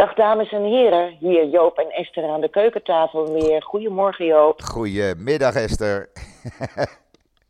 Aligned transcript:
Dag 0.00 0.14
dames 0.14 0.52
en 0.52 0.64
heren, 0.64 1.16
hier 1.18 1.46
Joop 1.46 1.78
en 1.78 1.90
Esther 1.90 2.28
aan 2.28 2.40
de 2.40 2.48
keukentafel 2.48 3.32
weer. 3.32 3.62
Goedemorgen 3.62 4.24
Joop. 4.24 4.62
Goedemiddag 4.62 5.54
Esther. 5.54 6.08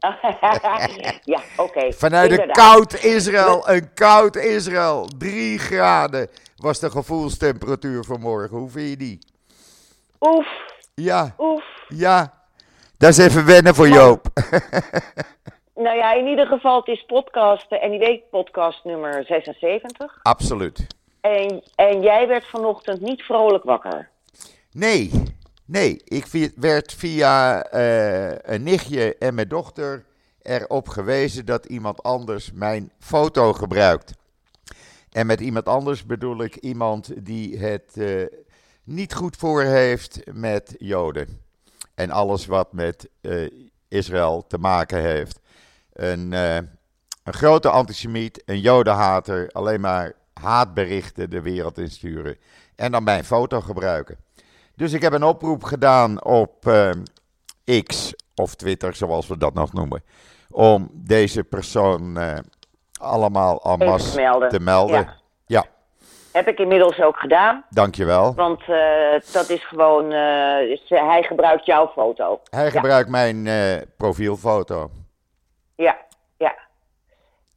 ja, 1.33 1.41
oké. 1.57 1.93
Vanuit 1.93 2.39
een 2.39 2.51
koud 2.51 3.05
Israël, 3.05 3.69
een 3.69 3.95
koud 3.95 4.37
Israël. 4.37 5.09
3 5.19 5.59
graden 5.59 6.29
was 6.57 6.81
de 6.81 6.91
gevoelstemperatuur 6.91 8.05
vanmorgen. 8.05 8.59
Hoe 8.59 8.71
vind 8.71 8.89
je 8.89 8.97
die? 8.97 9.19
Oef. 10.21 10.49
Ja. 10.95 11.35
Oef. 11.39 11.65
Ja. 11.89 12.33
Dat 12.99 13.11
is 13.11 13.19
even 13.19 13.47
wennen 13.47 13.75
voor 13.75 13.89
Joop. 13.89 14.27
nou 15.85 15.97
ja, 15.97 16.13
in 16.13 16.27
ieder 16.27 16.47
geval, 16.47 16.77
het 16.77 16.89
is 16.89 17.05
podcast, 17.07 17.69
de 17.69 17.87
NIW 17.89 18.19
podcast 18.31 18.85
nummer 18.85 19.25
76. 19.25 20.19
Absoluut. 20.23 20.99
En, 21.21 21.63
en 21.75 22.01
jij 22.01 22.29
werd 22.29 22.47
vanochtend 22.47 23.01
niet 23.01 23.23
vrolijk 23.23 23.65
wakker. 23.65 24.09
Nee, 24.73 25.11
nee. 25.65 26.01
Ik 26.05 26.53
werd 26.57 26.95
via 26.95 27.67
uh, 27.75 28.39
een 28.43 28.63
nichtje 28.63 29.17
en 29.19 29.35
mijn 29.35 29.49
dochter 29.49 30.05
erop 30.43 30.89
gewezen 30.89 31.47
dat 31.47 31.65
iemand 31.65 32.03
anders 32.03 32.53
mijn 32.53 32.93
foto 32.99 33.53
gebruikt. 33.53 34.13
En 35.11 35.27
met 35.27 35.41
iemand 35.41 35.67
anders 35.67 36.07
bedoel 36.07 36.43
ik 36.43 36.57
iemand 36.57 37.27
die 37.27 37.59
het 37.59 37.93
uh, 37.95 38.27
niet 38.85 39.15
goed 39.15 39.37
voor 39.37 39.63
heeft 39.63 40.21
met 40.33 40.75
Joden. 40.79 41.41
En 41.95 42.11
alles 42.11 42.47
wat 42.47 42.73
met 42.73 43.09
uh, 43.21 43.51
Israël 43.89 44.47
te 44.47 44.59
maken 44.59 45.01
heeft. 45.01 45.41
Een, 45.93 46.33
een 46.33 46.69
grote 47.25 47.69
antisemiet, 47.69 48.43
een 48.45 48.61
Jodenhater, 48.61 49.49
alleen 49.53 49.81
maar 49.81 50.15
haatberichten 50.41 51.31
de 51.31 51.43
wereld 51.43 51.79
insturen. 51.79 52.37
En 52.77 52.93
dan 52.93 53.05
mijn 53.05 53.25
foto 53.25 53.61
gebruiken. 53.61 54.17
Dus 54.75 54.93
ik 54.93 55.03
heb 55.03 55.13
een 55.13 55.25
oproep 55.25 55.65
gedaan 55.65 56.25
op 56.25 56.67
uh, 56.67 56.91
X 57.83 58.15
of 58.35 58.55
Twitter, 58.55 58.95
zoals 58.95 59.27
we 59.27 59.39
dat 59.39 59.55
nog 59.55 59.73
noemen. 59.73 60.03
Om 60.51 60.91
deze 60.93 61.45
persoon 61.45 62.19
uh, 62.19 62.39
allemaal 63.01 63.63
en 63.63 63.79
masse 63.79 64.47
te 64.51 64.61
melden. 64.61 65.01
Ja. 65.01 65.17
ja. 65.47 65.65
Heb 66.33 66.49
ik 66.49 66.59
inmiddels 66.59 67.01
ook 67.01 67.17
gedaan. 67.17 67.65
Dankjewel. 67.71 68.35
Want 68.35 68.61
uh, 68.61 68.77
dat 69.33 69.49
is 69.49 69.67
gewoon, 69.67 70.11
hij 70.89 71.23
gebruikt 71.23 71.67
jouw 71.67 71.89
foto. 71.89 72.41
Hij 72.51 72.65
ja. 72.65 72.71
gebruikt 72.71 73.09
mijn 73.09 73.49
profielfoto. 73.97 74.91
Ja. 75.77 75.97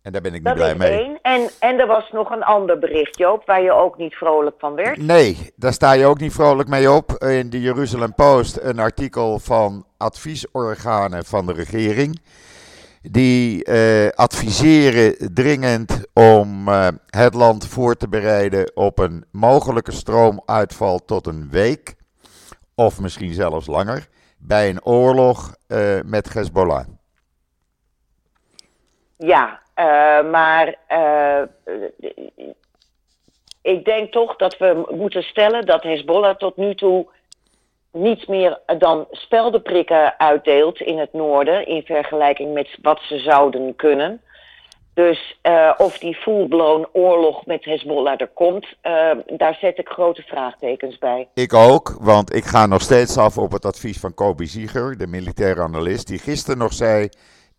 En 0.03 0.11
daar 0.11 0.21
ben 0.21 0.33
ik 0.33 0.43
niet 0.43 0.53
blij 0.53 0.75
mee. 0.75 0.91
Één. 0.91 1.19
En, 1.21 1.49
en 1.59 1.79
er 1.79 1.87
was 1.87 2.11
nog 2.11 2.29
een 2.29 2.43
ander 2.43 2.79
bericht, 2.79 3.17
Joop, 3.17 3.45
waar 3.45 3.61
je 3.61 3.71
ook 3.71 3.97
niet 3.97 4.15
vrolijk 4.15 4.55
van 4.59 4.75
werd. 4.75 4.97
Nee, 4.97 5.51
daar 5.55 5.73
sta 5.73 5.91
je 5.91 6.05
ook 6.05 6.19
niet 6.19 6.33
vrolijk 6.33 6.69
mee 6.69 6.91
op. 6.91 7.11
In 7.11 7.49
de 7.49 7.61
Jeruzalem 7.61 8.13
Post 8.13 8.57
een 8.61 8.79
artikel 8.79 9.39
van 9.39 9.85
adviesorganen 9.97 11.25
van 11.25 11.45
de 11.45 11.53
regering. 11.53 12.21
Die 13.01 13.69
uh, 13.69 14.09
adviseren 14.09 15.33
dringend 15.33 16.05
om 16.13 16.67
uh, 16.67 16.87
het 17.09 17.33
land 17.33 17.67
voor 17.67 17.95
te 17.95 18.09
bereiden 18.09 18.75
op 18.75 18.99
een 18.99 19.25
mogelijke 19.31 19.91
stroomuitval 19.91 20.99
tot 21.05 21.27
een 21.27 21.49
week. 21.49 21.95
Of 22.75 22.99
misschien 22.99 23.33
zelfs 23.33 23.67
langer. 23.67 24.07
Bij 24.37 24.69
een 24.69 24.85
oorlog 24.85 25.55
uh, 25.67 25.99
met 26.05 26.33
Hezbollah. 26.33 26.85
Ja, 29.17 29.62
maar 30.31 30.75
uh, 30.89 31.41
ik 33.61 33.85
denk 33.85 34.11
toch 34.11 34.35
dat 34.35 34.57
we 34.57 34.87
moeten 34.89 35.23
stellen 35.23 35.65
dat 35.65 35.83
Hezbollah 35.83 36.35
tot 36.35 36.57
nu 36.57 36.75
toe 36.75 37.07
niets 37.91 38.25
meer 38.25 38.59
dan 38.77 39.07
speldenprikken 39.11 40.19
uitdeelt 40.19 40.79
in 40.79 40.97
het 40.97 41.13
noorden 41.13 41.67
in 41.67 41.81
vergelijking 41.81 42.53
met 42.53 42.77
wat 42.81 42.99
ze 43.01 43.19
zouden 43.19 43.75
kunnen. 43.75 44.21
Dus 44.93 45.39
uh, 45.43 45.73
of 45.77 45.97
die 45.97 46.15
full-blown 46.15 46.87
oorlog 46.91 47.45
met 47.45 47.65
Hezbollah 47.65 48.21
er 48.21 48.27
komt, 48.27 48.67
daar 49.27 49.57
zet 49.61 49.77
ik 49.77 49.87
grote 49.87 50.21
vraagtekens 50.21 50.97
bij. 50.97 51.27
Ik 51.33 51.53
ook, 51.53 51.97
want 52.01 52.35
ik 52.35 52.43
ga 52.43 52.65
nog 52.65 52.81
steeds 52.81 53.17
af 53.17 53.37
op 53.37 53.51
het 53.51 53.65
advies 53.65 53.99
van 53.99 54.13
Kobi 54.13 54.45
Zieger, 54.45 54.97
de 54.97 55.07
militaire 55.07 55.61
analist, 55.61 56.07
die 56.07 56.19
gisteren 56.19 56.57
nog 56.57 56.73
zei 56.73 57.09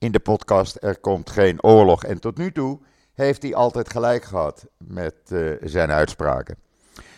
in 0.04 0.12
de 0.12 0.19
podcast 0.19 0.76
Er 0.81 0.98
komt 0.98 1.31
geen 1.31 1.62
oorlog. 1.62 2.04
En 2.04 2.20
tot 2.20 2.37
nu 2.38 2.53
toe 2.53 2.78
heeft 3.15 3.42
hij 3.42 3.54
altijd 3.54 3.91
gelijk 3.91 4.25
gehad 4.25 4.66
met 4.78 5.15
uh, 5.28 5.56
zijn 5.60 5.91
uitspraken. 5.91 6.56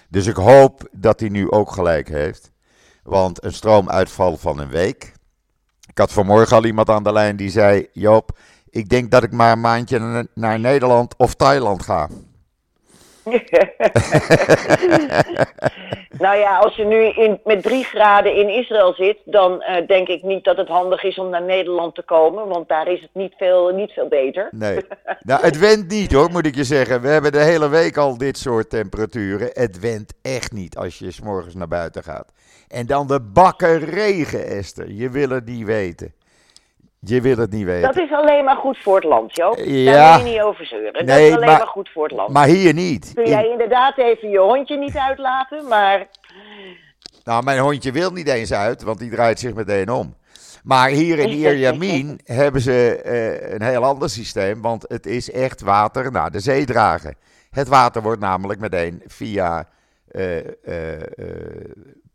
Dus 0.09 0.27
ik 0.27 0.37
hoop 0.37 0.89
dat 0.93 1.21
hij 1.21 1.29
nu 1.29 1.51
ook 1.51 1.71
gelijk 1.71 2.09
heeft. 2.09 2.51
Want 3.03 3.45
een 3.45 3.53
stroomuitval 3.53 4.37
van 4.37 4.59
een 4.59 4.69
week. 4.69 5.13
Ik 5.89 5.99
had 5.99 6.13
vanmorgen 6.13 6.57
al 6.57 6.65
iemand 6.65 6.91
aan 6.91 7.03
de 7.03 7.13
lijn 7.13 7.37
die 7.37 7.51
zei: 7.51 7.89
Joop, 7.93 8.39
ik 8.71 8.89
denk 8.89 9.11
dat 9.11 9.23
ik 9.23 9.33
maar 9.33 9.53
een 9.53 9.61
maandje 9.61 10.29
naar 10.35 10.61
Nederland 10.61 11.17
of 11.17 11.35
Thailand 11.35 11.83
ga. 11.83 12.09
Nou 16.19 16.37
ja, 16.37 16.59
als 16.59 16.77
je 16.77 16.85
nu 16.85 17.05
in, 17.05 17.41
met 17.45 17.63
drie 17.63 17.85
graden 17.85 18.35
in 18.35 18.49
Israël 18.49 18.93
zit, 18.93 19.19
dan 19.25 19.53
uh, 19.53 19.87
denk 19.87 20.09
ik 20.09 20.23
niet 20.23 20.45
dat 20.45 20.57
het 20.57 20.69
handig 20.69 21.03
is 21.03 21.19
om 21.19 21.29
naar 21.29 21.43
Nederland 21.43 21.95
te 21.95 22.03
komen, 22.03 22.49
want 22.49 22.69
daar 22.69 22.89
is 22.89 23.01
het 23.01 23.11
niet 23.13 23.35
veel, 23.37 23.69
niet 23.69 23.93
veel 23.93 24.09
beter. 24.09 24.49
Nee, 24.51 24.79
nou 25.21 25.43
het 25.43 25.59
went 25.59 25.89
niet 25.89 26.13
hoor, 26.13 26.31
moet 26.31 26.47
ik 26.47 26.55
je 26.55 26.65
zeggen. 26.65 27.01
We 27.01 27.09
hebben 27.09 27.33
de 27.33 27.43
hele 27.43 27.69
week 27.69 27.97
al 27.97 28.19
dit 28.19 28.39
soort 28.39 28.71
temperaturen. 28.71 29.51
Het 29.53 29.81
went 29.81 30.13
echt 30.23 30.53
niet 30.53 30.77
als 30.77 30.99
je 30.99 31.11
s 31.11 31.21
morgens 31.21 31.55
naar 31.55 31.69
buiten 31.69 32.03
gaat. 32.03 32.33
En 32.69 32.87
dan 32.87 33.07
de 33.07 33.21
bakken 33.21 33.79
regen, 33.79 34.47
Esther. 34.47 34.91
Je 34.91 35.11
wil 35.11 35.29
het 35.29 35.47
niet 35.47 35.65
weten. 35.65 36.15
Je 37.01 37.21
wil 37.21 37.37
het 37.37 37.51
niet 37.51 37.65
weten. 37.65 37.95
Dat 37.95 38.05
is 38.05 38.13
alleen 38.13 38.45
maar 38.45 38.57
goed 38.57 38.79
voor 38.79 38.95
het 38.95 39.05
land, 39.05 39.37
Joop. 39.37 39.57
Ja. 39.57 39.93
Daar 39.93 40.19
moet 40.19 40.27
je 40.27 40.33
niet 40.33 40.43
over 40.43 40.67
zeuren. 40.67 41.05
Nee, 41.05 41.05
dat 41.05 41.19
is 41.19 41.35
alleen 41.35 41.59
maar, 41.59 41.67
goed 41.67 41.89
voor 41.89 42.03
het 42.03 42.13
land. 42.13 42.33
Maar 42.33 42.47
hier 42.47 42.75
niet. 42.75 43.13
Kun 43.15 43.29
jij 43.29 43.49
inderdaad 43.49 43.99
even 43.99 44.29
je 44.29 44.39
hondje 44.39 44.79
niet 44.79 44.97
uitlaten, 44.97 45.69
maar... 45.69 46.07
Nou, 47.25 47.45
mijn 47.45 47.59
hondje 47.59 47.93
wil 47.93 48.11
niet 48.11 48.29
eens 48.29 48.53
uit, 48.53 48.83
want 48.83 48.99
die 48.99 49.11
draait 49.11 49.39
zich 49.39 49.55
meteen 49.55 49.91
om. 49.91 50.15
Maar 50.65 50.89
hier 50.89 51.19
in 51.19 51.29
Ierjamin 51.39 52.21
hebben 52.25 52.61
ze 52.61 53.03
uh, 53.05 53.53
een 53.53 53.63
heel 53.63 53.85
ander 53.85 54.11
systeem, 54.11 54.63
want 54.63 54.85
het 54.89 55.07
is 55.07 55.31
echt 55.31 55.61
water 55.61 56.13
naar 56.13 56.31
de 56.31 56.41
zee 56.41 56.65
dragen. 56.65 57.17
Het 57.51 57.69
water 57.69 58.03
wordt 58.03 58.21
namelijk 58.21 58.61
meteen 58.61 59.03
via 59.07 59.69
uh, 60.11 60.37
uh, 60.37 60.43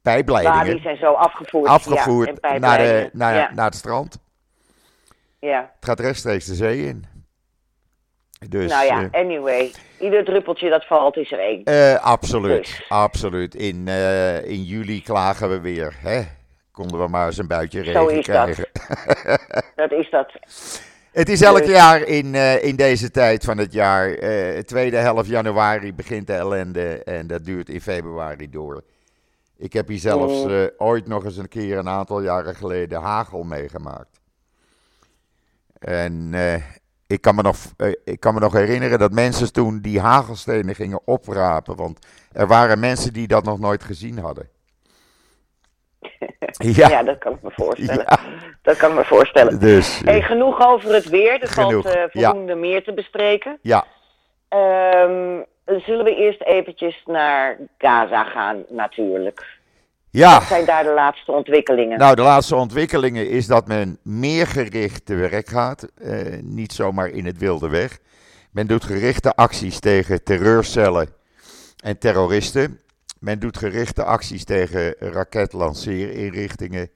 pijpleidingen... 0.01 0.65
die 0.65 0.81
zijn 0.81 0.97
zo 0.97 1.13
afgevoerd. 1.13 1.69
Afgevoerd 1.69 2.37
ja, 2.41 2.57
naar, 2.57 2.77
de, 2.77 3.09
naar, 3.13 3.35
ja. 3.35 3.51
naar 3.53 3.65
het 3.65 3.75
strand. 3.75 4.19
Ja. 5.41 5.71
Het 5.75 5.85
gaat 5.85 5.99
rechtstreeks 5.99 6.45
de 6.45 6.55
zee 6.55 6.85
in. 6.85 7.05
Dus, 8.49 8.71
nou 8.71 8.85
ja, 8.85 9.01
uh, 9.01 9.11
anyway. 9.11 9.71
Ieder 9.99 10.25
druppeltje 10.25 10.69
dat 10.69 10.85
valt 10.85 11.17
is 11.17 11.31
er 11.31 11.39
één. 11.39 11.61
Uh, 11.63 11.95
absoluut, 11.95 12.57
dus. 12.57 12.85
absoluut. 12.89 13.55
In, 13.55 13.87
uh, 13.87 14.45
in 14.45 14.63
juli 14.63 15.01
klagen 15.01 15.49
we 15.49 15.59
weer. 15.59 15.95
Hè? 15.99 16.21
Konden 16.71 16.99
we 16.99 17.07
maar 17.07 17.25
eens 17.25 17.37
een 17.37 17.47
buitje 17.47 17.81
regen 17.81 18.01
Zo 18.01 18.07
is 18.07 18.25
krijgen. 18.25 18.65
Dat. 18.73 19.63
dat 19.75 19.91
is 19.91 20.09
dat. 20.09 20.31
Het 21.11 21.29
is 21.29 21.41
elk 21.41 21.57
dus. 21.57 21.75
jaar 21.75 22.01
in, 22.01 22.35
in 22.61 22.75
deze 22.75 23.11
tijd 23.11 23.43
van 23.43 23.57
het 23.57 23.73
jaar. 23.73 24.15
tweede 24.65 24.97
helft 24.97 25.29
januari 25.29 25.93
begint 25.93 26.27
de 26.27 26.33
ellende 26.33 27.03
en 27.03 27.27
dat 27.27 27.45
duurt 27.45 27.69
in 27.69 27.81
februari 27.81 28.49
door. 28.49 28.83
Ik 29.57 29.73
heb 29.73 29.87
hier 29.87 29.99
zelfs 29.99 30.43
mm. 30.43 30.69
ooit 30.77 31.07
nog 31.07 31.23
eens 31.23 31.37
een 31.37 31.47
keer 31.47 31.77
een 31.77 31.89
aantal 31.89 32.21
jaren 32.21 32.55
geleden 32.55 33.01
hagel 33.01 33.43
meegemaakt. 33.43 34.20
En 35.81 36.31
uh, 36.33 36.55
ik, 37.07 37.21
kan 37.21 37.35
me 37.35 37.41
nog, 37.41 37.57
uh, 37.77 37.91
ik 38.03 38.19
kan 38.19 38.33
me 38.33 38.39
nog 38.39 38.53
herinneren 38.53 38.99
dat 38.99 39.11
mensen 39.11 39.53
toen 39.53 39.79
die 39.81 39.99
hagelstenen 39.99 40.75
gingen 40.75 41.01
oprapen. 41.05 41.75
Want 41.75 42.07
er 42.31 42.47
waren 42.47 42.79
mensen 42.79 43.13
die 43.13 43.27
dat 43.27 43.43
nog 43.43 43.59
nooit 43.59 43.83
gezien 43.83 44.17
hadden. 44.17 44.49
Ja, 46.57 46.89
ja 46.89 47.03
dat 47.03 47.17
kan 47.17 47.33
ik 47.33 47.41
me 47.41 47.51
voorstellen. 47.51 48.05
Ja. 48.07 48.19
Dat 48.61 48.77
kan 48.77 48.89
ik 48.89 48.95
me 48.95 49.03
voorstellen. 49.03 49.59
Dus, 49.59 50.01
hey, 50.05 50.21
genoeg 50.21 50.67
over 50.67 50.93
het 50.93 51.09
weer. 51.09 51.41
Er 51.41 51.47
valt 51.47 51.85
uh, 51.85 52.03
voldoende 52.07 52.53
ja. 52.53 52.57
meer 52.57 52.83
te 52.83 52.93
bespreken. 52.93 53.57
Ja. 53.61 53.85
Um, 54.49 55.45
zullen 55.65 56.05
we 56.05 56.15
eerst 56.15 56.41
eventjes 56.41 57.03
naar 57.05 57.57
Gaza 57.77 58.23
gaan, 58.23 58.63
natuurlijk. 58.69 59.50
Ja. 60.11 60.33
Wat 60.39 60.47
zijn 60.47 60.65
daar 60.65 60.83
de 60.83 60.93
laatste 60.93 61.31
ontwikkelingen? 61.31 61.97
Nou, 61.97 62.15
de 62.15 62.21
laatste 62.21 62.55
ontwikkelingen 62.55 63.29
is 63.29 63.47
dat 63.47 63.67
men 63.67 63.97
meer 64.03 64.47
gericht 64.47 65.05
te 65.05 65.15
werk 65.15 65.47
gaat. 65.47 65.87
Uh, 65.97 66.41
niet 66.41 66.73
zomaar 66.73 67.09
in 67.09 67.25
het 67.25 67.37
wilde 67.37 67.69
weg. 67.69 67.99
Men 68.51 68.67
doet 68.67 68.83
gerichte 68.83 69.35
acties 69.35 69.79
tegen 69.79 70.23
terreurcellen 70.23 71.09
en 71.83 71.97
terroristen. 71.97 72.79
Men 73.19 73.39
doet 73.39 73.57
gerichte 73.57 74.03
acties 74.03 74.43
tegen 74.43 74.95
raketlanceerinrichtingen. 74.99 76.89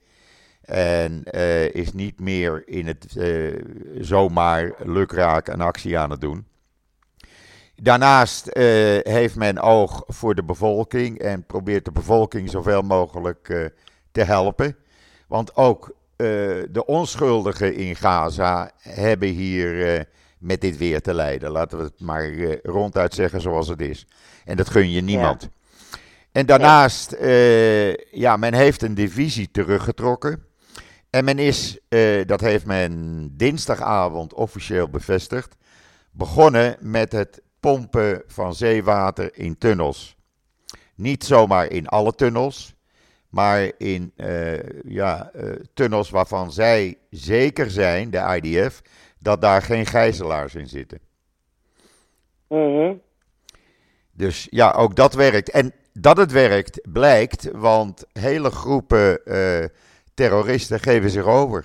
En 0.62 1.22
uh, 1.34 1.74
is 1.74 1.92
niet 1.92 2.20
meer 2.20 2.62
in 2.66 2.86
het 2.86 3.14
uh, 3.16 3.60
zomaar 4.00 4.72
lukraak 4.84 5.48
een 5.48 5.60
actie 5.60 5.98
aan 5.98 6.10
het 6.10 6.20
doen. 6.20 6.46
Daarnaast 7.82 8.46
uh, 8.46 8.52
heeft 9.02 9.36
men 9.36 9.58
oog 9.58 10.04
voor 10.06 10.34
de 10.34 10.44
bevolking 10.44 11.18
en 11.18 11.46
probeert 11.46 11.84
de 11.84 11.90
bevolking 11.92 12.50
zoveel 12.50 12.82
mogelijk 12.82 13.48
uh, 13.48 13.66
te 14.12 14.22
helpen. 14.22 14.76
Want 15.28 15.56
ook 15.56 15.86
uh, 15.88 16.26
de 16.70 16.82
onschuldigen 16.86 17.74
in 17.74 17.96
Gaza 17.96 18.70
hebben 18.78 19.28
hier 19.28 20.06
met 20.38 20.60
dit 20.60 20.76
weer 20.76 21.00
te 21.00 21.14
lijden. 21.14 21.50
Laten 21.50 21.78
we 21.78 21.84
het 21.84 22.00
maar 22.00 22.58
ronduit 22.62 23.14
zeggen 23.14 23.40
zoals 23.40 23.68
het 23.68 23.80
is. 23.80 24.06
En 24.44 24.56
dat 24.56 24.68
gun 24.68 24.90
je 24.90 25.00
niemand. 25.00 25.42
Ja. 25.42 25.48
En 26.32 26.46
daarnaast, 26.46 27.16
ja, 28.10 28.36
men 28.36 28.54
heeft 28.54 28.82
een 28.82 28.94
divisie 28.94 29.50
teruggetrokken. 29.50 30.44
En 31.10 31.24
men 31.24 31.38
is, 31.38 31.78
dat 32.26 32.40
heeft 32.40 32.66
men 32.66 33.30
dinsdagavond 33.36 34.34
officieel 34.34 34.88
bevestigd, 34.88 35.56
begonnen 36.10 36.76
met 36.80 37.12
het 37.12 37.40
pompen 37.66 38.22
van 38.26 38.54
zeewater 38.54 39.38
in 39.38 39.58
tunnels. 39.58 40.16
Niet 40.94 41.24
zomaar 41.24 41.70
in 41.70 41.86
alle 41.86 42.14
tunnels, 42.14 42.74
maar 43.28 43.72
in 43.78 44.12
uh, 44.16 44.62
ja, 44.82 45.30
uh, 45.34 45.52
tunnels 45.74 46.10
waarvan 46.10 46.52
zij 46.52 46.98
zeker 47.10 47.70
zijn, 47.70 48.10
de 48.10 48.40
IDF, 48.42 48.82
dat 49.18 49.40
daar 49.40 49.62
geen 49.62 49.86
gijzelaars 49.86 50.54
in 50.54 50.68
zitten. 50.68 51.00
Mm 52.48 53.00
Dus 54.12 54.46
ja, 54.50 54.70
ook 54.72 54.96
dat 54.96 55.14
werkt. 55.14 55.50
En 55.50 55.72
dat 55.92 56.16
het 56.16 56.32
werkt 56.32 56.92
blijkt, 56.92 57.50
want 57.52 58.04
hele 58.12 58.50
groepen 58.50 59.20
uh, 59.24 59.64
terroristen 60.14 60.80
geven 60.80 61.10
zich 61.10 61.24
over. 61.24 61.64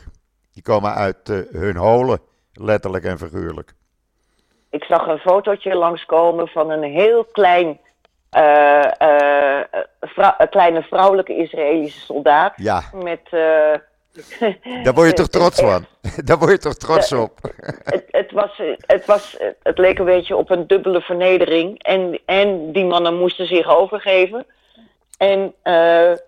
Die 0.52 0.64
komen 0.64 0.94
uit 0.94 1.28
hun 1.52 1.76
holen, 1.76 2.20
letterlijk 2.54 3.04
en 3.04 3.18
figuurlijk. 3.18 3.74
Ik 4.72 4.84
zag 4.84 5.08
een 5.08 5.18
fotootje 5.18 5.76
langskomen 5.76 6.48
van 6.48 6.70
een 6.70 6.84
heel 6.84 7.26
klein, 7.32 7.80
uh, 8.38 8.84
uh, 9.02 9.60
vrou 10.02 10.34
kleine 10.50 10.82
vrouwelijke 10.82 11.36
Israëlische 11.36 12.00
soldaat. 12.00 12.54
Ja. 12.56 12.84
Met, 12.94 13.22
uh, 13.32 13.74
Daar 14.84 14.94
word 14.94 15.08
je 15.08 15.14
toch 15.14 15.28
trots 15.28 15.60
van? 15.60 15.86
Daar 16.26 16.38
word 16.38 16.52
je 16.52 16.58
toch 16.58 16.74
trots 16.74 17.12
op? 17.12 17.32
het, 17.84 18.06
het, 18.12 18.32
was, 18.32 18.62
het, 18.86 19.06
was, 19.06 19.38
het 19.64 19.78
leek 19.78 20.00
een 20.00 20.06
beetje 20.06 20.36
op 20.36 20.50
een 20.50 20.68
dubbele 20.68 21.02
vernedering. 21.02 21.84
En, 21.84 22.20
en 22.26 22.72
die 22.72 22.86
mannen 22.86 23.18
moesten 23.18 23.48
zich 23.48 23.76
overgeven. 23.76 24.46
En, 25.18 25.54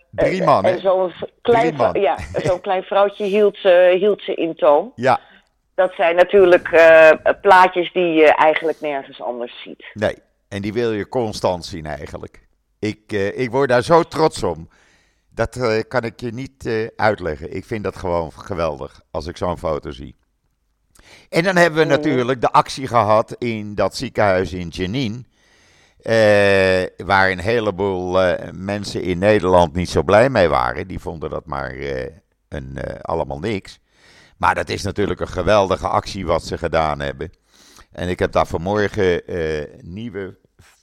Drie 0.10 0.44
man, 0.44 0.66
En 0.66 0.80
zo'n 0.80 1.13
klein, 1.42 1.75
man. 1.75 2.01
ja, 2.01 2.18
zo'n 2.34 2.62
klein 2.62 2.84
vrouwtje 2.84 3.24
hield 3.24 3.57
ze, 3.57 3.96
hield 4.00 4.22
ze 4.22 4.34
in 4.34 4.56
toom. 4.56 4.92
Ja 4.96 5.19
dat 5.75 5.94
zijn 5.94 6.16
natuurlijk 6.16 6.72
uh, 6.72 7.12
plaatjes 7.42 7.92
die 7.92 8.14
je 8.14 8.36
eigenlijk 8.36 8.81
nergens 8.81 9.22
anders 9.22 9.62
ziet. 9.64 9.86
Nee, 9.94 10.18
en 10.48 10.62
die 10.62 10.74
wil 10.74 10.92
je 10.92 11.10
constant 11.10 11.66
zien 11.66 11.86
eigenlijk. 11.86 12.48
Ik, 12.80 13.12
uh, 13.14 13.40
ik 13.40 13.52
word 13.52 13.70
daar 13.70 13.84
zo 13.84 14.04
trots 14.04 14.44
om. 14.44 14.70
Dat 15.30 15.56
uh, 15.56 15.80
kan 15.88 16.04
ik 16.04 16.20
je 16.20 16.31
niet 16.31 16.92
uitleggen. 16.96 17.56
Ik 17.56 17.66
vind 17.66 17.84
dat 17.84 17.96
gewoon 17.96 18.31
geweldig 18.31 19.02
als 19.12 19.28
ik 19.28 19.38
zo'n 19.38 19.58
foto 19.58 19.92
zie. 19.92 20.16
En 21.30 21.44
dan 21.44 21.56
hebben 21.56 21.80
we 21.80 21.86
natuurlijk 21.86 22.42
de 22.42 22.52
actie 22.52 22.88
gehad 22.88 23.36
in 23.38 23.75
dat 23.75 23.96
ziekenhuis 23.96 24.54
in 24.54 24.68
Jenin. 24.68 25.28
waar 27.06 27.31
een 27.31 27.40
heleboel 27.40 28.36
mensen 28.52 29.02
in 29.02 29.18
Nederland 29.18 29.74
niet 29.74 29.90
zo 29.90 30.04
blij 30.04 30.30
mee 30.30 30.48
waren. 30.48 30.88
Die 30.88 31.00
vonden 31.00 31.30
dat 31.30 31.46
maar 31.46 31.75
een, 32.50 32.78
allemaal 33.02 33.40
niks. 33.40 33.80
Maar 34.44 34.56
dat 34.56 34.69
is 34.69 34.84
natuurlijk 34.84 35.19
een 35.19 35.28
geweldige 35.28 35.88
actie 35.88 36.25
wat 36.25 36.44
ze 36.44 36.57
gedaan 36.57 37.00
hebben. 37.00 37.31
En 37.92 38.10
ik 38.10 38.19
heb 38.19 38.31
daar 38.31 38.45
vanmorgen 38.45 39.31
uh, 39.31 39.63
nieuwe 39.81 40.36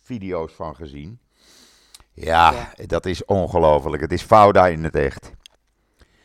video's 0.04 0.52
van 0.52 0.74
gezien. 0.74 1.20
Ja, 2.14 2.52
ja. 2.52 2.86
dat 2.86 3.06
is 3.06 3.24
ongelooflijk. 3.24 4.02
Het 4.02 4.12
is 4.12 4.22
Fouda 4.22 4.66
in 4.66 4.84
het 4.84 4.96
echt. 4.96 5.32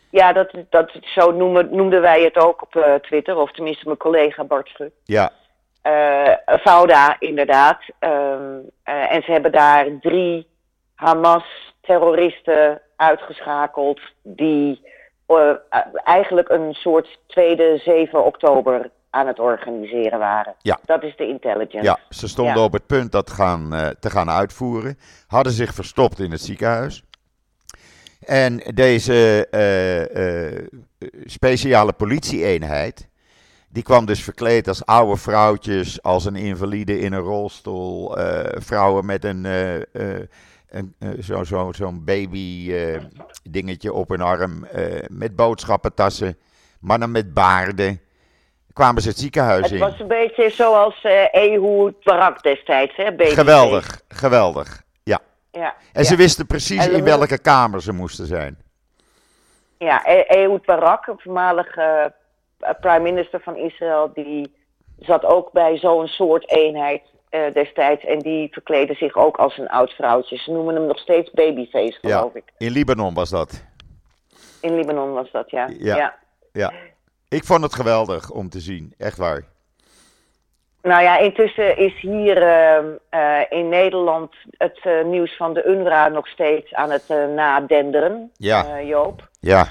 Ja, 0.09 0.33
dat, 0.33 0.53
dat, 0.69 0.91
zo 1.01 1.31
noemen, 1.31 1.75
noemden 1.75 2.01
wij 2.01 2.23
het 2.23 2.35
ook 2.37 2.61
op 2.61 2.75
uh, 2.75 2.93
Twitter, 2.93 3.35
of 3.38 3.51
tenminste 3.51 3.85
mijn 3.85 3.97
collega 3.97 4.43
Bart 4.43 4.67
Schut. 4.67 4.93
Ja. 5.03 5.31
Uh, 5.83 6.57
Fouda, 6.59 7.15
inderdaad. 7.19 7.79
Um, 7.99 8.69
en 8.83 9.23
ze 9.23 9.31
hebben 9.31 9.51
daar 9.51 9.99
drie 10.01 10.47
Hamas-terroristen 10.93 12.81
uitgeschakeld 12.95 13.99
die 14.23 14.93
uh, 15.27 15.51
eigenlijk 16.04 16.50
een 16.50 16.74
soort 16.74 17.19
tweede 17.27 17.77
7 17.83 18.25
oktober 18.25 18.89
aan 19.10 19.27
het 19.27 19.39
organiseren 19.39 20.19
waren. 20.19 20.56
Ja. 20.62 20.80
Dat 20.86 21.04
is 21.04 21.16
de 21.16 21.27
intelligence. 21.27 21.83
Ja, 21.83 22.00
ze 22.10 22.27
stonden 22.27 22.56
ja. 22.56 22.63
op 22.63 22.74
het 22.74 22.86
punt 22.86 23.12
dat 23.12 23.30
gaan, 23.30 23.74
uh, 23.74 23.88
te 23.88 24.10
gaan 24.10 24.30
uitvoeren. 24.30 24.98
Hadden 25.27 25.54
zich 25.54 25.74
verstopt 25.74 26.19
in 26.19 26.31
het 26.31 26.42
ziekenhuis. 26.42 27.04
En 28.19 28.57
deze 28.74 29.48
uh, 29.51 30.66
speciale 31.25 31.94
politieeenheid. 31.94 33.10
Die 33.69 33.83
kwam 33.83 34.06
dus 34.06 34.24
verkleed 34.24 34.68
als 34.68 34.86
oude 34.86 35.18
vrouwtjes, 35.18 36.01
als 36.01 36.25
een 36.25 36.36
invalide 36.36 37.00
in 37.00 37.13
een 37.13 37.19
rolstoel, 37.19 38.18
vrouwen 38.60 39.06
met 39.06 39.24
een 39.24 39.45
zo'n 41.19 41.45
zo, 41.45 41.71
zo 41.71 41.91
baby 41.91 42.67
uh, 42.69 43.01
dingetje 43.44 43.94
op 43.94 44.09
hun 44.09 44.21
arm. 44.21 44.67
Uh, 44.75 45.03
met 45.07 45.35
boodschappentassen. 45.35 46.38
Mannen 46.79 47.12
met 47.12 47.33
baarden. 47.33 48.00
Kwamen 48.73 49.01
ze 49.01 49.09
het 49.09 49.17
ziekenhuis 49.17 49.62
het 49.62 49.71
in. 49.71 49.81
Het 49.81 49.91
was 49.91 50.00
een 50.00 50.07
beetje 50.07 50.50
zoals 50.50 51.03
uh, 51.03 51.33
Ehud 51.35 52.03
Barak 52.03 52.44
destijds. 52.44 52.95
Hè, 52.95 53.12
geweldig, 53.17 54.01
geweldig. 54.07 54.83
Ja. 55.03 55.19
ja 55.51 55.75
en 55.94 56.01
ja. 56.01 56.07
ze 56.07 56.15
wisten 56.15 56.45
precies 56.45 56.88
in 56.88 57.03
welke 57.03 57.38
kamer 57.38 57.81
ze 57.81 57.94
moesten 57.94 58.25
zijn. 58.25 58.57
Ja, 59.77 60.03
Ehud 60.06 60.65
Barak, 60.65 61.07
een 61.07 61.19
voormalige 61.19 62.13
prime 62.79 63.00
minister 63.00 63.39
van 63.39 63.56
Israël, 63.56 64.12
die 64.13 64.56
zat 65.00 65.25
ook 65.25 65.51
bij 65.51 65.77
zo'n 65.77 66.07
soort 66.07 66.50
eenheid 66.50 67.01
uh, 67.35 67.53
destijds. 67.53 68.05
En 68.05 68.19
die 68.19 68.47
verkleden 68.51 68.95
zich 68.95 69.15
ook 69.15 69.37
als 69.37 69.57
een 69.57 69.69
oud 69.69 69.91
vrouwtje. 69.91 70.37
Ze 70.37 70.51
noemen 70.51 70.75
hem 70.75 70.85
nog 70.85 70.99
steeds 70.99 71.31
Babyface, 71.31 71.97
geloof 72.01 72.33
ja, 72.33 72.39
ik. 72.39 72.53
In 72.57 72.71
Libanon 72.71 73.13
was 73.13 73.29
dat. 73.29 73.65
In 74.61 74.75
Libanon 74.75 75.13
was 75.13 75.31
dat, 75.31 75.51
ja. 75.51 75.69
Ja, 75.79 75.97
ja. 75.97 76.15
ja. 76.51 76.73
Ik 77.29 77.43
vond 77.43 77.63
het 77.63 77.75
geweldig 77.75 78.29
om 78.29 78.49
te 78.49 78.59
zien, 78.59 78.93
echt 78.97 79.17
waar. 79.17 79.43
Nou 80.81 81.03
ja, 81.03 81.17
intussen 81.17 81.77
is 81.77 81.99
hier 81.99 82.37
uh, 82.37 82.83
uh, 83.11 83.41
in 83.49 83.69
Nederland 83.69 84.33
het 84.57 84.79
uh, 84.83 85.03
nieuws 85.03 85.35
van 85.35 85.53
de 85.53 85.63
UNRWA 85.63 86.07
nog 86.07 86.27
steeds 86.27 86.74
aan 86.74 86.91
het 86.91 87.07
nadenderen, 87.36 88.31
ja. 88.38 88.81
Joop. 88.81 89.29
Ja. 89.39 89.67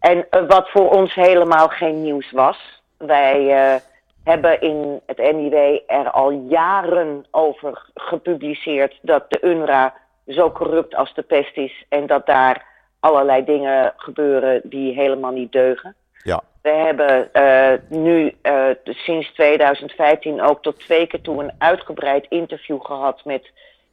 En 0.00 0.26
wat 0.48 0.70
voor 0.70 0.90
ons 0.90 1.14
helemaal 1.14 1.68
geen 1.68 2.02
nieuws 2.02 2.30
was. 2.30 2.82
Wij 2.96 3.80
hebben 4.24 4.60
in 4.60 5.00
het 5.06 5.18
NIW 5.18 5.78
er 5.86 6.10
al 6.10 6.30
jaren 6.30 7.26
over 7.30 7.86
gepubliceerd 7.94 8.98
dat 9.02 9.24
de 9.28 9.38
UNRWA 9.42 9.94
zo 10.26 10.50
corrupt 10.50 10.94
als 10.94 11.14
de 11.14 11.22
pest 11.22 11.56
is 11.56 11.84
en 11.88 12.06
dat 12.06 12.26
daar 12.26 12.66
allerlei 13.00 13.44
dingen 13.44 13.92
gebeuren 13.96 14.60
die 14.64 14.94
helemaal 14.94 15.32
niet 15.32 15.52
deugen. 15.52 15.94
Ja. 16.22 16.42
We 16.62 16.70
hebben 16.70 17.28
uh, 17.32 17.98
nu 18.00 18.34
uh, 18.42 18.66
sinds 18.84 19.32
2015 19.32 20.42
ook 20.42 20.62
tot 20.62 20.80
twee 20.80 21.06
keer 21.06 21.20
toe 21.20 21.42
een 21.42 21.52
uitgebreid 21.58 22.26
interview 22.28 22.80
gehad 22.80 23.24
met 23.24 23.50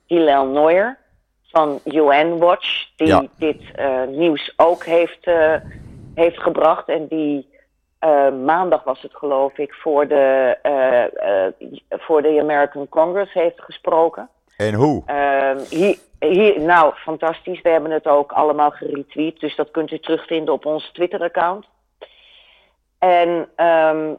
Hillel 0.08 0.46
Neuer 0.46 0.98
van 1.48 1.80
UN 1.84 2.38
Watch, 2.38 2.88
die 2.96 3.08
ja. 3.08 3.26
dit 3.38 3.62
uh, 3.80 4.04
nieuws 4.08 4.54
ook 4.58 4.84
heeft, 4.84 5.26
heeft 6.16 6.40
gebracht 6.40 6.88
en 6.88 7.08
die 7.08 7.51
uh, 8.06 8.32
maandag 8.44 8.84
was 8.84 9.02
het 9.02 9.16
geloof 9.16 9.58
ik, 9.58 9.74
voor 9.74 10.08
de, 10.08 10.58
uh, 10.64 11.60
uh, 11.60 12.00
voor 12.00 12.22
de 12.22 12.40
American 12.42 12.90
Congress 12.90 13.34
heeft 13.34 13.62
gesproken. 13.62 14.30
En 14.58 14.74
hoe? 14.74 15.04
hier, 15.70 15.98
hier, 16.20 16.62
nou, 16.62 16.94
fantastisch. 16.96 17.62
We 17.62 17.70
hebben 17.70 17.92
het 17.92 18.08
ook 18.08 18.32
allemaal 18.32 18.72
geretweet, 18.72 19.40
dus 19.40 19.56
dat 19.56 19.72
kunt 19.72 19.92
u 19.92 20.00
terugvinden 20.00 20.54
op 20.54 20.66
ons 20.66 20.92
Twitter-account. 20.92 21.68
En 23.00 23.30
um, 23.66 24.18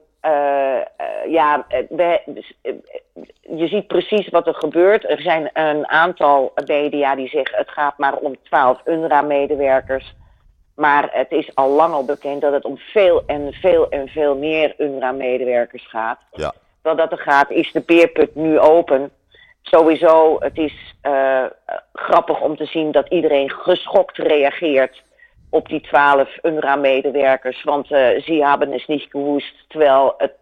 ja, 1.29 1.67
we, 1.89 2.21
je 3.41 3.67
ziet 3.67 3.87
precies 3.87 4.29
wat 4.29 4.47
er 4.47 4.55
gebeurt. 4.55 5.11
Er 5.11 5.21
zijn 5.21 5.51
een 5.53 5.89
aantal 5.89 6.53
media 6.67 7.15
die 7.15 7.29
zeggen 7.29 7.59
het 7.59 7.71
gaat 7.71 7.99
maar 7.99 8.17
om 8.17 8.37
12 8.43 8.81
UNRWA-medewerkers. 8.85 10.15
Maar 10.83 11.09
het 11.13 11.31
is 11.31 11.55
al 11.55 11.69
lang 11.69 11.93
al 11.95 12.05
bekend 12.05 12.41
dat 12.41 12.53
het 12.53 12.65
om 12.65 12.79
veel 12.79 13.23
en 13.27 13.53
veel 13.53 13.89
en 13.89 14.09
veel 14.09 14.37
meer 14.37 14.75
UNRWA-medewerkers 14.79 15.89
gaat. 15.89 16.19
Ja. 16.33 16.53
Wel 16.83 16.97
dat 16.97 17.13
er 17.13 17.19
gaat, 17.19 17.51
is 17.51 17.73
de 17.73 17.81
beerput 17.81 18.35
nu 18.35 18.59
open. 18.59 19.11
Sowieso, 19.63 20.37
het 20.41 20.59
is 20.59 20.95
uh, 21.03 21.45
grappig 21.93 22.41
om 22.41 22.57
te 22.57 22.65
zien 22.65 22.93
dat 22.93 23.09
iedereen 23.09 23.51
geschokt 23.51 24.17
reageert 24.17 25.03
op 25.51 25.69
die 25.69 25.81
twaalf 25.81 26.39
UNRWA-medewerkers. 26.43 27.65
Want 27.65 27.91
uh, 27.91 27.99
ze 28.21 28.33
hebben 28.45 28.73
het 28.73 28.87
niet 28.87 29.07
gewoest, 29.11 29.55
terwijl 29.69 30.15
het, 30.19 30.33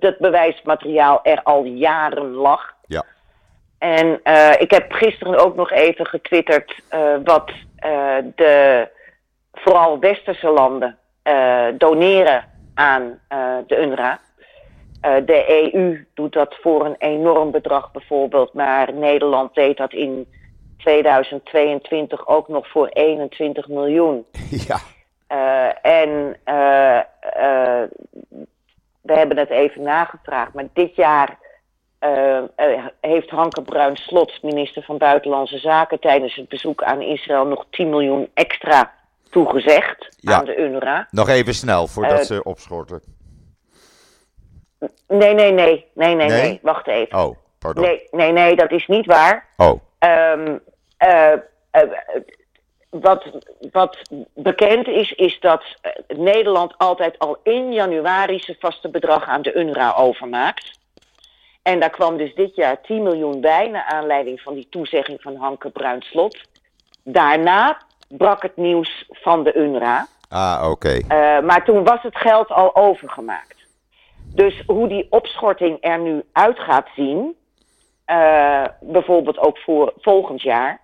het 0.00 0.18
bewijsmateriaal 0.18 1.20
er 1.22 1.42
al 1.42 1.64
jaren 1.64 2.30
lag. 2.32 2.74
Ja. 2.86 3.04
En 3.78 4.20
uh, 4.24 4.52
ik 4.58 4.70
heb 4.70 4.92
gisteren 4.92 5.38
ook 5.38 5.56
nog 5.56 5.70
even 5.70 6.06
getwitterd 6.06 6.74
wat 7.24 7.50
de 8.34 8.94
vooral 9.58 9.98
westerse 9.98 10.50
landen 10.50 10.98
doneren 11.78 12.44
aan 12.74 13.20
de 13.66 13.76
UNRWA. 13.82 14.20
de 15.00 15.72
EU 15.72 16.06
doet 16.14 16.32
dat 16.32 16.56
voor 16.60 16.84
een 16.84 16.96
enorm 16.98 17.50
bedrag 17.50 17.92
bijvoorbeeld, 17.92 18.52
maar 18.52 18.92
Nederland 18.94 19.54
deed 19.54 19.76
dat 19.76 19.92
in 19.92 20.26
2022 20.78 22.26
ook 22.26 22.48
nog 22.48 22.68
voor 22.68 22.88
21 22.88 23.68
miljoen. 23.68 24.26
Ja. 24.66 24.78
en 25.82 26.36
we 29.02 29.12
hebben 29.12 29.38
het 29.38 29.50
even 29.50 29.82
nagevraagd, 29.82 30.52
maar 30.52 30.66
dit 30.72 30.96
jaar 30.96 31.38
uh, 32.00 32.42
heeft 33.00 33.30
Hanke 33.30 33.62
Bruin 33.62 33.96
Slot, 33.96 34.42
minister 34.42 34.82
van 34.82 34.98
Buitenlandse 34.98 35.58
Zaken, 35.58 36.00
tijdens 36.00 36.34
het 36.34 36.48
bezoek 36.48 36.82
aan 36.82 37.02
Israël 37.02 37.46
nog 37.46 37.66
10 37.70 37.88
miljoen 37.88 38.28
extra 38.34 38.94
toegezegd 39.30 40.08
aan 40.24 40.44
de 40.44 40.56
UNRWA. 40.56 41.08
Nog 41.10 41.28
even 41.28 41.54
snel 41.54 41.86
voordat 41.86 42.18
uh, 42.18 42.24
ze 42.24 42.42
opschorten. 42.42 43.02
Nee, 45.08 45.34
nee, 45.34 45.52
nee, 45.52 45.86
nee, 45.94 46.14
nee, 46.14 46.28
nee, 46.28 46.58
wacht 46.62 46.86
even. 46.86 47.18
Oh, 47.18 47.36
pardon. 47.58 47.84
Nee, 47.84 48.08
nee, 48.10 48.32
nee, 48.32 48.56
dat 48.56 48.70
is 48.70 48.86
niet 48.86 49.06
waar. 49.06 49.48
Oh. 49.56 49.80
Um, 49.98 50.60
wat, 52.90 53.24
wat 53.72 53.98
bekend 54.34 54.86
is, 54.86 55.12
is 55.12 55.40
dat 55.40 55.64
Nederland 56.08 56.78
altijd 56.78 57.18
al 57.18 57.38
in 57.42 57.72
januari 57.72 58.38
zijn 58.38 58.56
vaste 58.60 58.88
bedrag 58.90 59.24
aan 59.24 59.42
de 59.42 59.54
UNRWA 59.54 59.94
overmaakt. 59.94 60.78
En 61.62 61.80
daar 61.80 61.90
kwam 61.90 62.16
dus 62.16 62.34
dit 62.34 62.54
jaar 62.54 62.82
10 62.82 63.02
miljoen 63.02 63.40
bij, 63.40 63.68
naar 63.68 63.84
aanleiding 63.84 64.40
van 64.40 64.54
die 64.54 64.66
toezegging 64.70 65.22
van 65.22 65.36
Hanke 65.36 65.70
Bruinslot. 65.70 66.40
Daarna 67.02 67.78
brak 68.08 68.42
het 68.42 68.56
nieuws 68.56 69.06
van 69.10 69.44
de 69.44 69.54
UNRWA. 69.54 70.06
Ah, 70.28 70.68
oké. 70.70 70.94
Uh, 70.94 71.40
maar 71.40 71.64
toen 71.64 71.84
was 71.84 72.02
het 72.02 72.16
geld 72.16 72.48
al 72.48 72.76
overgemaakt. 72.76 73.56
Dus 74.34 74.62
hoe 74.66 74.88
die 74.88 75.06
opschorting 75.10 75.76
er 75.80 75.98
nu 75.98 76.22
uit 76.32 76.58
gaat 76.58 76.88
zien, 76.96 77.36
uh, 78.06 78.64
bijvoorbeeld 78.80 79.38
ook 79.38 79.58
voor 79.58 79.92
volgend 79.96 80.42
jaar, 80.42 80.80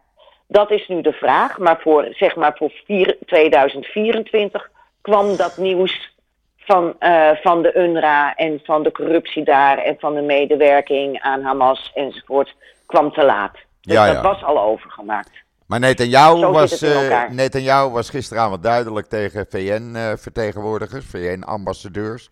dat 0.46 0.70
is 0.70 0.88
nu 0.88 1.00
de 1.00 1.12
vraag. 1.12 1.58
Maar 1.58 1.80
voor, 1.80 2.08
zeg 2.10 2.36
maar 2.36 2.56
voor 2.56 2.70
vier, 2.84 3.16
2024 3.26 4.70
kwam 5.00 5.36
dat 5.36 5.56
nieuws 5.56 6.14
van, 6.56 6.94
uh, 7.00 7.30
van 7.42 7.62
de 7.62 7.74
UNRWA 7.74 8.34
en 8.34 8.60
van 8.64 8.82
de 8.82 8.92
corruptie 8.92 9.44
daar 9.44 9.78
en 9.78 9.96
van 9.98 10.14
de 10.14 10.20
medewerking 10.20 11.20
aan 11.20 11.42
Hamas 11.42 11.90
enzovoort 11.94 12.54
kwam 12.86 13.12
te 13.12 13.24
laat. 13.24 13.52
Dus 13.80 13.94
ja, 13.94 14.06
ja. 14.06 14.12
dat 14.12 14.22
was 14.22 14.44
al 14.44 14.60
overgemaakt. 14.60 15.42
Maar 15.72 15.80
Netanyahu 15.80 16.46
was, 16.46 16.82
uh, 16.82 17.28
Netanyahu 17.30 17.90
was 17.90 18.10
gisteravond 18.10 18.62
duidelijk 18.62 19.06
tegen 19.06 19.46
VN-vertegenwoordigers, 19.48 21.04
VN-ambassadeurs. 21.04 22.30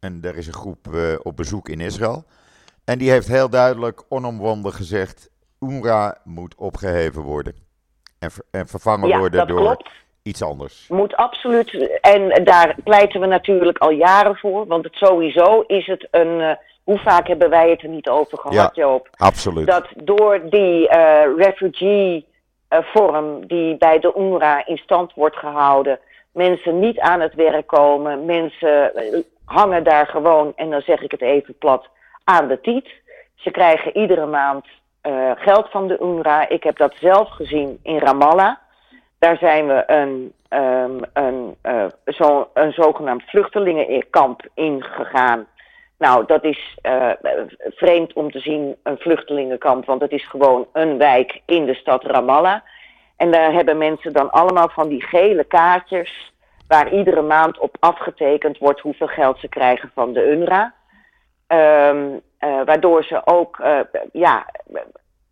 En 0.00 0.18
er 0.22 0.36
is 0.36 0.46
een 0.46 0.52
groep 0.52 0.86
uh, 0.92 1.14
op 1.22 1.36
bezoek 1.36 1.68
in 1.68 1.80
Israël. 1.80 2.24
En 2.84 2.98
die 2.98 3.10
heeft 3.10 3.28
heel 3.28 3.50
duidelijk, 3.50 4.02
onomwonden 4.08 4.72
gezegd, 4.72 5.30
UNRWA 5.60 6.18
moet 6.24 6.54
opgeheven 6.54 7.22
worden. 7.22 7.54
En, 8.18 8.30
ver 8.30 8.44
en 8.50 8.66
vervangen 8.66 9.08
ja, 9.08 9.18
worden 9.18 9.46
door 9.46 9.60
klopt 9.60 9.90
iets 10.22 10.42
anders. 10.42 10.86
Moet 10.88 11.16
absoluut. 11.16 11.98
En 12.00 12.44
daar 12.44 12.76
pleiten 12.84 13.20
we 13.20 13.26
natuurlijk 13.26 13.78
al 13.78 13.90
jaren 13.90 14.36
voor. 14.36 14.66
Want 14.66 14.84
het 14.84 14.94
sowieso 14.94 15.64
is 15.66 15.86
het 15.86 16.08
een. 16.10 16.40
Uh, 16.40 16.52
hoe 16.84 16.98
vaak 16.98 17.26
hebben 17.26 17.50
wij 17.50 17.70
het 17.70 17.82
er 17.82 17.88
niet 17.88 18.08
over 18.08 18.38
gehad, 18.38 18.74
ja, 18.74 18.82
Joop? 18.82 19.08
Absoluut. 19.12 19.66
Dat 19.66 19.88
door 19.96 20.50
die 20.50 20.88
refugee 21.36 22.28
vorm 22.70 23.46
die 23.46 23.76
bij 23.76 23.98
de 23.98 24.12
UNRWA 24.16 24.66
in 24.66 24.76
stand 24.76 25.14
wordt 25.14 25.36
gehouden, 25.36 25.98
mensen 26.32 26.78
niet 26.78 26.98
aan 26.98 27.20
het 27.20 27.34
werk 27.34 27.66
komen. 27.66 28.24
Mensen 28.24 28.92
hangen 29.44 29.84
daar 29.84 30.06
gewoon, 30.06 30.52
en 30.56 30.70
dan 30.70 30.80
zeg 30.80 31.00
ik 31.00 31.10
het 31.10 31.22
even 31.22 31.58
plat, 31.58 31.88
aan 32.24 32.48
de 32.48 32.60
tiet. 32.60 32.88
Ze 33.34 33.50
krijgen 33.50 33.96
iedere 33.96 34.26
maand 34.26 34.66
geld 35.34 35.70
van 35.70 35.88
de 35.88 35.98
UNRWA. 36.00 36.48
Ik 36.48 36.62
heb 36.62 36.76
dat 36.76 36.94
zelf 36.94 37.30
gezien 37.30 37.78
in 37.82 37.98
Ramallah. 37.98 38.56
Daar 39.18 39.36
zijn 39.36 39.66
we 39.66 39.82
een, 39.86 40.32
um, 40.48 41.00
een, 41.12 41.56
zo, 42.04 42.48
een 42.54 42.72
zogenaamd 42.72 43.22
vluchtelingenkamp 43.22 44.48
ingegaan. 44.54 45.46
Nou, 46.00 46.26
dat 46.26 46.44
is 46.44 46.78
uh, 46.82 47.10
vreemd 47.64 48.12
om 48.12 48.30
te 48.30 48.38
zien, 48.38 48.76
een 48.82 48.98
vluchtelingenkamp, 48.98 49.84
want 49.84 50.00
het 50.00 50.12
is 50.12 50.28
gewoon 50.28 50.66
een 50.72 50.98
wijk 50.98 51.40
in 51.46 51.66
de 51.66 51.74
stad 51.74 52.04
Ramallah. 52.04 52.60
En 53.16 53.30
daar 53.30 53.52
hebben 53.52 53.78
mensen 53.78 54.12
dan 54.12 54.30
allemaal 54.30 54.68
van 54.68 54.88
die 54.88 55.02
gele 55.02 55.44
kaartjes, 55.44 56.32
waar 56.68 56.92
iedere 56.92 57.22
maand 57.22 57.58
op 57.58 57.76
afgetekend 57.80 58.58
wordt 58.58 58.80
hoeveel 58.80 59.06
geld 59.06 59.38
ze 59.38 59.48
krijgen 59.48 59.90
van 59.94 60.12
de 60.12 60.30
UNRWA. 60.30 60.74
Um, 61.46 62.20
uh, 62.40 62.64
waardoor 62.64 63.04
ze 63.04 63.20
ook 63.24 63.62
ja, 64.12 64.46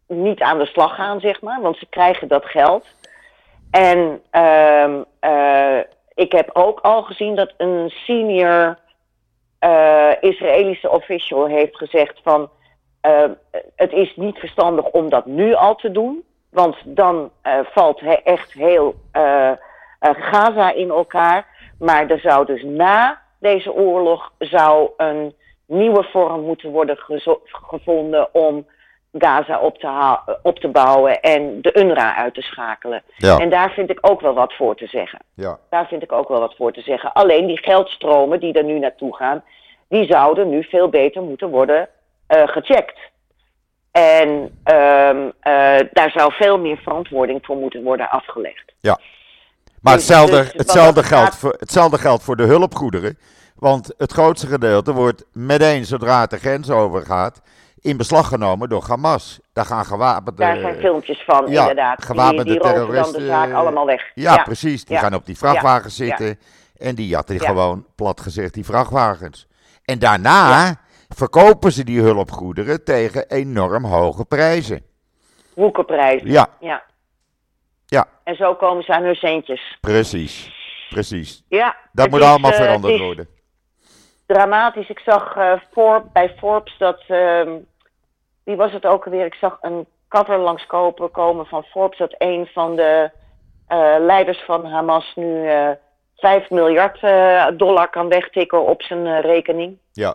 niet 0.06 0.40
aan 0.40 0.58
de 0.58 0.66
slag 0.66 0.94
gaan, 0.94 1.20
zeg 1.20 1.40
maar, 1.40 1.60
want 1.60 1.76
ze 1.76 1.86
krijgen 1.86 2.28
dat 2.28 2.44
geld. 2.44 2.86
En 3.70 4.22
uh, 5.24 5.78
ik 6.14 6.32
heb 6.32 6.50
ook 6.52 6.80
al 6.80 7.02
gezien 7.02 7.34
dat 7.34 7.54
een 7.56 7.90
senior 7.90 8.78
uh, 9.60 10.12
Israëlische 10.20 10.90
official 10.90 11.46
heeft 11.46 11.76
gezegd 11.76 12.20
van 12.22 12.50
uh, 13.02 13.24
het 13.76 13.92
is 13.92 14.16
niet 14.16 14.38
verstandig 14.38 14.84
om 14.84 15.08
dat 15.08 15.26
nu 15.26 15.54
al 15.54 15.74
te 15.74 15.90
doen, 15.90 16.24
want 16.50 16.76
dan 16.84 17.30
valt 17.64 18.00
he 18.00 18.12
echt 18.12 18.52
heel 18.52 18.94
Gaza 20.00 20.72
in 20.72 20.90
elkaar. 20.90 21.46
Maar 21.78 22.10
er 22.10 22.20
zou 22.20 22.46
dus 22.46 22.62
na 22.62 23.20
deze 23.40 23.72
oorlog 23.72 24.32
zou 24.38 24.90
een 24.96 25.34
nieuwe 25.66 26.02
vorm 26.02 26.40
moeten 26.40 26.70
worden 26.70 26.98
gevonden 27.42 28.34
om 28.34 28.66
Gaza 29.18 29.58
op 29.58 29.78
te, 29.78 30.18
op 30.42 30.58
te 30.58 30.68
bouwen 30.68 31.20
en 31.20 31.62
de 31.62 31.78
UNRWA 31.78 32.16
uit 32.16 32.34
te 32.34 32.42
schakelen. 32.42 33.02
Ja. 33.16 33.38
En 33.38 33.50
daar 33.50 33.70
vind 33.70 33.90
ik 33.90 33.98
ook 34.00 34.20
wel 34.20 34.34
wat 34.34 34.54
voor 34.54 34.76
te 34.76 34.86
zeggen. 34.86 35.18
Ja. 35.34 35.58
Daar 35.70 35.86
vind 35.86 36.02
ik 36.02 36.12
ook 36.12 36.28
wel 36.28 36.40
wat 36.40 36.54
voor 36.56 36.72
te 36.72 36.80
zeggen. 36.80 37.12
Alleen 37.12 37.46
die 37.46 37.58
geldstromen 37.58 38.40
die 38.40 38.52
er 38.52 38.64
nu 38.64 38.78
naartoe 38.78 39.16
gaan, 39.16 39.42
die 39.88 40.06
zouden 40.06 40.48
nu 40.48 40.64
veel 40.64 40.88
beter 40.88 41.22
moeten 41.22 41.48
worden 41.48 41.88
uh, 42.28 42.48
gecheckt. 42.48 42.98
En 43.90 44.28
um, 44.64 45.24
uh, 45.26 45.78
daar 45.92 46.10
zou 46.14 46.32
veel 46.32 46.58
meer 46.58 46.76
verantwoording 46.76 47.40
voor 47.42 47.56
moeten 47.56 47.82
worden 47.82 48.10
afgelegd. 48.10 48.72
Ja. 48.80 48.98
Maar 49.80 49.92
hetzelfde, 49.92 50.36
dus, 50.36 50.52
hetzelfde, 50.52 51.02
geldt 51.02 51.36
voor, 51.36 51.54
hetzelfde 51.58 51.98
geldt 51.98 52.22
voor 52.22 52.36
de 52.36 52.42
hulpgoederen. 52.42 53.18
Want 53.56 53.94
het 53.96 54.12
grootste 54.12 54.46
gedeelte 54.46 54.92
wordt 54.92 55.24
meteen 55.32 55.84
zodra 55.84 56.20
het 56.20 56.30
de 56.30 56.38
grens 56.38 56.70
overgaat 56.70 57.42
in 57.80 57.96
beslag 57.96 58.28
genomen 58.28 58.68
door 58.68 58.84
Hamas. 58.88 59.40
Daar 59.52 59.64
gaan 59.64 59.84
gewapende... 59.84 60.42
Daar 60.42 60.58
zijn 60.58 60.80
filmpjes 60.80 61.24
van, 61.24 61.50
ja, 61.50 61.60
inderdaad. 61.60 62.04
Gewapende 62.04 62.44
die, 62.44 62.52
die 62.52 62.60
terroristen... 62.60 63.12
dan 63.12 63.22
de 63.22 63.26
zaak 63.26 63.52
allemaal 63.52 63.86
weg. 63.86 64.10
Ja, 64.14 64.34
ja. 64.34 64.42
precies. 64.42 64.84
Die 64.84 64.94
ja. 64.94 65.02
gaan 65.02 65.14
op 65.14 65.26
die 65.26 65.38
vrachtwagens 65.38 65.96
zitten. 65.96 66.38
En 66.76 66.94
die 66.94 67.06
jatten 67.06 67.40
gewoon, 67.40 67.86
plat 67.94 68.20
gezegd, 68.20 68.54
die 68.54 68.64
vrachtwagens. 68.64 69.46
En 69.84 69.98
daarna 69.98 70.80
verkopen 71.08 71.72
ze 71.72 71.84
die 71.84 72.00
hulpgoederen 72.00 72.84
tegen 72.84 73.28
enorm 73.28 73.84
hoge 73.84 74.24
prijzen. 74.24 74.82
Woekerprijzen. 75.54 76.30
Ja. 76.30 76.48
ja. 76.60 76.82
Ja. 77.86 78.06
En 78.24 78.36
zo 78.36 78.54
komen 78.54 78.84
ze 78.84 78.92
aan 78.92 79.02
hun 79.02 79.14
centjes. 79.14 79.78
Precies. 79.80 80.56
Precies. 80.88 81.44
Ja. 81.48 81.76
Dat 81.92 82.10
moet 82.10 82.20
is, 82.20 82.26
allemaal 82.26 82.50
uh, 82.50 82.56
veranderd 82.56 82.98
worden. 82.98 83.28
Dramatisch. 84.28 84.88
Ik 84.88 84.98
zag 84.98 85.36
uh, 85.36 85.52
voor, 85.72 86.04
bij 86.12 86.34
Forbes 86.38 86.74
dat... 86.78 87.02
Uh, 87.08 87.42
wie 88.44 88.56
was 88.56 88.72
het 88.72 88.86
ook 88.86 89.04
alweer? 89.04 89.24
Ik 89.24 89.34
zag 89.34 89.58
een 89.60 89.86
cover 90.08 90.38
langskomen 90.38 91.10
komen 91.10 91.46
van 91.46 91.62
Forbes... 91.62 91.98
dat 91.98 92.14
een 92.18 92.48
van 92.52 92.76
de 92.76 93.10
uh, 93.68 93.94
leiders 93.98 94.42
van 94.46 94.66
Hamas 94.66 95.12
nu 95.14 95.44
uh, 95.44 95.70
5 96.16 96.50
miljard 96.50 97.02
uh, 97.02 97.46
dollar 97.56 97.90
kan 97.90 98.08
wegtikken 98.08 98.66
op 98.66 98.82
zijn 98.82 99.20
rekening. 99.20 99.78
Ja. 99.92 100.14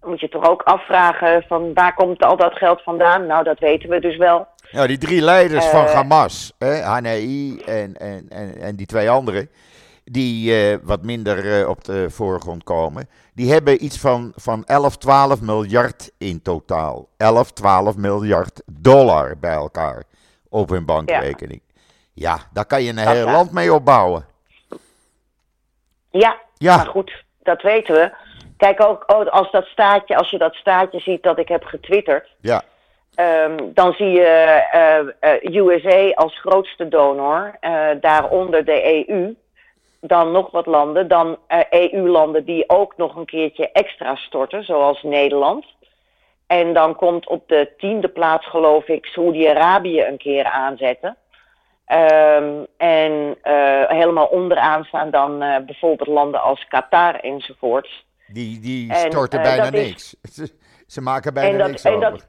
Dan 0.00 0.10
moet 0.10 0.20
je 0.20 0.28
toch 0.28 0.48
ook 0.48 0.62
afvragen 0.62 1.42
van 1.42 1.74
waar 1.74 1.94
komt 1.94 2.24
al 2.24 2.36
dat 2.36 2.54
geld 2.54 2.82
vandaan? 2.82 3.26
Nou, 3.26 3.44
dat 3.44 3.58
weten 3.58 3.88
we 3.88 4.00
dus 4.00 4.16
wel. 4.16 4.46
Ja, 4.70 4.86
die 4.86 4.98
drie 4.98 5.22
leiders 5.22 5.66
van 5.66 5.86
Hamas, 5.86 6.52
hè, 6.58 6.82
Hanei 6.82 7.58
en, 7.60 7.96
en, 7.96 8.26
en, 8.28 8.60
en 8.60 8.76
die 8.76 8.86
twee 8.86 9.10
anderen... 9.10 9.50
die 10.10 10.70
uh, 10.72 10.78
wat 10.82 11.02
minder 11.02 11.60
uh, 11.60 11.68
op 11.68 11.84
de 11.84 12.10
voorgrond 12.10 12.64
komen... 12.64 13.08
die 13.34 13.52
hebben 13.52 13.84
iets 13.84 13.98
van, 13.98 14.32
van 14.34 14.64
11, 14.64 14.96
12 14.96 15.40
miljard 15.40 16.10
in 16.18 16.42
totaal. 16.42 17.08
11, 17.16 17.52
12 17.52 17.96
miljard 17.96 18.62
dollar 18.66 19.38
bij 19.38 19.52
elkaar 19.52 20.02
op 20.48 20.68
hun 20.68 20.84
bankrekening. 20.84 21.60
Ja, 22.12 22.34
ja 22.34 22.38
daar 22.52 22.66
kan 22.66 22.82
je 22.82 22.90
een 22.90 22.96
dat 22.96 23.06
heel 23.06 23.26
ja. 23.26 23.32
land 23.32 23.52
mee 23.52 23.74
opbouwen. 23.74 24.26
Ja, 26.10 26.36
ja, 26.54 26.76
maar 26.76 26.86
goed, 26.86 27.24
dat 27.42 27.62
weten 27.62 27.94
we. 27.94 28.12
Kijk 28.56 28.84
ook 28.84 29.04
als 29.04 29.50
dat 29.50 29.64
staatje, 29.64 30.16
als 30.16 30.30
je 30.30 30.38
dat 30.38 30.54
staatje 30.54 31.00
ziet 31.00 31.22
dat 31.22 31.38
ik 31.38 31.48
heb 31.48 31.64
getwitterd. 31.64 32.28
Ja. 32.40 32.62
Ehm, 33.18 33.56
dan 33.74 33.92
zie 33.92 34.10
je 34.10 34.22
eh, 34.72 34.98
eh, 35.20 35.54
USA 35.54 36.10
als 36.14 36.40
grootste 36.40 36.88
donor, 36.88 37.56
eh, 37.60 37.88
daaronder 38.00 38.64
de 38.64 39.06
EU. 39.08 39.34
Dan 40.00 40.30
nog 40.30 40.50
wat 40.50 40.66
landen, 40.66 41.08
dan 41.08 41.38
EU-landen 41.70 42.44
die 42.44 42.68
ook 42.68 42.96
nog 42.96 43.16
een 43.16 43.26
keertje 43.26 43.70
extra 43.72 44.14
storten, 44.14 44.64
zoals 44.64 45.02
Nederland. 45.02 45.66
En 46.46 46.74
dan 46.74 46.96
komt 46.96 47.28
op 47.28 47.48
de 47.48 47.72
tiende 47.78 48.08
plaats, 48.08 48.46
geloof 48.46 48.88
ik, 48.88 49.04
Saudi-Arabië 49.04 50.02
een 50.02 50.18
keer 50.18 50.44
aanzetten. 50.44 51.16
Ehm, 51.84 52.64
en 52.76 53.36
helemaal 53.88 54.26
onderaan 54.26 54.84
staan 54.84 55.10
dan 55.10 55.38
bijvoorbeeld 55.38 56.08
landen 56.08 56.42
als 56.42 56.66
Qatar 56.68 57.14
enzovoorts. 57.14 58.06
Die, 58.26 58.60
die 58.60 58.94
storten 58.94 59.42
bijna 59.42 59.70
niks. 59.70 60.16
Ze 60.86 61.00
maken 61.00 61.34
bijna 61.34 61.58
dat, 61.58 61.68
niks 61.68 61.86
over. 61.86 62.00
Dat, 62.00 62.28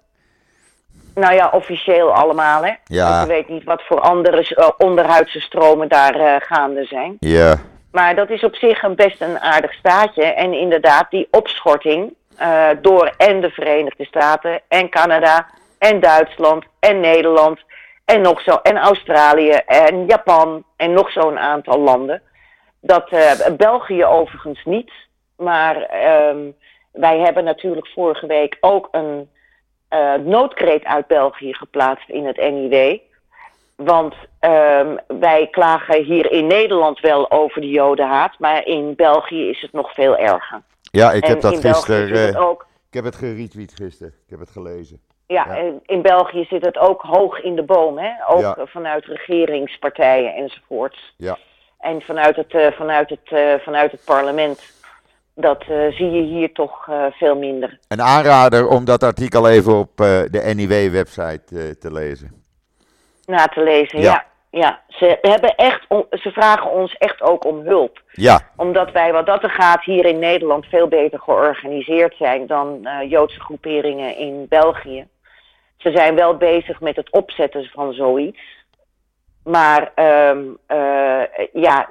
nou 1.16 1.36
ja, 1.36 1.50
officieel 1.54 2.14
allemaal, 2.14 2.64
hè. 2.66 2.74
Ja. 2.84 3.22
ik 3.22 3.28
weet 3.28 3.50
niet 3.50 3.64
wat 3.64 3.82
voor 3.84 4.00
andere 4.00 4.56
uh, 4.58 4.70
onderhuidse 4.78 5.40
stromen 5.40 5.88
daar 5.88 6.20
uh, 6.20 6.36
gaande 6.40 6.86
zijn. 6.86 7.16
Ja. 7.20 7.56
Maar 7.92 8.16
dat 8.16 8.30
is 8.30 8.44
op 8.44 8.56
zich 8.56 8.84
een 8.84 8.96
best 8.96 9.22
een 9.22 9.40
aardig 9.40 9.74
staatje. 9.74 10.24
En 10.24 10.54
inderdaad, 10.54 11.10
die 11.10 11.28
opschorting 11.32 12.14
uh, 12.42 12.68
door 12.82 13.14
en 13.18 13.42
de 13.42 13.50
Verenigde 13.50 14.06
Staten 14.06 14.62
en 14.68 14.90
Canada 14.90 15.48
en 15.78 16.00
Duitsland 16.00 16.66
en 16.80 17.00
Nederland 17.00 17.60
en 18.06 18.22
nog 18.22 18.42
zo 18.42 18.60
en 18.64 18.78
Australië 18.78 19.60
en 19.66 20.06
Japan 20.06 20.64
en 20.76 20.94
nog 20.94 21.12
zo'n 21.12 21.40
aantal 21.40 21.80
landen. 21.80 22.22
Dat 22.82 23.10
België 23.58 24.06
overigens 24.06 24.66
niet. 24.66 24.92
Maar 25.38 25.76
um, 26.30 26.56
wij 26.92 27.20
hebben 27.20 27.44
natuurlijk 27.44 27.88
vorige 27.88 28.28
week 28.28 28.58
ook 28.60 28.88
een 28.92 29.30
uh, 29.90 30.14
noodkreet 30.14 30.84
uit 30.84 31.08
België 31.08 31.54
geplaatst 31.54 32.10
in 32.10 32.26
het 32.26 32.38
NIW. 32.38 32.98
Want 33.76 34.14
um, 34.40 35.00
wij 35.08 35.48
klagen 35.52 36.04
hier 36.04 36.32
in 36.32 36.48
Nederland 36.48 37.00
wel 37.00 37.32
over 37.32 37.62
de 37.62 37.70
jodenhaat, 37.70 38.40
maar 38.40 38.66
in 38.66 38.96
België 38.96 39.50
is 39.50 39.62
het 39.62 39.72
nog 39.72 39.94
veel 39.94 40.18
erger. 40.18 40.62
Ja, 40.82 41.12
ik 41.12 41.26
heb 41.26 41.42
dat 41.42 41.60
gisteren. 41.60 42.10
Uh, 42.10 42.52
ik 42.88 42.94
heb 42.94 43.04
het 43.04 43.16
geretweet 43.16 43.74
gisteren. 43.76 44.14
Ik 44.24 44.30
heb 44.30 44.40
het 44.40 44.50
gelezen. 44.50 45.02
Ja, 45.28 45.56
ja, 45.56 45.74
in 45.86 46.02
België 46.02 46.46
zit 46.50 46.66
het 46.66 46.78
ook 46.78 47.02
hoog 47.02 47.42
in 47.42 47.56
de 47.56 47.64
boom, 47.64 47.98
hè? 47.98 48.12
Ook 48.28 48.40
ja. 48.40 48.56
vanuit 48.66 49.06
regeringspartijen 49.06 50.36
enzovoorts. 50.36 51.14
Ja. 51.18 51.38
En 51.80 52.02
vanuit 52.02 52.36
het, 52.36 52.54
uh, 52.54 52.68
vanuit 52.72 53.10
het, 53.10 53.32
uh, 53.32 53.54
vanuit 53.54 53.92
het 53.92 54.02
parlement 54.06 54.79
dat 55.42 55.64
uh, 55.70 55.92
zie 55.92 56.12
je 56.12 56.22
hier 56.22 56.54
toch 56.54 56.88
uh, 56.88 57.06
veel 57.12 57.36
minder. 57.36 57.80
Een 57.88 58.02
aanrader 58.02 58.68
om 58.68 58.86
dat 58.86 59.04
artikel 59.04 59.50
even 59.50 59.78
op 59.78 59.90
uh, 60.02 60.22
de 60.32 60.54
NIW-website 60.56 61.78
te 61.78 61.92
lezen. 61.92 62.44
Na 63.26 63.46
te 63.46 63.64
lezen, 63.64 64.00
ja. 64.00 64.26
ja. 64.50 64.60
ja. 64.60 64.82
Ze, 64.88 65.18
hebben 65.22 65.56
echt, 65.56 65.86
ze 66.12 66.32
vragen 66.32 66.72
ons 66.72 66.98
echt 66.98 67.22
ook 67.22 67.46
om 67.46 67.60
hulp. 67.66 68.02
Ja. 68.12 68.42
Omdat 68.56 68.92
wij, 68.92 69.12
wat 69.12 69.26
dat 69.26 69.44
er 69.44 69.50
gaat, 69.50 69.84
hier 69.84 70.06
in 70.06 70.20
Nederland 70.20 70.66
veel 70.66 70.88
beter 70.88 71.20
georganiseerd 71.20 72.16
zijn 72.16 72.48
dan 72.48 72.88
Joodse 73.08 73.40
groeperingen 73.40 74.18
in 74.18 74.46
België. 74.50 75.08
Ze 75.78 75.92
zijn 75.92 76.16
wel 76.16 76.38
bezig 76.38 76.80
met 76.80 76.96
het 76.96 77.12
opzetten 77.12 77.70
van 77.74 77.94
zoiets. 77.94 78.40
Maar 79.44 79.92
um, 79.96 80.58
uh, 80.68 81.22
ja, 81.54 81.88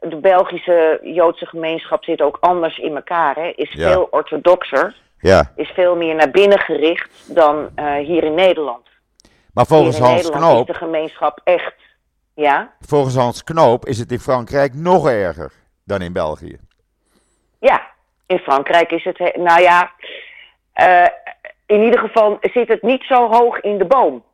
de 0.00 0.16
Belgische 0.20 1.00
Joodse 1.02 1.46
gemeenschap 1.46 2.04
zit 2.04 2.20
ook 2.20 2.36
anders 2.40 2.78
in 2.78 2.96
elkaar. 2.96 3.34
Hè. 3.34 3.52
Is 3.56 3.70
veel 3.70 4.08
orthodoxer. 4.10 4.96
Ja. 5.18 5.52
Is 5.56 5.68
veel 5.68 5.96
meer 5.96 6.14
naar 6.14 6.30
binnen 6.30 6.58
gericht 6.58 7.34
dan 7.34 7.68
uh, 7.76 7.94
hier 7.94 8.24
in 8.24 8.34
Nederland. 8.34 8.86
Maar 9.52 9.66
volgens 9.66 9.98
Hans 9.98 10.12
Nederland 10.12 10.44
Knoop. 10.44 10.60
is 10.60 10.74
de 10.74 10.84
gemeenschap 10.84 11.40
echt. 11.44 11.74
Ja? 12.34 12.72
Volgens 12.80 13.14
Hans 13.14 13.44
Knoop 13.44 13.86
is 13.86 13.98
het 13.98 14.12
in 14.12 14.18
Frankrijk 14.18 14.74
nog 14.74 15.08
erger 15.08 15.52
dan 15.84 16.02
in 16.02 16.12
België. 16.12 16.58
Ja, 17.60 17.86
in 18.26 18.38
Frankrijk 18.38 18.90
is 18.90 19.04
het. 19.04 19.36
Nou 19.36 19.60
ja, 19.60 19.90
uh, 20.80 21.08
in 21.66 21.82
ieder 21.82 21.98
geval 21.98 22.38
zit 22.40 22.68
het 22.68 22.82
niet 22.82 23.02
zo 23.02 23.28
hoog 23.30 23.60
in 23.60 23.78
de 23.78 23.84
boom 23.84 24.24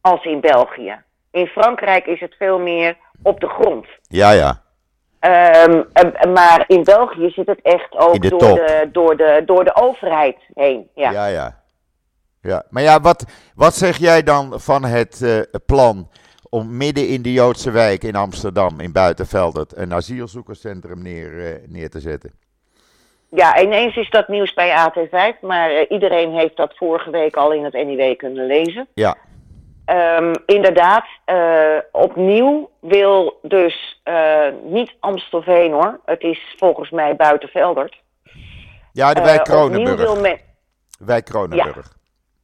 als 0.00 0.24
in 0.24 0.40
België. 0.40 1.02
In 1.32 1.46
Frankrijk 1.46 2.06
is 2.06 2.20
het 2.20 2.34
veel 2.38 2.58
meer 2.58 2.96
op 3.22 3.40
de 3.40 3.48
grond. 3.48 3.86
Ja, 4.02 4.30
ja. 4.30 4.60
Um, 5.66 5.86
maar 6.32 6.64
in 6.66 6.84
België 6.84 7.30
zit 7.30 7.46
het 7.46 7.60
echt 7.62 7.96
ook 7.96 8.30
door 8.30 8.38
de, 8.38 8.88
door, 8.92 9.16
de, 9.16 9.42
door 9.46 9.64
de 9.64 9.74
overheid 9.74 10.36
heen. 10.54 10.88
Ja, 10.94 11.10
ja. 11.10 11.26
ja. 11.26 11.62
ja. 12.40 12.64
Maar 12.70 12.82
ja, 12.82 13.00
wat, 13.00 13.24
wat 13.54 13.74
zeg 13.74 13.96
jij 13.96 14.22
dan 14.22 14.60
van 14.60 14.84
het 14.84 15.20
uh, 15.20 15.40
plan 15.66 16.08
om 16.48 16.76
midden 16.76 17.08
in 17.08 17.22
de 17.22 17.32
Joodse 17.32 17.70
wijk 17.70 18.04
in 18.04 18.16
Amsterdam, 18.16 18.80
in 18.80 18.92
Buitenveldert, 18.92 19.76
een 19.76 19.92
asielzoekerscentrum 19.92 21.02
neer, 21.02 21.32
uh, 21.32 21.68
neer 21.68 21.90
te 21.90 22.00
zetten? 22.00 22.32
Ja, 23.30 23.60
ineens 23.60 23.96
is 23.96 24.10
dat 24.10 24.28
nieuws 24.28 24.54
bij 24.54 24.90
AT5, 24.90 25.40
maar 25.40 25.72
uh, 25.72 25.80
iedereen 25.88 26.32
heeft 26.32 26.56
dat 26.56 26.76
vorige 26.76 27.10
week 27.10 27.36
al 27.36 27.52
in 27.52 27.64
het 27.64 27.72
NIW 27.72 28.16
kunnen 28.16 28.46
lezen. 28.46 28.88
Ja. 28.94 29.16
Um, 29.92 30.32
inderdaad, 30.46 31.04
uh, 31.26 31.78
opnieuw 31.92 32.70
wil 32.80 33.38
dus 33.42 34.00
uh, 34.04 34.46
niet 34.62 34.92
Amstelveen 35.00 35.72
hoor. 35.72 36.00
Het 36.04 36.22
is 36.22 36.54
volgens 36.58 36.90
mij 36.90 37.16
Buitenveldert. 37.16 38.00
Ja, 38.92 39.14
de 39.14 39.22
wijk 39.22 39.38
uh, 39.38 39.42
Kronenburg. 39.44 40.20
Men... 40.20 40.38
Wijk 40.98 41.24
Kronenburg. 41.24 41.96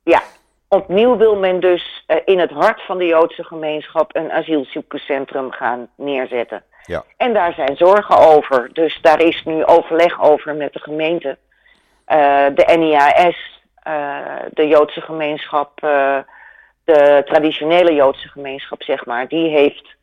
Ja. 0.02 0.12
ja. 0.12 0.22
opnieuw 0.68 1.16
wil 1.16 1.36
men 1.36 1.60
dus 1.60 2.06
in 2.24 2.38
het 2.38 2.50
hart 2.50 2.82
van 2.82 2.98
de 2.98 3.06
Joodse 3.06 3.44
gemeenschap 3.44 4.16
een 4.16 4.32
asielzoekerscentrum 4.32 5.52
gaan 5.52 5.88
neerzetten. 5.94 6.62
Ja. 6.82 7.04
En 7.16 7.34
daar 7.34 7.52
zijn 7.52 7.76
zorgen 7.76 8.18
over. 8.18 8.70
Dus 8.72 8.98
daar 9.02 9.20
is 9.20 9.44
nu 9.44 9.64
overleg 9.64 10.22
over 10.22 10.54
met 10.54 10.72
de 10.72 10.80
gemeente. 10.80 11.38
de 12.54 12.74
NIAS, 12.78 13.62
de 14.50 14.66
Joodse 14.68 15.00
gemeenschap 15.00 15.80
de 16.94 17.22
traditionele 17.24 17.94
Joodse 17.94 18.28
gemeenschap, 18.28 18.82
zeg 18.82 19.06
maar, 19.06 19.28
die 19.28 19.48
heeft 19.48 19.96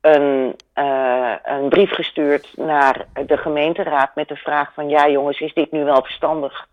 een, 0.00 0.56
uh, 0.74 1.34
een 1.42 1.68
brief 1.68 1.90
gestuurd 1.90 2.52
naar 2.56 3.06
de 3.26 3.36
gemeenteraad 3.36 4.14
met 4.14 4.28
de 4.28 4.36
vraag 4.36 4.72
van 4.74 4.88
ja 4.88 5.08
jongens, 5.08 5.40
is 5.40 5.54
dit 5.54 5.72
nu 5.72 5.84
wel 5.84 6.02
verstandig? 6.02 6.66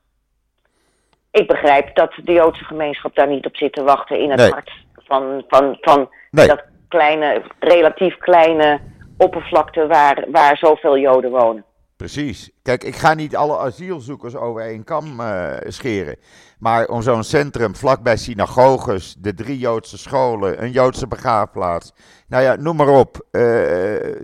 Ik 1.31 1.47
begrijp 1.47 1.95
dat 1.95 2.13
de 2.23 2.31
Joodse 2.31 2.63
gemeenschap 2.63 3.15
daar 3.15 3.27
niet 3.27 3.45
op 3.45 3.55
zit 3.55 3.73
te 3.73 3.83
wachten 3.83 4.19
in 4.19 4.29
het 4.29 4.39
nee. 4.39 4.51
hart 4.51 4.71
van, 4.95 5.43
van, 5.47 5.77
van 5.81 6.09
nee. 6.31 6.47
dat 6.47 6.63
kleine, 6.87 7.41
relatief 7.59 8.17
kleine 8.17 8.79
oppervlakte 9.17 9.87
waar, 9.87 10.25
waar 10.27 10.57
zoveel 10.57 10.97
Joden 10.97 11.31
wonen. 11.31 11.65
Precies. 12.01 12.51
Kijk, 12.63 12.83
ik 12.83 12.95
ga 12.95 13.13
niet 13.13 13.35
alle 13.35 13.57
asielzoekers 13.57 14.35
over 14.35 14.61
één 14.61 14.83
kam 14.83 15.19
uh, 15.19 15.53
scheren. 15.67 16.15
Maar 16.59 16.87
om 16.87 17.01
zo'n 17.01 17.23
centrum 17.23 17.75
vlakbij 17.75 18.17
synagoges, 18.17 19.15
de 19.17 19.33
drie 19.33 19.57
Joodse 19.57 19.97
scholen, 19.97 20.63
een 20.63 20.71
Joodse 20.71 21.07
begraafplaats, 21.07 21.93
nou 22.27 22.43
ja, 22.43 22.55
noem 22.55 22.75
maar 22.75 22.87
op, 22.87 23.25
uh, 23.31 23.41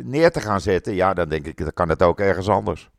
neer 0.03 0.31
te 0.31 0.39
gaan 0.39 0.59
zetten, 0.59 0.93
ja, 0.93 1.13
dan 1.13 1.29
denk 1.29 1.45
ik, 1.45 1.57
dan 1.57 1.73
kan 1.73 1.89
het 1.89 2.03
ook 2.03 2.19
ergens 2.19 2.49
anders. 2.49 2.89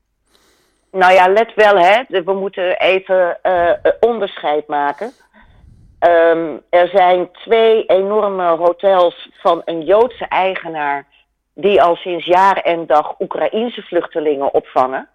Nou 0.93 1.13
ja, 1.13 1.29
let 1.29 1.55
wel, 1.55 1.79
hè, 1.79 2.23
we 2.25 2.33
moeten 2.33 2.79
even 2.79 3.39
uh, 3.43 3.71
onderscheid 4.01 4.67
maken. 4.67 5.13
Um, 6.01 6.63
er 6.71 6.89
zijn 6.89 7.33
twee 7.33 7.85
enorme 7.87 8.57
hotels 8.57 9.31
van 9.33 9.63
een 9.65 9.85
Joodse 9.85 10.25
eigenaar 10.29 11.07
die 11.61 11.83
al 11.83 11.97
sinds 11.97 12.25
jaar 12.25 12.57
en 12.57 12.87
dag 12.87 13.21
Oekraïense 13.21 13.83
vluchtelingen 13.83 14.55
opvangen. 14.55 15.09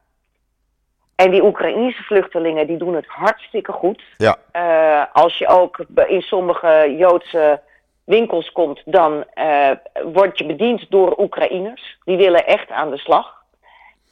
En 1.16 1.32
die 1.32 1.44
Oekraïense 1.44 2.04
vluchtelingen 2.04 2.68
die 2.68 2.78
doen 2.78 2.96
het 2.96 3.06
hartstikke 3.08 3.72
goed. 3.72 4.04
Ja. 4.18 4.38
Uh, 4.54 5.06
als 5.14 5.38
je 5.38 5.48
ook 5.48 5.86
in 6.08 6.22
sommige 6.22 6.96
Joodse 6.98 7.62
winkels 8.04 8.52
komt, 8.52 8.82
dan 8.86 9.24
uh, 9.36 9.70
word 10.14 10.38
je 10.38 10.46
bediend 10.46 10.92
door 10.92 11.20
Oekraïners. 11.20 11.98
Die 12.06 12.18
willen 12.18 12.46
echt 12.46 12.70
aan 12.72 12.90
de 12.90 12.98
slag. 12.98 13.42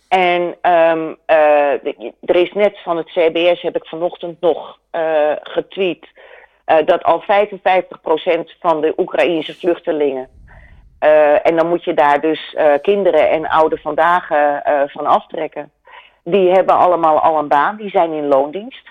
En 0.07 0.41
um, 0.41 1.17
uh, 1.27 1.85
er 2.21 2.35
is 2.35 2.51
net 2.53 2.79
van 2.83 2.97
het 2.97 3.07
CBS, 3.07 3.61
heb 3.61 3.75
ik 3.75 3.85
vanochtend 3.85 4.41
nog 4.41 4.79
getweet, 5.41 6.07
dat 6.85 7.03
al 7.03 7.23
55% 7.23 7.25
van 8.59 8.81
de 8.81 8.93
Oekraïense 8.97 9.55
vluchtelingen 9.55 10.29
uh, 11.03 11.45
en 11.47 11.55
dan 11.55 11.67
moet 11.67 11.83
je 11.83 11.93
daar 11.93 12.21
dus 12.21 12.55
uh, 12.57 12.73
kinderen 12.81 13.29
en 13.29 13.47
oude 13.47 13.77
vandaag 13.77 14.29
uh, 14.29 14.57
van 14.85 15.05
aftrekken. 15.05 15.71
Die 16.23 16.51
hebben 16.51 16.75
allemaal 16.75 17.19
al 17.19 17.37
een 17.37 17.47
baan, 17.47 17.75
die 17.75 17.89
zijn 17.89 18.13
in 18.13 18.27
loondienst. 18.27 18.89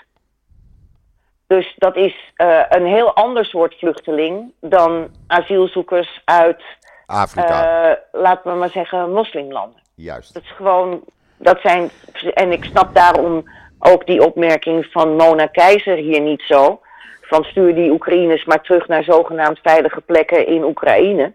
Dus 1.47 1.75
dat 1.77 1.97
is 1.97 2.33
een 2.69 2.87
heel 2.87 3.15
ander 3.15 3.45
soort 3.45 3.75
vluchteling 3.75 4.53
dan 4.61 5.09
asielzoekers 5.27 6.23
uit 6.25 6.63
Afrika. 7.07 7.99
laten 8.13 8.53
we 8.53 8.59
maar 8.59 8.71
zeggen, 8.71 9.13
moslimlanden. 9.13 9.81
Juist. 9.95 10.35
Dat 10.35 10.43
is 10.43 10.51
gewoon, 10.51 11.01
dat 11.37 11.61
zijn, 11.61 11.91
en 12.35 12.53
ik 12.53 12.65
snap 12.65 12.95
daarom 12.95 13.45
ook 13.79 14.07
die 14.07 14.25
opmerking 14.25 14.87
van 14.87 15.17
Mona 15.17 15.47
Keizer 15.47 15.97
hier 15.97 16.21
niet 16.21 16.43
zo 16.43 16.81
van 17.21 17.45
stuur 17.45 17.75
die 17.75 17.91
Oekraïners 17.91 18.45
maar 18.45 18.61
terug 18.61 18.89
naar 18.89 19.05
zogenaamd 19.05 19.59
veilige 19.63 20.01
plekken 20.01 20.47
in 20.47 20.65
Oekraïne. 20.65 21.33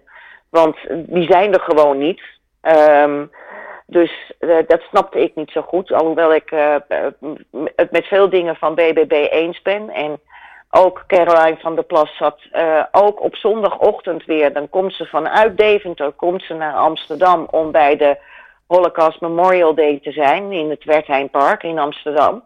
Want 0.55 0.77
die 0.89 1.31
zijn 1.31 1.53
er 1.53 1.59
gewoon 1.59 1.97
niet. 1.97 2.21
Um, 2.61 3.31
dus 3.87 4.31
uh, 4.39 4.57
dat 4.67 4.81
snapte 4.81 5.19
ik 5.19 5.35
niet 5.35 5.51
zo 5.51 5.61
goed. 5.61 5.91
Alhoewel 5.91 6.33
ik 6.33 6.51
uh, 6.51 6.75
het 7.75 7.91
met 7.91 8.05
veel 8.05 8.29
dingen 8.29 8.55
van 8.55 8.75
BBB 8.75 9.27
eens 9.31 9.61
ben. 9.61 9.89
En 9.89 10.19
ook 10.69 11.03
Caroline 11.07 11.57
van 11.59 11.75
der 11.75 11.83
Plas 11.83 12.17
zat 12.17 12.39
ook 12.91 13.21
op 13.21 13.35
zondagochtend 13.35 14.25
weer. 14.25 14.53
Dan 14.53 14.69
komt 14.69 14.93
ze 14.93 15.05
vanuit 15.05 15.57
Deventer 15.57 16.11
komt 16.11 16.43
ze 16.43 16.53
naar 16.53 16.73
Amsterdam 16.73 17.47
om 17.51 17.71
bij 17.71 17.97
de 17.97 18.17
Holocaust 18.67 19.21
Memorial 19.21 19.75
Day 19.75 19.99
te 20.03 20.11
zijn 20.11 20.51
in 20.51 20.69
het 20.69 20.83
Wertheimpark 20.83 21.63
in 21.63 21.79
Amsterdam. 21.79 22.43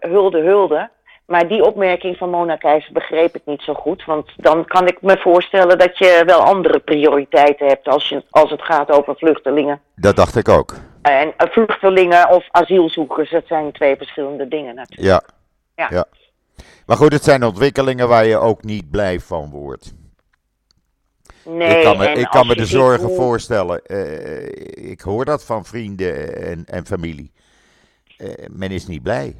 hulde, 0.00 0.40
hulde. 0.40 0.90
Maar 1.26 1.48
die 1.48 1.64
opmerking 1.64 2.16
van 2.16 2.30
Mona 2.30 2.56
Keijzer 2.56 2.92
begreep 2.92 3.34
ik 3.34 3.42
niet 3.44 3.62
zo 3.62 3.74
goed. 3.74 4.04
Want 4.04 4.30
dan 4.36 4.64
kan 4.64 4.86
ik 4.86 5.02
me 5.02 5.18
voorstellen 5.18 5.78
dat 5.78 5.98
je 5.98 6.22
wel 6.26 6.40
andere 6.40 6.78
prioriteiten 6.78 7.66
hebt 7.66 7.88
als, 7.88 8.08
je, 8.08 8.24
als 8.30 8.50
het 8.50 8.62
gaat 8.62 8.90
over 8.90 9.16
vluchtelingen. 9.16 9.80
Dat 9.96 10.16
dacht 10.16 10.36
ik 10.36 10.48
ook. 10.48 10.74
En 11.02 11.26
uh, 11.26 11.50
vluchtelingen 11.50 12.30
of 12.30 12.48
asielzoekers, 12.50 13.30
dat 13.30 13.46
zijn 13.46 13.72
twee 13.72 13.96
verschillende 13.96 14.48
dingen 14.48 14.74
natuurlijk. 14.74 15.08
Ja. 15.08 15.22
ja. 15.74 15.88
ja. 15.90 16.04
Maar 16.86 16.96
goed, 16.96 17.12
het 17.12 17.24
zijn 17.24 17.44
ontwikkelingen 17.44 18.08
waar 18.08 18.26
je 18.26 18.38
ook 18.38 18.62
niet 18.62 18.90
blij 18.90 19.20
van 19.20 19.50
wordt. 19.50 19.94
Nee, 21.44 21.76
ik 21.76 21.84
kan 21.84 21.96
me, 21.96 22.08
ik 22.08 22.28
kan 22.30 22.46
me 22.46 22.54
de 22.54 22.66
zorgen 22.66 23.14
voorstellen. 23.14 23.80
Uh, 23.86 24.90
ik 24.90 25.00
hoor 25.00 25.24
dat 25.24 25.44
van 25.44 25.64
vrienden 25.64 26.42
en, 26.42 26.64
en 26.66 26.86
familie. 26.86 27.32
Uh, 28.18 28.28
men 28.50 28.70
is 28.70 28.86
niet 28.86 29.02
blij. 29.02 29.36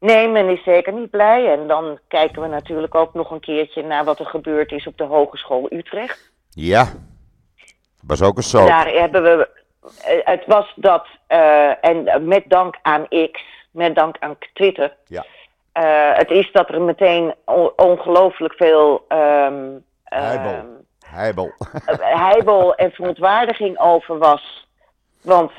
Nee, 0.00 0.28
men 0.28 0.48
is 0.48 0.62
zeker 0.64 0.92
niet 0.92 1.10
blij. 1.10 1.52
En 1.52 1.66
dan 1.66 1.98
kijken 2.08 2.42
we 2.42 2.48
natuurlijk 2.48 2.94
ook 2.94 3.14
nog 3.14 3.30
een 3.30 3.40
keertje 3.40 3.82
naar 3.82 4.04
wat 4.04 4.18
er 4.18 4.26
gebeurd 4.26 4.72
is 4.72 4.86
op 4.86 4.96
de 4.96 5.04
Hogeschool 5.04 5.66
Utrecht. 5.70 6.32
Ja, 6.50 6.88
was 8.06 8.22
ook 8.22 8.36
eens 8.36 8.50
zo. 8.50 8.66
Daar 8.66 8.88
hebben 8.88 9.22
we. 9.22 9.48
Het 10.24 10.46
was 10.46 10.72
dat, 10.76 11.06
uh, 11.28 11.84
en 11.84 12.28
met 12.28 12.44
dank 12.46 12.78
aan 12.82 13.08
X, 13.08 13.42
met 13.70 13.94
dank 13.94 14.16
aan 14.18 14.36
Twitter. 14.52 14.96
Ja. 15.06 15.24
Uh, 15.74 16.16
het 16.18 16.30
is 16.30 16.52
dat 16.52 16.68
er 16.68 16.82
meteen 16.82 17.34
ongelooflijk 17.76 18.54
veel. 18.54 19.04
Um, 19.08 19.84
heibel. 20.04 20.64
Heibel. 21.06 21.52
heibel 22.28 22.74
en 22.74 22.90
verontwaardiging 22.90 23.78
over 23.78 24.18
was. 24.18 24.68
Want 25.22 25.50
uh, 25.50 25.56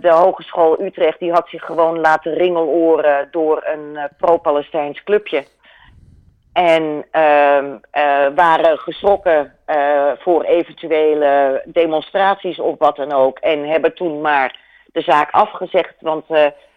de 0.00 0.10
Hogeschool 0.10 0.80
Utrecht 0.80 1.18
die 1.18 1.32
had 1.32 1.48
zich 1.48 1.64
gewoon 1.64 2.00
laten 2.00 2.34
ringeloren 2.34 3.28
door 3.30 3.62
een 3.64 3.90
uh, 3.92 4.04
pro-Palestijns 4.18 5.02
clubje. 5.02 5.44
En 6.52 6.82
uh, 7.12 7.64
waren 8.34 8.78
geschrokken 8.78 9.52
voor 10.18 10.42
eventuele 10.42 11.62
demonstraties 11.66 12.58
of 12.58 12.78
wat 12.78 12.96
dan 12.96 13.12
ook. 13.12 13.38
En 13.38 13.68
hebben 13.68 13.94
toen 13.94 14.20
maar 14.20 14.60
de 14.92 15.00
zaak 15.00 15.30
afgezegd. 15.30 15.94
Want 16.00 16.26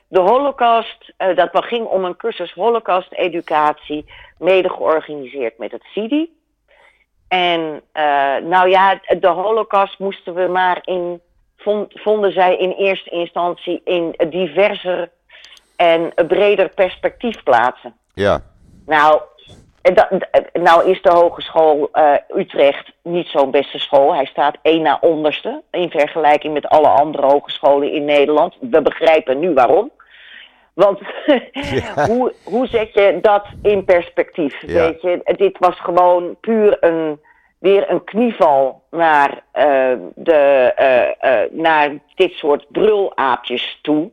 de 0.07 0.19
Holocaust, 0.19 1.13
dat 1.17 1.49
ging 1.51 1.85
om 1.85 2.05
een 2.05 2.17
cursus 2.17 2.53
Holocaust-educatie, 2.53 4.05
mede 4.37 4.69
georganiseerd 4.69 5.57
met 5.57 5.71
het 5.71 5.83
CIDI. 5.83 6.35
En 7.27 7.81
nou 8.43 8.69
ja, 8.69 8.99
de 9.19 9.27
Holocaust 9.27 9.99
moesten 9.99 10.33
we 10.33 10.47
maar 10.47 10.79
in 10.83 11.21
vonden 11.89 12.31
zij 12.31 12.57
in 12.57 12.71
eerste 12.71 13.09
instantie 13.09 13.81
in 13.83 14.15
diverser 14.29 15.09
en 15.75 16.13
breder 16.27 16.69
perspectief 16.69 17.43
plaatsen. 17.43 17.95
Ja. 18.13 18.41
Nou, 18.85 19.21
nou 20.53 20.89
is 20.89 21.01
de 21.01 21.09
Hogeschool 21.09 21.89
uh, 21.93 22.13
Utrecht 22.35 22.91
niet 23.03 23.27
zo'n 23.27 23.51
beste 23.51 23.79
school. 23.79 24.15
Hij 24.15 24.25
staat 24.25 24.57
één 24.61 24.81
na 24.81 24.97
onderste 25.01 25.61
in 25.71 25.89
vergelijking 25.89 26.53
met 26.53 26.67
alle 26.67 26.87
andere 26.87 27.25
hogescholen 27.25 27.91
in 27.91 28.05
Nederland. 28.05 28.55
We 28.59 28.81
begrijpen 28.81 29.39
nu 29.39 29.53
waarom. 29.53 29.91
Want 30.73 30.99
ja. 31.51 32.05
hoe, 32.07 32.33
hoe 32.43 32.67
zet 32.67 32.93
je 32.93 33.17
dat 33.21 33.45
in 33.61 33.85
perspectief? 33.85 34.61
Ja. 34.61 34.73
Weet 34.73 35.01
je, 35.01 35.33
dit 35.35 35.57
was 35.59 35.79
gewoon 35.79 36.35
puur 36.41 36.77
een 36.79 37.19
weer 37.59 37.89
een 37.91 38.03
knieval 38.03 38.83
naar, 38.91 39.29
uh, 39.29 39.93
de, 40.15 40.73
uh, 40.79 41.31
uh, 41.31 41.41
naar 41.51 41.89
dit 42.15 42.33
soort 42.33 42.65
brulaapjes 42.69 43.79
toe. 43.81 44.11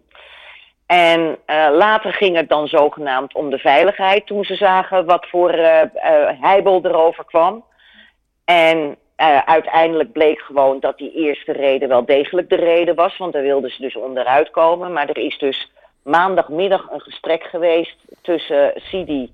En 0.86 1.38
later 1.72 2.12
ging 2.12 2.36
het 2.36 2.48
dan 2.48 2.68
zogenaamd 2.68 3.34
om 3.34 3.50
de 3.50 3.58
veiligheid 3.58 4.26
toen 4.26 4.44
ze 4.44 4.54
zagen 4.54 5.04
wat 5.04 5.26
voor 5.28 5.52
heibel 6.40 6.80
erover 6.82 7.24
kwam. 7.24 7.64
En 8.44 8.96
uiteindelijk 9.44 10.12
bleek 10.12 10.40
gewoon 10.40 10.80
dat 10.80 10.98
die 10.98 11.12
eerste 11.12 11.52
reden 11.52 11.88
wel 11.88 12.04
degelijk 12.04 12.48
de 12.48 12.56
reden 12.56 12.94
was, 12.94 13.16
want 13.16 13.32
daar 13.32 13.42
wilden 13.42 13.70
ze 13.70 13.82
dus 13.82 13.96
onderuit 13.96 14.50
komen. 14.50 14.92
Maar 14.92 15.08
er 15.08 15.18
is 15.18 15.38
dus 15.38 15.72
maandagmiddag 16.02 16.90
een 16.90 17.00
gesprek 17.00 17.42
geweest 17.42 17.96
tussen 18.22 18.72
Sidi 18.74 19.32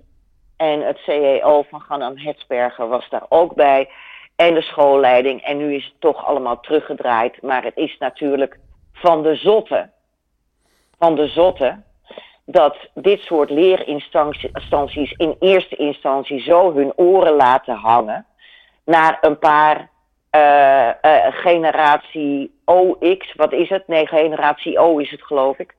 en 0.60 0.80
het 0.80 0.98
CEO 0.98 1.62
van 1.62 1.80
Ganam 1.80 2.16
Hetsberger 2.16 2.88
was 2.88 3.08
daar 3.08 3.26
ook 3.28 3.54
bij. 3.54 3.90
En 4.36 4.54
de 4.54 4.62
schoolleiding. 4.62 5.42
En 5.42 5.56
nu 5.56 5.74
is 5.74 5.84
het 5.84 6.00
toch 6.00 6.26
allemaal 6.26 6.60
teruggedraaid. 6.60 7.42
Maar 7.42 7.64
het 7.64 7.76
is 7.76 7.96
natuurlijk 7.98 8.58
van 8.92 9.22
de 9.22 9.34
zotte. 9.34 9.90
Van 10.98 11.14
de 11.14 11.28
zotte. 11.28 11.82
Dat 12.44 12.76
dit 12.94 13.20
soort 13.20 13.50
leerinstanties 13.50 15.12
in 15.16 15.36
eerste 15.38 15.76
instantie 15.76 16.40
zo 16.40 16.74
hun 16.74 16.92
oren 16.96 17.34
laten 17.34 17.74
hangen. 17.74 18.26
Naar 18.84 19.18
een 19.20 19.38
paar 19.38 19.90
uh, 20.36 20.90
uh, 21.02 21.26
generatie 21.30 22.60
OX, 22.64 23.34
wat 23.34 23.52
is 23.52 23.68
het? 23.68 23.88
Nee, 23.88 24.06
generatie 24.06 24.78
O 24.78 24.98
is 24.98 25.10
het 25.10 25.22
geloof 25.22 25.58
ik 25.58 25.74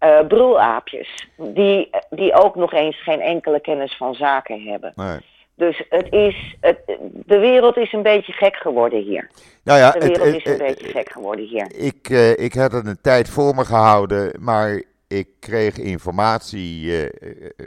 uh, 0.00 0.26
brulaapjes. 0.26 1.28
Die, 1.36 1.90
die 2.10 2.34
ook 2.34 2.54
nog 2.54 2.72
eens 2.72 3.02
geen 3.02 3.20
enkele 3.20 3.60
kennis 3.60 3.96
van 3.96 4.14
zaken 4.14 4.62
hebben. 4.62 4.92
Nee. 4.96 5.18
Dus 5.54 5.84
het 5.88 6.12
is, 6.12 6.56
het, 6.60 6.78
de 7.12 7.38
wereld 7.38 7.76
is 7.76 7.92
een 7.92 8.02
beetje 8.02 8.32
gek 8.32 8.56
geworden 8.56 9.02
hier. 9.02 9.30
Nou 9.64 9.78
ja, 9.78 9.90
de 9.90 9.98
wereld 9.98 10.24
het, 10.24 10.34
is 10.34 10.52
een 10.52 10.58
beetje 10.58 10.86
gek 10.86 11.12
geworden 11.12 11.44
hier. 11.44 11.72
Ik, 11.76 12.08
uh, 12.08 12.38
ik 12.38 12.54
had 12.54 12.72
het 12.72 12.86
een 12.86 13.00
tijd 13.02 13.28
voor 13.28 13.54
me 13.54 13.64
gehouden, 13.64 14.32
maar 14.38 14.82
ik 15.08 15.28
kreeg 15.40 15.78
informatie, 15.78 16.84
uh, 16.84 17.08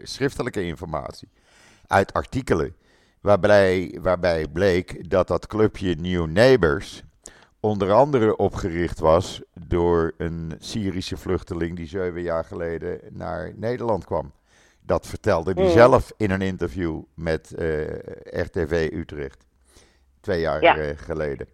schriftelijke 0.04 0.64
informatie, 0.64 1.28
uit 1.88 2.14
artikelen. 2.14 2.76
Waarbij, 3.22 3.98
waarbij 4.02 4.46
bleek 4.54 5.10
dat 5.10 5.28
dat 5.28 5.48
clubje 5.48 5.96
New 5.96 6.28
Neighbors 6.28 7.04
onder 7.64 7.92
andere 7.92 8.36
opgericht 8.36 9.00
was 9.00 9.42
door 9.68 10.14
een 10.18 10.54
Syrische 10.60 11.18
vluchteling 11.18 11.76
die 11.76 11.88
zeven 11.88 12.22
jaar 12.22 12.46
geleden 12.46 13.00
naar 13.10 13.52
Nederland 13.56 14.06
kwam. 14.06 14.32
Dat 14.82 15.08
vertelde 15.08 15.54
hij 15.54 15.64
mm. 15.64 15.70
zelf 15.70 16.12
in 16.18 16.32
een 16.32 16.42
interview 16.42 17.02
met 17.14 17.54
uh, 17.58 17.82
eh, 17.82 17.98
RTV 18.26 18.90
Utrecht. 18.94 19.46
Twee 20.20 20.40
jaar 20.40 20.62
ja. 20.62 20.78
uh, 20.78 20.90
geleden. 20.96 21.48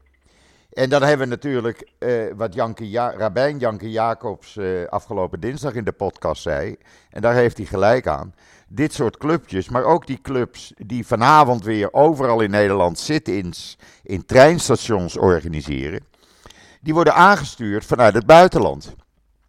En 0.70 0.90
dan 0.90 1.02
hebben 1.02 1.28
we 1.28 1.34
natuurlijk 1.34 1.92
uh, 2.00 2.34
wat 2.36 2.54
Janke 2.54 2.90
ja 2.90 3.14
Rabijn 3.18 3.58
Janke 3.58 3.92
Jacobs 3.92 4.60
afgelopen 4.88 5.40
dinsdag 5.40 5.74
in 5.74 5.84
de 5.84 5.92
podcast 5.92 6.42
zei. 6.42 6.78
En 7.10 7.22
daar 7.22 7.34
heeft 7.34 7.58
hij 7.58 7.66
gelijk 7.66 8.08
aan. 8.08 8.34
Dit 8.72 8.94
soort 8.94 9.18
clubjes, 9.18 9.70
maar 9.70 9.84
ook 9.84 10.08
die 10.08 10.20
clubs 10.22 10.74
die 10.78 11.08
vanavond 11.08 11.64
weer 11.64 11.94
overal 11.94 12.42
in 12.42 12.50
Nederland 12.50 13.00
sit-ins 13.00 13.78
in 14.04 14.26
treinstations 14.26 15.18
organiseren. 15.18 16.04
Die 16.82 16.94
worden 16.94 17.14
aangestuurd 17.14 17.86
vanuit 17.86 18.14
het 18.14 18.26
buitenland. 18.26 18.96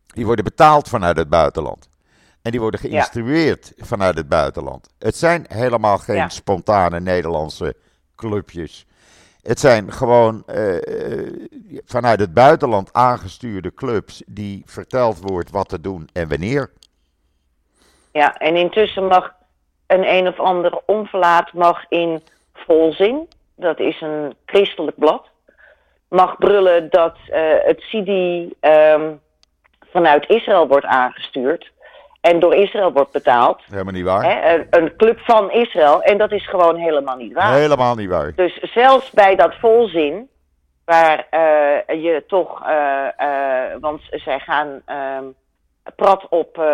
Die 0.07 0.27
worden 0.27 0.45
betaald 0.45 0.89
vanuit 0.89 1.17
het 1.17 1.29
buitenland. 1.29 1.89
En 2.43 2.51
die 2.51 2.61
worden 2.61 2.81
geïnstrueerd 2.81 3.73
ja. 3.77 3.85
vanuit 3.85 4.17
het 4.17 4.29
buitenland. 4.29 4.89
Het 4.99 5.17
zijn 5.17 5.45
helemaal 5.49 5.99
geen 5.99 6.17
ja. 6.17 6.29
spontane 6.29 7.01
Nederlandse 7.01 7.77
clubjes. 8.17 8.87
Het 9.43 9.61
zijn 9.61 9.93
gewoon 9.93 10.45
uh, 10.47 10.75
vanuit 11.85 12.21
het 12.21 12.35
buitenland 12.35 12.93
aangestuurde 12.93 13.75
clubs 13.75 14.23
die 14.27 14.63
verteld 14.67 15.19
wordt 15.19 15.51
wat 15.51 15.69
te 15.69 15.81
doen 15.81 16.09
en 16.13 16.29
wanneer. 16.29 16.71
Ja, 18.13 18.37
en 18.37 18.57
intussen 18.57 19.07
mag 19.07 19.35
een 19.87 20.09
een 20.09 20.29
of 20.29 20.41
ander 20.41 20.81
onverlaat 20.87 21.53
mag 21.53 21.85
in 21.89 22.23
volzin, 22.55 23.29
dat 23.57 23.79
is 23.79 24.01
een 24.01 24.35
christelijk 24.47 24.99
blad, 24.99 25.27
mag 26.09 26.39
brullen 26.39 26.91
dat 26.91 27.17
uh, 27.29 27.37
het 27.63 27.81
Sidi 27.81 28.53
um, 28.61 29.21
vanuit 29.93 30.29
Israël 30.29 30.69
wordt 30.69 30.87
aangestuurd 30.87 31.71
en 32.21 32.41
door 32.41 32.55
Israël 32.55 32.93
wordt 32.93 33.13
betaald. 33.13 33.63
Helemaal 33.71 33.93
niet 33.93 34.05
waar. 34.05 34.23
Hè, 34.23 34.67
een, 34.71 34.97
club 34.97 35.19
van 35.19 35.51
Israël. 35.51 36.03
En 36.03 36.19
dat 36.19 36.33
is 36.33 36.49
gewoon 36.49 36.77
helemaal 36.77 37.17
niet 37.17 37.33
waar. 37.33 37.55
Helemaal 37.55 37.95
niet 37.95 38.09
waar. 38.09 38.33
Dus 38.35 38.59
zelfs 38.59 39.11
bij 39.11 39.37
dat 39.37 39.55
volzin, 39.55 40.29
waar 40.85 41.27
uh, 41.31 42.03
je 42.03 42.25
toch, 42.27 42.69
uh, 42.69 43.07
uh, 43.21 43.63
want 43.81 44.03
zij 44.11 44.39
gaan, 44.39 44.83
prat 45.97 46.27
op 46.29 46.59
uh, 46.59 46.65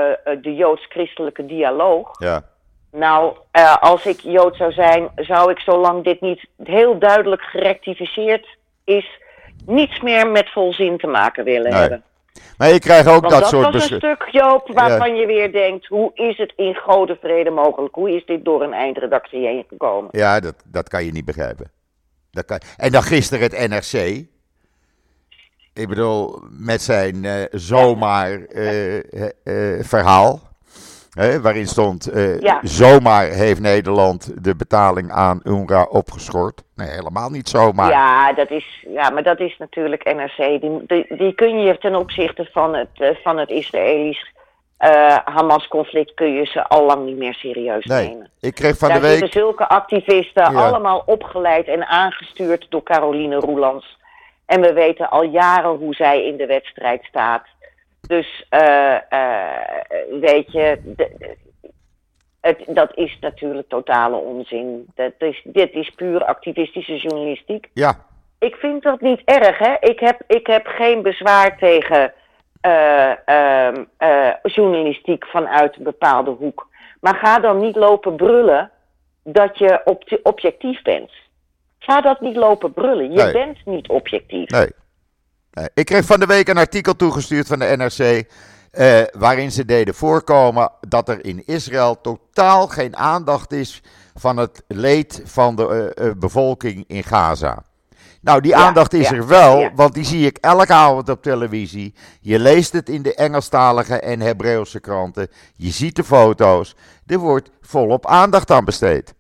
de 0.43 0.55
joods-christelijke 0.55 1.47
dialoog. 1.47 2.11
Ja. 2.19 2.43
Nou, 2.91 3.37
uh, 3.53 3.77
als 3.77 4.07
ik 4.07 4.21
Jood 4.21 4.57
zou 4.57 4.73
zijn, 4.73 5.09
zou 5.17 5.51
ik 5.51 5.59
zolang 5.59 6.05
dit 6.05 6.21
niet 6.21 6.47
heel 6.63 6.99
duidelijk 6.99 7.43
gerectificeerd 7.43 8.57
is, 8.85 9.21
niets 9.67 10.01
meer 10.01 10.31
met 10.31 10.53
volzin 10.53 10.99
te 10.99 11.07
maken 11.07 11.45
willen 11.45 11.71
Nee. 11.71 11.81
hebben. 11.81 12.03
Maar 12.59 12.69
je 12.69 12.79
krijgt 12.79 13.09
ook 13.09 13.21
Want 13.21 13.33
dat, 13.33 13.41
dat, 13.41 13.49
soort 13.49 13.73
was 13.73 13.91
een 13.91 13.97
stuk, 13.97 14.29
Joop, 14.31 14.71
waarvan 14.73 15.17
je 15.17 15.27
weer 15.27 15.53
denkt, 15.53 15.87
hoe 15.87 16.11
is 16.15 16.39
het 16.39 16.53
in 16.57 16.75
goede 16.75 17.17
vrede 17.21 17.51
mogelijk? 17.51 17.95
Hoe 17.95 18.11
is 18.11 18.25
dit 18.27 18.45
door 18.45 18.63
een 18.63 18.73
eindredactie 18.73 19.47
heen 19.47 19.65
gekomen? 19.69 20.09
Ja, 20.13 20.41
dat, 20.41 20.55
dat 20.65 20.89
kan 20.89 21.05
je 21.05 21.13
niet 21.13 21.25
begrijpen. 21.25 21.71
Dat 22.31 22.45
kan... 22.45 22.61
En 22.77 22.93
dan 22.93 23.03
gisteren 23.03 23.51
het 23.51 23.69
NRC. 23.69 24.25
Ik 25.77 25.89
bedoel, 25.89 26.39
met 26.51 26.83
zijn 26.83 27.25
eh, 27.25 27.33
zomaar 27.51 28.45
eh, 28.45 28.97
eh, 28.99 29.85
verhaal. 29.85 30.41
Hè, 31.11 31.41
waarin 31.41 31.67
stond, 31.67 32.11
Ja. 32.41 32.59
zomaar 32.63 33.25
heeft 33.27 33.61
Nederland 33.61 34.45
de 34.45 34.57
betaling 34.57 35.13
aan 35.13 35.41
UNRWA 35.45 35.83
opgeschort. 35.83 36.63
Nee, 36.75 36.89
helemaal 36.89 37.31
niet 37.31 37.49
zomaar. 37.49 37.91
Ja, 37.91 38.33
dat 38.33 38.51
is, 38.51 38.87
ja, 38.89 39.11
maar 39.11 39.23
dat 39.23 39.41
is 39.41 39.57
natuurlijk 39.59 40.05
NRC. 40.05 40.61
Die, 40.61 40.83
die, 40.87 41.17
die 41.17 41.35
kun 41.35 41.59
je 41.61 41.79
ten 41.79 41.95
opzichte 41.95 42.49
van 42.53 42.75
het, 42.75 43.17
van 43.23 43.39
het 43.39 43.51
Israëlisch 43.51 44.35
eh, 44.77 45.17
Hamas-conflict 45.25 46.15
kun 46.15 46.33
je 46.33 46.45
ze 46.45 46.69
al 46.69 46.85
lang 46.87 47.05
niet 47.05 47.17
meer 47.17 47.35
serieus 47.35 47.85
Nee, 47.85 48.09
nemen. 48.09 48.31
ik 48.41 48.55
kreeg 48.55 48.77
van 48.79 48.89
Daar 48.89 49.01
de 49.01 49.07
week... 49.07 49.33
zulke 49.33 49.69
activisten, 49.69 50.53
Ja. 50.53 50.67
allemaal 50.69 51.03
opgeleid 51.07 51.67
en 51.67 51.87
aangestuurd 51.87 52.67
door 52.69 52.83
Caroline 52.83 53.37
Roelands. 53.37 53.99
En 54.47 54.61
we 54.61 54.73
weten 54.73 55.11
al 55.11 55.23
jaren 55.23 55.71
hoe 55.77 55.95
zij 55.95 56.25
in 56.27 56.37
de 56.37 56.47
wedstrijd 56.47 57.05
staat. 57.05 57.47
Dus, 58.01 58.47
eh, 58.49 58.95
eh, 59.13 59.61
weet 60.21 60.53
je, 60.53 60.81
de- 60.85 61.37
het, 62.41 62.63
dat 62.67 62.97
is 62.97 63.19
natuurlijk 63.21 63.69
totale 63.69 64.17
onzin. 64.17 64.87
Dat 64.95 65.13
is, 65.19 65.41
dit 65.45 65.73
is 65.75 65.91
puur 65.91 66.25
activistische 66.25 66.97
journalistiek. 66.97 67.71
Ja, 67.73 67.95
Ik 68.39 68.55
vind 68.55 68.83
dat 68.83 69.01
niet 69.01 69.21
erg, 69.25 69.59
hè. 69.59 69.75
Ik 69.81 70.01
heb, 70.01 70.21
ik 70.27 70.47
heb 70.47 70.67
geen 70.67 71.03
bezwaar 71.03 71.59
tegen 71.59 72.13
eh, 72.61 73.29
ehm, 73.29 73.85
eh, 73.97 74.31
journalistiek 74.43 75.27
vanuit 75.27 75.77
een 75.77 75.83
bepaalde 75.83 76.31
hoek. 76.31 76.69
Maar 77.01 77.15
ga 77.15 77.39
dan 77.39 77.61
niet 77.61 77.77
lopen 77.77 78.17
brullen 78.17 78.71
dat 79.25 79.59
je 79.59 79.81
op 79.85 80.19
objectief 80.23 80.83
bent. 80.83 81.11
Ga 81.87 82.01
dat 82.01 82.21
niet 82.21 82.37
lopen 82.37 82.73
brullen. 82.73 83.11
Je 83.11 83.23
Nee. 83.23 83.33
bent 83.33 83.59
niet 83.65 83.89
objectief. 83.89 84.49
Nee. 84.51 84.69
Nee. 85.51 85.69
Ik 85.75 85.85
kreeg 85.87 86.05
van 86.05 86.21
de 86.21 86.27
week 86.27 86.49
een 86.49 86.59
artikel 86.59 86.97
toegestuurd 86.97 87.47
van 87.47 87.59
de 87.59 87.75
NRC. 87.77 88.25
eh, 88.71 89.03
waarin 89.19 89.53
ze 89.53 89.65
deden 89.65 89.95
voorkomen 89.95 90.71
dat 90.89 91.09
er 91.09 91.25
in 91.25 91.43
Israël 91.47 92.01
totaal 92.01 92.67
geen 92.69 92.97
aandacht 92.97 93.53
is 93.53 93.83
van 94.15 94.37
het 94.37 94.63
leed 94.69 95.21
van 95.25 95.57
de 95.57 95.93
eh, 95.97 96.07
eh, 96.09 96.17
bevolking 96.17 96.85
in 96.87 97.03
Gaza. 97.05 97.63
Nou, 98.21 98.41
die 98.41 98.51
Ja, 98.51 98.59
aandacht 98.67 98.93
is 98.93 99.09
ja, 99.09 99.15
er 99.17 99.27
wel, 99.27 99.59
ja. 99.61 99.73
want 99.75 99.95
die 99.95 100.05
zie 100.05 100.27
ik 100.27 100.39
elke 100.41 100.73
avond 100.73 101.09
op 101.09 101.23
televisie. 101.23 101.95
Je 102.21 102.39
leest 102.39 102.73
het 102.73 102.89
in 102.89 103.03
de 103.03 103.15
Engelstalige 103.15 104.01
en 104.01 104.21
Hebreeuwse 104.21 104.81
kranten. 104.81 105.29
Je 105.57 105.71
ziet 105.71 105.97
de 105.97 106.05
foto's. 106.05 106.75
Er 107.07 107.19
wordt 107.19 107.51
volop 107.61 108.07
aandacht 108.07 108.51
aan 108.51 108.65
besteed. 108.65 109.15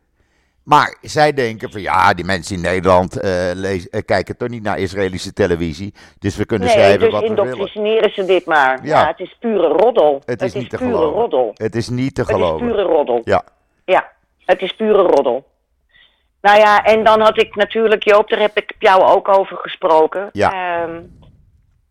Maar 0.66 0.96
zij 1.00 1.32
denken 1.32 1.70
van 1.70 1.80
ja, 1.80 2.14
die 2.14 2.24
mensen 2.24 2.56
in 2.56 2.62
Nederland 2.62 3.20
eh, 3.20 3.30
lees- 3.54 3.88
eh, 3.88 4.00
kijken 4.04 4.36
toch 4.36 4.48
niet 4.48 4.62
naar 4.62 4.78
Israëlische 4.78 5.32
televisie. 5.32 5.94
Dus 6.18 6.36
we 6.36 6.46
kunnen 6.46 6.66
Nee, 6.68 6.76
schrijven 6.76 7.00
dus 7.00 7.10
wat 7.10 7.22
we 7.22 7.28
willen. 7.34 7.44
indoctrineren 7.52 8.12
ze 8.12 8.24
dit 8.24 8.46
maar. 8.46 8.78
Ja. 8.84 9.00
Ja, 9.00 9.06
het 9.06 9.20
is 9.20 9.36
pure 9.40 9.66
roddel. 9.68 10.22
Het 10.24 10.42
is 10.42 10.54
niet 10.54 10.70
te 10.70 10.76
pure 10.76 10.90
geloven. 10.90 11.20
roddel. 11.20 11.50
Het 11.54 11.74
is 11.74 11.88
niet 11.88 12.14
te 12.14 12.20
Het 12.20 12.30
is 12.30 12.36
geloven. 12.36 12.66
pure 12.66 12.82
roddel. 12.82 13.20
Ja, 13.24 13.42
Ja, 13.84 14.08
het 14.44 14.60
is 14.62 14.72
pure 14.76 15.02
roddel. 15.02 15.46
Nou 16.40 16.58
ja, 16.58 16.84
en 16.84 17.04
dan 17.04 17.20
had 17.20 17.38
ik 17.40 17.54
natuurlijk, 17.54 18.04
Joop, 18.04 18.28
daar 18.28 18.40
heb 18.40 18.56
ik 18.56 18.72
jou 18.78 19.02
ook 19.02 19.28
over 19.28 19.56
gesproken. 19.56 20.28
Ja. 20.32 20.52
Ehm, 20.82 21.00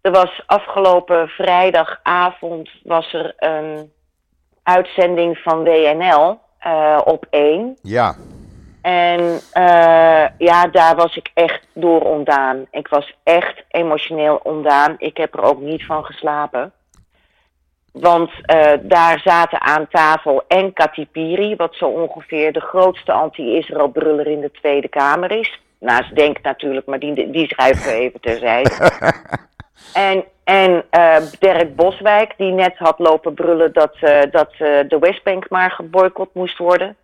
er 0.02 0.12
was 0.12 0.44
afgelopen 0.46 1.28
vrijdagavond 1.28 2.70
was 2.84 3.14
er 3.14 3.34
een 3.38 3.92
uitzending 4.64 5.38
van 5.38 5.64
WNL 5.64 6.40
eh, 6.60 7.00
op 7.04 7.26
1. 7.30 7.78
ja, 7.82 8.16
En 8.86 9.40
eh, 9.52 10.26
ja, 10.38 10.68
daar 10.72 10.96
was 10.96 11.16
ik 11.16 11.32
echt 11.34 11.68
door 11.74 12.02
ontdaan. 12.02 12.66
Ik 12.72 12.88
was 12.88 13.16
echt 13.24 13.64
emotioneel 13.68 14.40
ontdaan. 14.44 14.96
Ik 14.98 15.18
heb 15.18 15.34
er 15.34 15.44
ook 15.44 15.60
niet 15.60 15.86
van 15.86 16.06
geslapen. 16.06 16.72
Want 17.92 18.32
eh, 18.42 18.72
daar 18.82 19.20
zaten 19.20 19.62
aan 19.62 19.88
tafel 19.88 20.44
en 20.48 20.74
Katipiri, 20.74 21.56
wat 21.56 21.76
zo 21.76 21.86
ongeveer 21.86 22.54
de 22.54 22.60
grootste 22.60 23.12
anti-Israël 23.12 23.88
bruller 23.88 24.28
in 24.28 24.42
de 24.42 24.52
Tweede 24.52 24.88
Kamer 24.88 25.32
is. 25.32 25.60
Naast 25.80 26.16
Denk 26.16 26.42
natuurlijk, 26.42 26.86
maar 26.86 27.00
die, 27.00 27.32
die 27.32 27.48
schrijven 27.48 27.92
we 27.92 28.00
even 28.00 28.22
terzijde. 28.22 28.92
en 29.94 30.24
en 30.44 30.86
eh, 30.90 31.18
Dirk 31.40 31.76
Boswijk, 31.76 32.34
die 32.38 32.52
net 32.52 32.78
had 32.78 33.00
lopen 33.00 33.34
brullen 33.34 33.74
dat, 33.74 33.98
dat 34.32 34.52
de 34.58 34.98
Westbank 35.00 35.50
maar 35.50 35.72
geboycott 35.72 36.34
moest 36.34 36.58
worden. 36.58 36.96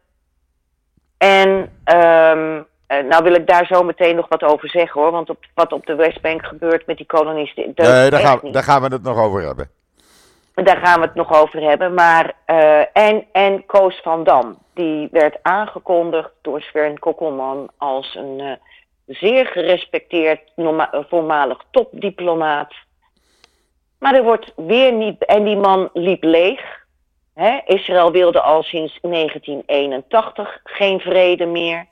En 1.21 1.69
ehm, 1.83 2.61
eh, 2.87 3.03
nou 3.03 3.23
wil 3.23 3.33
ik 3.33 3.47
daar 3.47 3.65
zo 3.65 3.83
meteen 3.83 4.15
nog 4.15 4.27
wat 4.27 4.43
over 4.43 4.69
zeggen 4.69 5.01
hoor. 5.01 5.11
Want 5.11 5.29
op, 5.29 5.37
wat 5.53 5.71
op 5.71 5.85
de 5.85 5.95
Westbank 5.95 6.45
gebeurt 6.45 6.85
met 6.85 6.97
die 6.97 7.05
kolonisten. 7.05 7.65
is 7.65 7.73
daar, 7.75 8.13
echt 8.13 8.21
gaan, 8.21 8.39
niet. 8.41 8.53
daar 8.53 8.63
gaan 8.63 8.81
we 8.81 8.87
het 8.87 9.03
nog 9.03 9.17
over 9.17 9.41
hebben. 9.41 9.69
Daar 10.53 10.77
gaan 10.77 10.99
we 10.99 11.05
het 11.05 11.15
nog 11.15 11.41
over 11.41 11.61
hebben. 11.61 11.93
Maar, 11.93 12.33
eh, 12.45 12.79
en, 12.93 13.25
en 13.31 13.65
Koos 13.65 13.99
van 14.03 14.23
Dam. 14.23 14.57
Die 14.73 15.07
werd 15.11 15.37
aangekondigd 15.41 16.29
door 16.41 16.61
Sven 16.61 16.99
Kokkelman 16.99 17.69
als 17.77 18.15
een 18.15 18.39
eh, 18.39 18.51
zeer 19.05 19.45
gerespecteerd 19.45 20.51
voormalig 21.09 21.63
topdiplomaat. 21.71 22.73
Maar 23.99 24.15
er 24.15 24.23
wordt 24.23 24.53
weer 24.55 24.93
niet. 24.93 25.25
En 25.25 25.43
die 25.43 25.57
man 25.57 25.89
liep 25.93 26.23
leeg. 26.23 26.80
Israël 27.65 28.11
wilde 28.11 28.41
al 28.41 28.63
sinds 28.63 28.99
1981 29.01 30.59
geen 30.63 30.99
vrede 30.99 31.45
meer. 31.45 31.85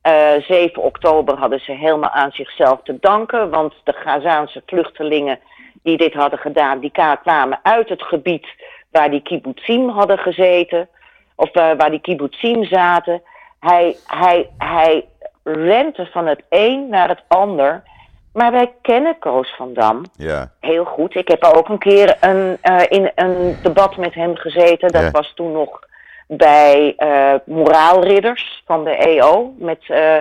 Eh 0.00 0.32
7 0.38 0.82
oktober 0.82 1.38
hadden 1.38 1.60
ze 1.60 1.72
helemaal 1.72 2.10
aan 2.10 2.32
zichzelf 2.32 2.80
te 2.82 2.96
danken, 3.00 3.50
want 3.50 3.74
de 3.84 3.92
Gazaanse 3.92 4.62
vluchtelingen 4.66 5.38
die 5.82 5.96
dit 5.96 6.14
hadden 6.14 6.38
gedaan, 6.38 6.80
die 6.80 6.92
kwamen 7.22 7.58
uit 7.62 7.88
het 7.88 8.02
gebied 8.02 8.46
waar 8.90 9.10
die 9.10 9.22
kibbutzim 9.22 9.88
hadden 9.88 10.18
gezeten, 10.18 10.88
of 11.34 11.50
eh, 11.50 11.70
waar 11.76 11.90
die 11.90 12.00
kibbutzim 12.00 12.64
zaten. 12.64 13.22
Hij, 13.60 13.96
hij, 14.06 14.50
hij 14.58 15.04
rente 15.42 16.06
van 16.06 16.26
het 16.26 16.42
een 16.48 16.88
naar 16.88 17.08
het 17.08 17.22
ander. 17.28 17.82
Maar 18.36 18.52
wij 18.52 18.72
kennen 18.82 19.18
Koos 19.18 19.54
van 19.56 19.74
Dam 19.74 20.02
Ja, 20.16 20.50
heel 20.60 20.84
goed. 20.84 21.14
Ik 21.14 21.28
heb 21.28 21.44
ook 21.44 21.68
een 21.68 21.78
keer 21.78 22.16
een, 22.20 22.58
eh, 22.60 22.82
in 22.88 23.10
een 23.14 23.56
debat 23.62 23.96
met 23.96 24.14
hem 24.14 24.36
gezeten. 24.36 24.92
Dat 24.92 25.02
Ja. 25.02 25.10
was 25.10 25.32
toen 25.34 25.52
nog 25.52 25.80
bij 26.28 26.94
eh, 26.96 27.34
Moraalridders 27.44 28.62
van 28.66 28.84
de 28.84 28.90
EO. 28.96 29.52
Met 29.58 29.84
eh, 29.88 30.16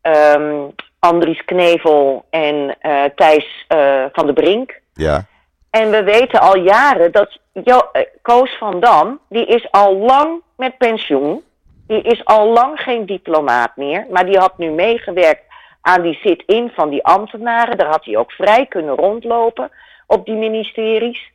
ehm, 0.00 0.54
Andries 0.98 1.44
Knevel 1.44 2.24
en 2.30 2.76
Thijs 3.14 3.64
van 4.12 4.26
de 4.26 4.32
Brink. 4.32 4.80
ja, 4.94 5.24
En 5.70 5.90
we 5.90 6.02
weten 6.02 6.40
al 6.40 6.56
jaren 6.56 7.12
dat 7.12 7.38
jo- 7.52 7.90
Koos 8.22 8.56
van 8.58 8.80
Dam, 8.80 9.18
die 9.28 9.46
is 9.46 9.70
al 9.70 9.96
lang 9.96 10.40
met 10.56 10.78
pensioen. 10.78 11.42
Die 11.86 12.02
is 12.02 12.24
al 12.24 12.48
lang 12.48 12.80
geen 12.80 13.06
diplomaat 13.06 13.76
meer. 13.76 14.06
Maar 14.10 14.26
die 14.26 14.38
had 14.38 14.58
nu 14.58 14.70
meegewerkt 14.70 15.42
aan 15.86 16.02
die 16.02 16.14
sit-in 16.14 16.70
van 16.74 16.88
die 16.90 17.04
ambtenaren. 17.04 17.78
Daar 17.78 17.90
had 17.90 18.04
hij 18.04 18.16
ook 18.16 18.32
vrij 18.32 18.66
kunnen 18.66 18.94
rondlopen 18.94 19.70
op 20.06 20.24
die 20.26 20.34
ministeries. 20.34 21.30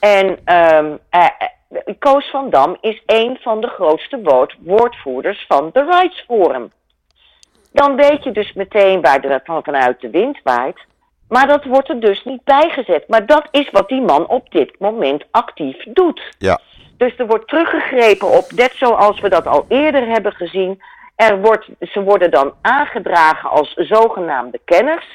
En 0.00 0.38
eh, 0.44 0.84
Koos 1.98 2.30
van 2.30 2.50
Dam 2.50 2.76
is 2.80 3.02
een 3.06 3.38
van 3.40 3.60
de 3.60 3.66
grootste 3.66 4.20
woord- 4.22 4.56
woordvoerders 4.60 5.44
van 5.48 5.70
de 5.72 5.84
Rights 5.84 6.24
Forum. 6.26 6.72
Dan 7.72 7.96
weet 7.96 8.24
je 8.24 8.30
dus 8.32 8.52
meteen 8.52 9.00
waar 9.00 9.24
er 9.24 9.40
van 9.44 9.62
vanuit 9.62 10.00
de 10.00 10.10
wind 10.10 10.40
waait. 10.42 10.80
Maar 11.28 11.46
dat 11.46 11.64
wordt 11.64 11.88
er 11.88 12.00
dus 12.00 12.24
niet 12.24 12.44
bijgezet. 12.44 13.08
Maar 13.08 13.26
dat 13.26 13.48
is 13.50 13.70
wat 13.70 13.88
die 13.88 14.00
man 14.00 14.26
op 14.28 14.50
dit 14.50 14.78
moment 14.78 15.24
actief 15.30 15.76
doet. 15.84 16.34
ja, 16.38 16.60
Dus 16.96 17.16
er 17.16 17.26
wordt 17.26 17.48
teruggegrepen 17.48 18.28
op, 18.28 18.44
net 18.54 18.72
zoals 18.74 19.20
we 19.20 19.28
dat 19.28 19.46
al 19.46 19.64
eerder 19.68 20.06
hebben 20.06 20.32
gezien. 20.32 20.82
Er 21.20 21.40
wordt, 21.40 21.68
ze 21.80 22.02
worden 22.02 22.30
dan 22.30 22.54
aangedragen 22.60 23.50
als 23.50 23.72
zogenaamde 23.74 24.60
kenners. 24.64 25.06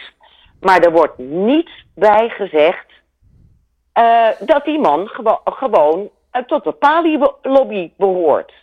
Maar 0.59 0.79
er 0.79 0.91
wordt 0.91 1.17
niet 1.17 1.69
bij 1.95 2.29
gezegd 2.29 2.85
eh, 3.93 4.27
dat 4.39 4.65
die 4.65 4.79
man 4.79 5.07
gewo- 5.07 5.41
gewoon 5.43 6.09
eh, 6.31 6.41
tot 6.41 6.63
de 6.63 6.71
Pali-lobby 6.71 7.91
behoort. 7.97 8.53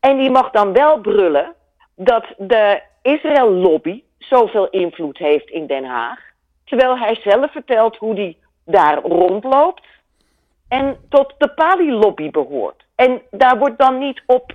En 0.00 0.16
die 0.18 0.30
mag 0.30 0.50
dan 0.50 0.72
wel 0.72 1.00
brullen 1.00 1.54
dat 1.96 2.24
de 2.36 2.80
Israël-lobby 3.02 4.02
zoveel 4.18 4.68
invloed 4.68 5.18
heeft 5.18 5.48
in 5.50 5.66
Den 5.66 5.84
Haag. 5.84 6.18
Terwijl 6.64 6.98
hij 6.98 7.14
zelf 7.14 7.52
vertelt 7.52 7.96
hoe 7.96 8.14
hij 8.14 8.36
daar 8.64 8.98
rondloopt. 9.02 9.88
en 10.68 10.96
tot 11.08 11.34
de 11.38 11.48
Pali-lobby 11.48 12.30
behoort. 12.30 12.84
En 12.94 13.22
daar 13.30 13.58
wordt 13.58 13.78
dan 13.78 13.98
niet 13.98 14.22
op, 14.26 14.52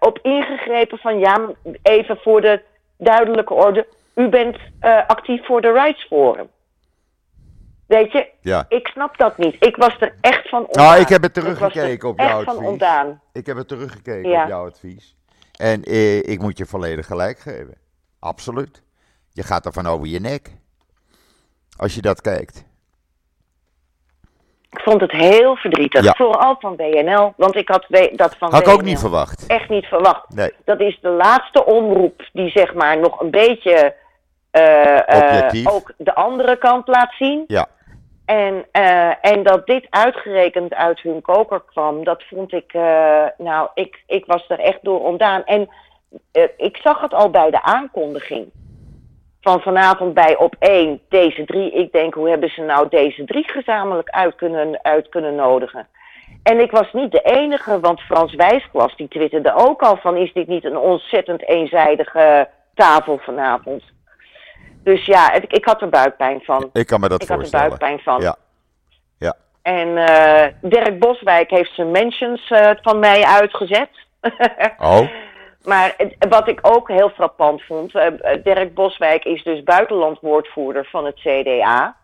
op 0.00 0.18
ingegrepen 0.22 0.98
van 0.98 1.18
ja, 1.18 1.50
even 1.82 2.16
voor 2.16 2.40
de 2.40 2.62
duidelijke 2.98 3.54
orde, 3.54 3.86
u 4.14 4.28
bent 4.28 4.56
uh, 4.80 5.06
actief 5.06 5.46
voor 5.46 5.60
de 5.60 5.72
Rights 5.72 6.06
Forum. 6.06 6.48
Weet 7.86 8.12
je, 8.12 8.28
Ja. 8.40 8.64
ik 8.68 8.86
snap 8.86 9.16
dat 9.16 9.38
niet. 9.38 9.56
Ik 9.64 9.76
was 9.76 9.96
er 10.00 10.14
echt 10.20 10.48
van 10.48 10.66
ontdaan. 10.66 10.86
Nou, 10.86 11.00
ik 11.00 11.08
heb 11.08 11.22
het 11.22 11.36
er 11.36 11.42
teruggekeken 11.42 12.08
op 12.08 12.18
jouw 12.20 12.44
advies. 12.44 12.66
ontdaan. 12.68 13.20
Ik 13.32 13.46
heb 13.46 13.56
het 13.56 13.68
teruggekeken 13.68 14.30
Ja. 14.30 14.42
op 14.42 14.48
jouw 14.48 14.66
advies. 14.66 15.16
En 15.58 15.82
eh, 15.82 16.18
ik 16.18 16.40
moet 16.40 16.58
je 16.58 16.66
volledig 16.66 17.06
gelijk 17.06 17.38
geven. 17.38 17.74
Absoluut. 18.18 18.82
Je 19.32 19.42
gaat 19.42 19.66
er 19.66 19.72
van 19.72 19.86
over 19.86 20.06
je 20.06 20.20
nek. 20.20 20.50
Als 21.76 21.94
je 21.94 22.00
dat 22.00 22.20
kijkt. 22.20 22.64
Ik 24.76 24.82
vond 24.82 25.00
het 25.00 25.12
heel 25.12 25.56
verdrietig. 25.56 26.04
Ja. 26.04 26.14
Vooral 26.16 26.56
van 26.58 26.76
WNL, 26.76 27.32
want 27.36 27.56
ik 27.56 27.68
had 27.68 27.86
dat 28.12 28.36
van 28.38 28.50
Had 28.50 28.60
ik 28.60 28.68
ook 28.68 28.82
niet 28.82 28.98
verwacht. 28.98 29.46
echt 29.46 29.68
niet 29.68 29.86
verwacht. 29.86 30.34
Nee. 30.34 30.52
Dat 30.64 30.80
is 30.80 30.98
de 31.00 31.08
laatste 31.08 31.64
omroep 31.64 32.28
die 32.32 32.50
zeg 32.50 32.74
maar 32.74 32.98
nog 32.98 33.20
een 33.20 33.30
beetje 33.30 33.94
eh, 34.50 35.48
eh, 35.48 35.74
ook 35.74 35.92
de 35.96 36.14
andere 36.14 36.56
kant 36.56 36.88
laat 36.88 37.12
zien. 37.18 37.44
Ja. 37.46 37.66
En, 38.24 38.64
eh, 38.70 39.12
en 39.20 39.42
dat 39.42 39.66
dit 39.66 39.86
uitgerekend 39.90 40.74
uit 40.74 41.00
hun 41.00 41.22
koker 41.22 41.62
kwam, 41.66 42.04
dat 42.04 42.22
vond 42.22 42.52
ik, 42.52 42.72
nou, 43.38 43.68
ik, 43.74 44.02
ik 44.06 44.26
was 44.26 44.48
er 44.48 44.58
echt 44.58 44.78
door 44.82 45.00
ontdaan. 45.00 45.44
En 45.44 45.68
ik 46.56 46.76
zag 46.76 47.00
het 47.00 47.14
al 47.14 47.30
bij 47.30 47.50
de 47.50 47.62
aankondiging 47.62 48.50
van 49.46 49.60
vanavond 49.60 50.14
bij 50.14 50.36
op 50.36 50.54
1, 50.58 51.00
deze 51.08 51.44
drie. 51.44 51.70
Ik 51.72 51.92
denk, 51.92 52.14
hoe 52.14 52.28
hebben 52.28 52.48
ze 52.50 52.60
nou 52.62 52.88
deze 52.88 53.24
drie 53.24 53.48
gezamenlijk 53.50 54.10
uit 54.10 54.34
kunnen, 54.34 54.78
uit 54.82 55.08
kunnen 55.08 55.34
nodigen? 55.34 55.86
En 56.42 56.60
ik 56.60 56.70
was 56.70 56.92
niet 56.92 57.12
de 57.12 57.20
enige, 57.22 57.80
want 57.80 58.00
Frans 58.00 58.34
Wijsglas 58.34 58.96
die 58.96 59.08
twitterde 59.08 59.54
ook 59.54 59.82
al 59.82 59.96
van... 59.96 60.16
is 60.16 60.32
dit 60.32 60.46
niet 60.46 60.64
een 60.64 60.76
ontzettend 60.78 61.48
eenzijdige 61.48 62.48
tafel 62.74 63.18
vanavond? 63.22 63.82
Dus 64.84 65.06
ja, 65.06 65.28
het- 65.32 65.44
ik 65.56 65.64
had 65.64 65.80
er 65.82 65.88
buikpijn 65.88 66.40
van. 66.44 66.70
Ik 66.72 66.86
kan 66.86 67.00
me 67.00 67.08
dat 67.08 67.22
Ik 67.22 67.28
had 67.28 67.36
er 67.36 67.42
voorstellen. 67.42 67.68
buikpijn 67.68 67.98
van. 67.98 68.20
Ja. 68.20 68.36
Ja. 69.18 69.34
En 69.62 69.96
eh, 69.96 70.46
Dirk 70.60 70.98
Boswijk 70.98 71.50
heeft 71.50 71.74
zijn 71.74 71.90
mentions 71.90 72.50
eh, 72.50 72.70
van 72.82 72.98
mij 72.98 73.24
uitgezet. 73.24 73.90
Oh. 74.78 75.00
Maar 75.66 75.96
wat 76.28 76.48
ik 76.48 76.58
ook 76.62 76.88
heel 76.88 77.08
frappant 77.08 77.62
vond, 77.62 77.94
eh, 77.94 78.06
eh, 78.06 78.42
Dirk 78.44 78.74
Boswijk 78.74 79.24
is 79.24 79.42
dus 79.42 79.62
buitenlandwoordvoerder 79.62 80.84
van 80.84 81.04
het 81.04 81.14
CDA. 81.14 81.96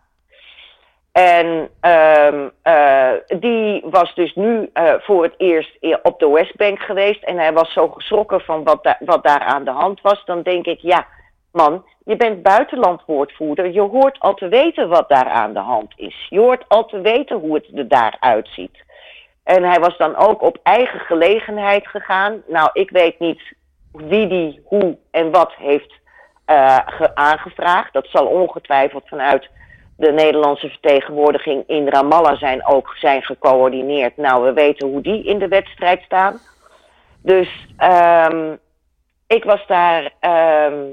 En 1.11 1.69
ehm, 1.79 2.49
eh, 2.61 3.11
die 3.39 3.83
was 3.85 4.15
dus 4.15 4.35
nu 4.35 4.69
voor 4.99 5.23
het 5.23 5.33
eerst 5.37 5.77
op 6.01 6.19
de 6.19 6.29
Westbank 6.29 6.79
geweest. 6.79 7.23
En 7.23 7.37
hij 7.37 7.53
was 7.53 7.73
zo 7.73 7.87
geschrokken 7.87 8.41
van 8.41 8.63
wat, 8.63 8.95
wat 8.99 9.23
daar 9.23 9.39
aan 9.39 9.63
de 9.63 9.71
hand 9.71 10.01
was. 10.01 10.25
Dan 10.25 10.41
denk 10.41 10.65
ik, 10.65 10.79
ja, 10.79 11.07
man, 11.51 11.85
je 12.05 12.15
bent 12.15 12.41
buitenlandwoordvoerder. 12.41 13.71
Je 13.71 13.81
hoort 13.81 14.19
al 14.19 14.33
te 14.33 14.47
weten 14.47 14.89
wat 14.89 15.09
daar 15.09 15.29
aan 15.29 15.53
de 15.53 15.59
hand 15.59 15.93
is. 15.95 16.27
Je 16.29 16.39
hoort 16.39 16.65
al 16.67 16.85
te 16.85 17.01
weten 17.01 17.37
hoe 17.37 17.55
het 17.55 17.67
er 17.75 17.87
daar 17.87 18.17
uitziet. 18.19 18.82
En 19.43 19.63
hij 19.63 19.79
was 19.79 19.97
dan 19.97 20.15
ook 20.15 20.41
op 20.41 20.57
eigen 20.63 20.99
gelegenheid 20.99 21.87
gegaan. 21.87 22.41
Nou, 22.47 22.69
ik 22.73 22.89
weet 22.89 23.19
niet 23.19 23.41
wie 23.91 24.27
die 24.27 24.61
hoe 24.65 24.97
en 25.11 25.31
wat 25.31 25.53
heeft 25.53 25.93
eh, 26.45 26.77
ge- 26.85 27.15
aangevraagd. 27.15 27.93
Dat 27.93 28.07
zal 28.09 28.25
ongetwijfeld 28.25 29.07
vanuit 29.07 29.49
de 29.97 30.11
Nederlandse 30.11 30.69
vertegenwoordiging 30.69 31.63
in 31.67 31.87
Ramallah 31.89 32.37
zijn 32.37 32.65
ook 32.65 32.93
zijn 32.97 33.21
gecoördineerd. 33.23 34.17
Nou, 34.17 34.43
we 34.43 34.53
weten 34.53 34.87
hoe 34.87 35.01
die 35.01 35.23
in 35.23 35.39
de 35.39 35.47
wedstrijd 35.47 36.01
staan. 36.01 36.39
Dus 37.21 37.67
ehm, 37.77 38.55
ik 39.27 39.43
was 39.43 39.67
daar 39.67 40.11
ehm, 40.19 40.83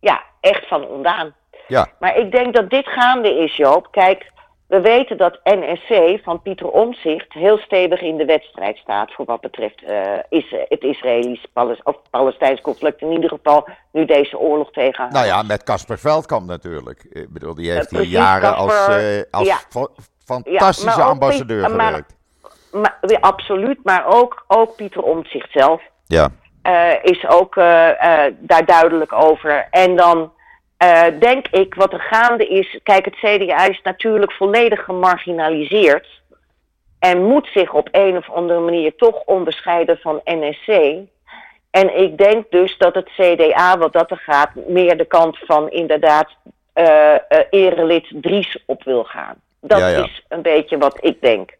ja, 0.00 0.22
echt 0.40 0.68
van 0.68 0.86
ondaan. 0.86 1.34
Ja. 1.68 1.86
Maar 1.98 2.16
ik 2.16 2.32
denk 2.32 2.54
dat 2.54 2.70
dit 2.70 2.86
gaande 2.88 3.34
is, 3.38 3.56
Joop. 3.56 3.88
Kijk, 3.90 4.30
we 4.68 4.80
weten 4.80 5.16
dat 5.16 5.40
NSC 5.44 6.18
van 6.22 6.42
Pieter 6.42 6.68
Omzicht 6.70 7.32
heel 7.32 7.58
stevig 7.58 8.00
in 8.00 8.16
de 8.16 8.24
wedstrijd 8.24 8.76
staat 8.76 9.12
voor 9.12 9.24
wat 9.24 9.40
betreft 9.40 9.82
eh, 9.82 10.12
is, 10.28 10.54
het 10.68 10.82
Israëlisch-Palestijns 10.82 12.60
conflict. 12.60 13.00
In 13.00 13.10
ieder 13.12 13.28
geval 13.30 13.68
nu 13.92 14.04
deze 14.04 14.38
oorlog 14.38 14.70
tegen 14.72 15.12
Nou 15.12 15.26
ja, 15.26 15.42
met 15.42 15.62
Casper 15.62 15.98
Veldkamp 15.98 16.46
natuurlijk. 16.46 17.06
Ik 17.10 17.32
bedoel, 17.32 17.54
die 17.54 17.70
heeft 17.70 17.90
hier 17.90 18.02
jaren 18.02 18.56
als, 18.56 18.86
eh, 18.86 19.22
als 19.30 19.46
ja. 19.46 19.56
fa- 19.68 19.88
fantastische 20.24 21.02
ambassadeur 21.02 21.62
Piet- 21.62 21.70
gewerkt. 21.80 22.16
Maar, 22.72 22.98
ja, 23.00 23.18
absoluut, 23.20 23.78
maar 23.84 24.06
ook, 24.06 24.44
ook 24.48 24.76
Pieter 24.76 25.02
Omtzigt 25.02 25.52
zelf 25.52 25.82
Ja. 26.06 26.28
eh, 26.62 26.92
is 27.02 27.26
ook 27.28 27.54
daar 28.38 28.64
duidelijk 28.64 29.12
over. 29.12 29.66
En 29.70 29.96
dan 29.96 30.32
eh, 30.78 31.04
denk 31.18 31.48
ik 31.48 31.74
wat 31.74 31.92
er 31.92 32.00
gaande 32.00 32.46
is. 32.46 32.78
Kijk, 32.82 33.04
het 33.04 33.14
CDA 33.14 33.68
is 33.68 33.80
natuurlijk 33.82 34.32
volledig 34.32 34.84
gemarginaliseerd. 34.84 36.06
En 36.98 37.24
moet 37.24 37.48
zich 37.52 37.72
op 37.72 37.88
een 37.90 38.16
of 38.16 38.30
andere 38.30 38.60
manier 38.60 38.96
toch 38.96 39.22
onderscheiden 39.24 39.98
van 39.98 40.20
NSC. 40.24 40.68
En 41.70 41.96
ik 42.00 42.18
denk 42.18 42.50
dus 42.50 42.78
dat 42.78 42.94
het 42.94 43.08
CDA, 43.16 43.78
wat 43.78 43.92
dat 43.92 44.10
er 44.10 44.16
gaat, 44.18 44.50
meer 44.54 44.96
de 44.96 45.04
kant 45.04 45.38
van 45.38 45.70
inderdaad 45.70 46.28
eh, 46.72 47.14
erelid 47.50 48.06
Dries 48.14 48.62
op 48.66 48.84
wil 48.84 49.04
gaan. 49.04 49.34
Dat 49.60 49.78
Ja, 49.78 49.88
ja. 49.88 50.04
is 50.04 50.24
een 50.28 50.42
beetje 50.42 50.78
wat 50.78 51.04
ik 51.04 51.20
denk. 51.20 51.56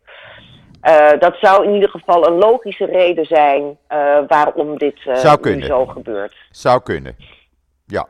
Dat 1.19 1.37
zou 1.41 1.65
in 1.65 1.75
ieder 1.75 1.89
geval 1.89 2.27
een 2.27 2.39
logische 2.39 2.85
reden 2.85 3.25
zijn 3.25 3.79
waarom 4.29 4.79
dit 4.79 4.99
nu 5.43 5.63
zo 5.63 5.87
gebeurt. 5.87 6.37
Zou 6.51 6.83
kunnen. 6.83 7.17
Ja. 7.87 8.09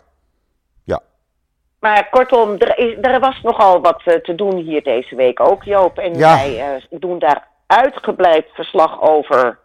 Maar 1.80 2.08
kortom, 2.10 2.56
er, 2.58 2.98
er 3.04 3.20
was 3.20 3.40
nogal 3.42 3.80
wat 3.80 4.02
eh, 4.04 4.14
te 4.14 4.34
doen 4.34 4.56
hier 4.56 4.82
deze 4.82 5.14
week 5.14 5.40
ook, 5.40 5.62
Joop. 5.64 5.98
En 5.98 6.14
Ja. 6.14 6.34
wij 6.34 6.58
eh, 6.60 6.82
doen 7.00 7.18
daar 7.18 7.46
uitgebreid 7.66 8.46
verslag 8.52 9.00
over 9.00 9.58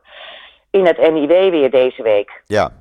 in 0.69 0.86
het 0.86 0.97
NIW 0.97 1.28
weer 1.49 1.71
deze 1.71 2.04
week. 2.04 2.43
Ja. 2.45 2.71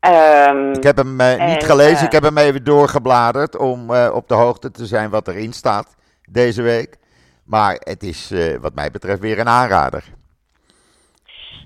Ehm, 0.00 0.72
Ik 0.72 0.82
heb 0.82 0.96
hem 0.96 1.20
eh, 1.20 1.46
niet 1.46 1.62
En, 1.62 1.68
gelezen, 1.68 2.06
ik 2.06 2.12
heb 2.12 2.22
hem 2.22 2.38
even 2.38 2.64
doorgebladerd 2.64 3.56
om 3.56 3.90
op 3.90 4.28
de 4.28 4.34
hoogte 4.34 4.70
te 4.70 4.86
zijn 4.86 5.10
wat 5.10 5.28
erin 5.28 5.52
staat 5.52 5.96
deze 6.30 6.62
week. 6.62 6.96
Maar 7.44 7.74
het 7.78 8.02
is 8.02 8.32
wat 8.60 8.74
mij 8.74 8.90
betreft 8.90 9.20
weer 9.20 9.38
een 9.38 9.48
aanrader. 9.48 10.04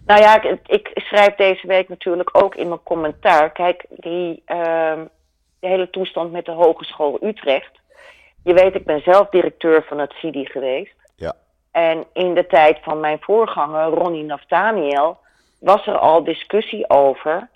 Nou 0.07 0.21
ja, 0.21 0.43
ik, 0.43 0.59
ik 0.67 0.91
schrijf 0.95 1.35
deze 1.35 1.67
week 1.67 1.89
natuurlijk 1.89 2.31
ook 2.43 2.55
in 2.55 2.69
mijn 2.69 2.83
commentaar. 2.83 3.51
Kijk, 3.53 3.85
die 3.89 4.43
ehm, 4.47 5.05
de 5.62 5.68
hele 5.68 5.90
toestand 5.90 6.33
met 6.33 6.44
de 6.44 6.53
Hogeschool 6.53 7.18
Utrecht. 7.20 7.81
Je 8.44 8.55
weet, 8.55 8.75
ik 8.75 8.85
ben 8.85 9.03
zelf 9.03 9.29
directeur 9.29 9.85
van 9.88 9.98
het 9.98 10.12
CIDI 10.12 10.46
geweest. 10.46 10.94
Ja. 11.16 11.35
En 11.70 12.05
in 12.12 12.35
de 12.35 12.46
tijd 12.46 12.79
van 12.83 13.01
mijn 13.01 13.18
voorganger, 13.20 13.85
Ronnie 13.85 14.25
Naftaniel, 14.25 15.18
was 15.61 15.87
er 15.87 15.98
al 15.98 16.25
discussie 16.25 16.90
over. 16.90 17.48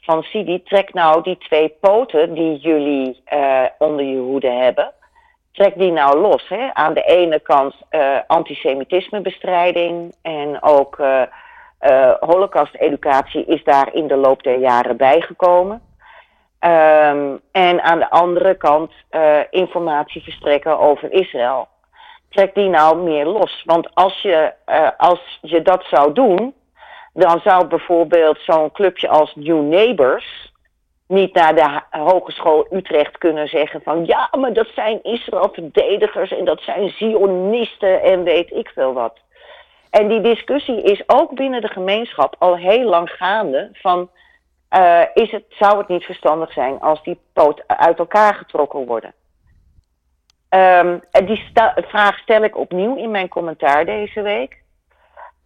Van 0.00 0.22
CIDI, 0.22 0.62
trek 0.62 0.94
nou 0.94 1.22
die 1.22 1.38
twee 1.38 1.68
poten 1.80 2.34
die 2.34 2.58
jullie 2.58 3.20
eh, 3.24 3.64
onder 3.78 4.04
je 4.04 4.18
hoede 4.18 4.50
hebben. 4.50 4.92
Trek 5.52 5.78
die 5.78 5.92
nou 5.92 6.18
los. 6.18 6.48
Hè? 6.48 6.74
Aan 6.74 6.94
de 6.94 7.02
ene 7.02 7.40
kant 7.40 7.74
eh 7.88 8.18
antisemitismebestrijding 8.26 10.14
en 10.22 10.62
ook 10.62 10.98
eh 10.98 11.22
holocaust-educatie 12.20 13.44
is 13.44 13.64
daar 13.64 13.94
in 13.94 14.06
de 14.06 14.16
loop 14.16 14.42
der 14.42 14.58
jaren 14.58 14.96
bijgekomen. 14.96 15.89
Ehm, 16.60 17.36
en 17.52 17.82
aan 17.82 17.98
de 17.98 18.10
andere 18.10 18.54
kant 18.54 18.92
eh, 19.10 19.38
informatie 19.50 20.22
verstrekken 20.22 20.78
over 20.78 21.12
Israël. 21.12 21.68
Trek 22.30 22.54
die 22.54 22.68
nou 22.68 22.96
meer 22.96 23.26
los. 23.26 23.62
Want 23.64 23.94
als 23.94 24.22
je, 24.22 24.52
eh, 24.64 24.88
als 24.96 25.38
je 25.42 25.62
dat 25.62 25.84
zou 25.84 26.12
doen, 26.12 26.54
dan 27.12 27.40
zou 27.40 27.66
bijvoorbeeld 27.66 28.38
zo'n 28.38 28.72
clubje 28.72 29.08
als 29.08 29.34
New 29.34 29.62
Neighbors 29.62 30.52
niet 31.06 31.34
naar 31.34 31.54
de 31.54 31.98
Hogeschool 31.98 32.66
Utrecht 32.70 33.18
kunnen 33.18 33.48
zeggen 33.48 33.82
van 33.82 34.06
ja, 34.06 34.28
maar 34.38 34.52
dat 34.52 34.68
zijn 34.74 35.02
Israël-verdedigers 35.02 36.30
en 36.30 36.44
dat 36.44 36.60
zijn 36.60 36.88
Zionisten 36.88 38.02
en 38.02 38.22
weet 38.22 38.50
ik 38.50 38.68
veel 38.68 38.92
wat. 38.92 39.18
En 39.90 40.08
die 40.08 40.20
discussie 40.20 40.82
is 40.82 41.02
ook 41.06 41.34
binnen 41.34 41.60
de 41.60 41.68
gemeenschap 41.68 42.36
al 42.38 42.56
heel 42.56 42.84
lang 42.84 43.10
gaande 43.10 43.68
van 43.72 44.10
eh, 44.70 45.02
is 45.14 45.30
het, 45.30 45.44
zou 45.48 45.78
het 45.78 45.88
niet 45.88 46.04
verstandig 46.04 46.52
zijn 46.52 46.80
als 46.80 47.02
die 47.02 47.20
poot 47.32 47.62
uit 47.66 47.98
elkaar 47.98 48.34
getrokken 48.34 48.86
worden? 48.86 49.14
Ehm, 50.48 50.98
en 51.10 51.26
die 51.26 51.46
sta- 51.50 51.74
vraag 51.76 52.18
stel 52.18 52.42
ik 52.42 52.56
opnieuw 52.56 52.96
in 52.96 53.10
mijn 53.10 53.28
commentaar 53.28 53.84
deze 53.84 54.22
week. 54.22 54.58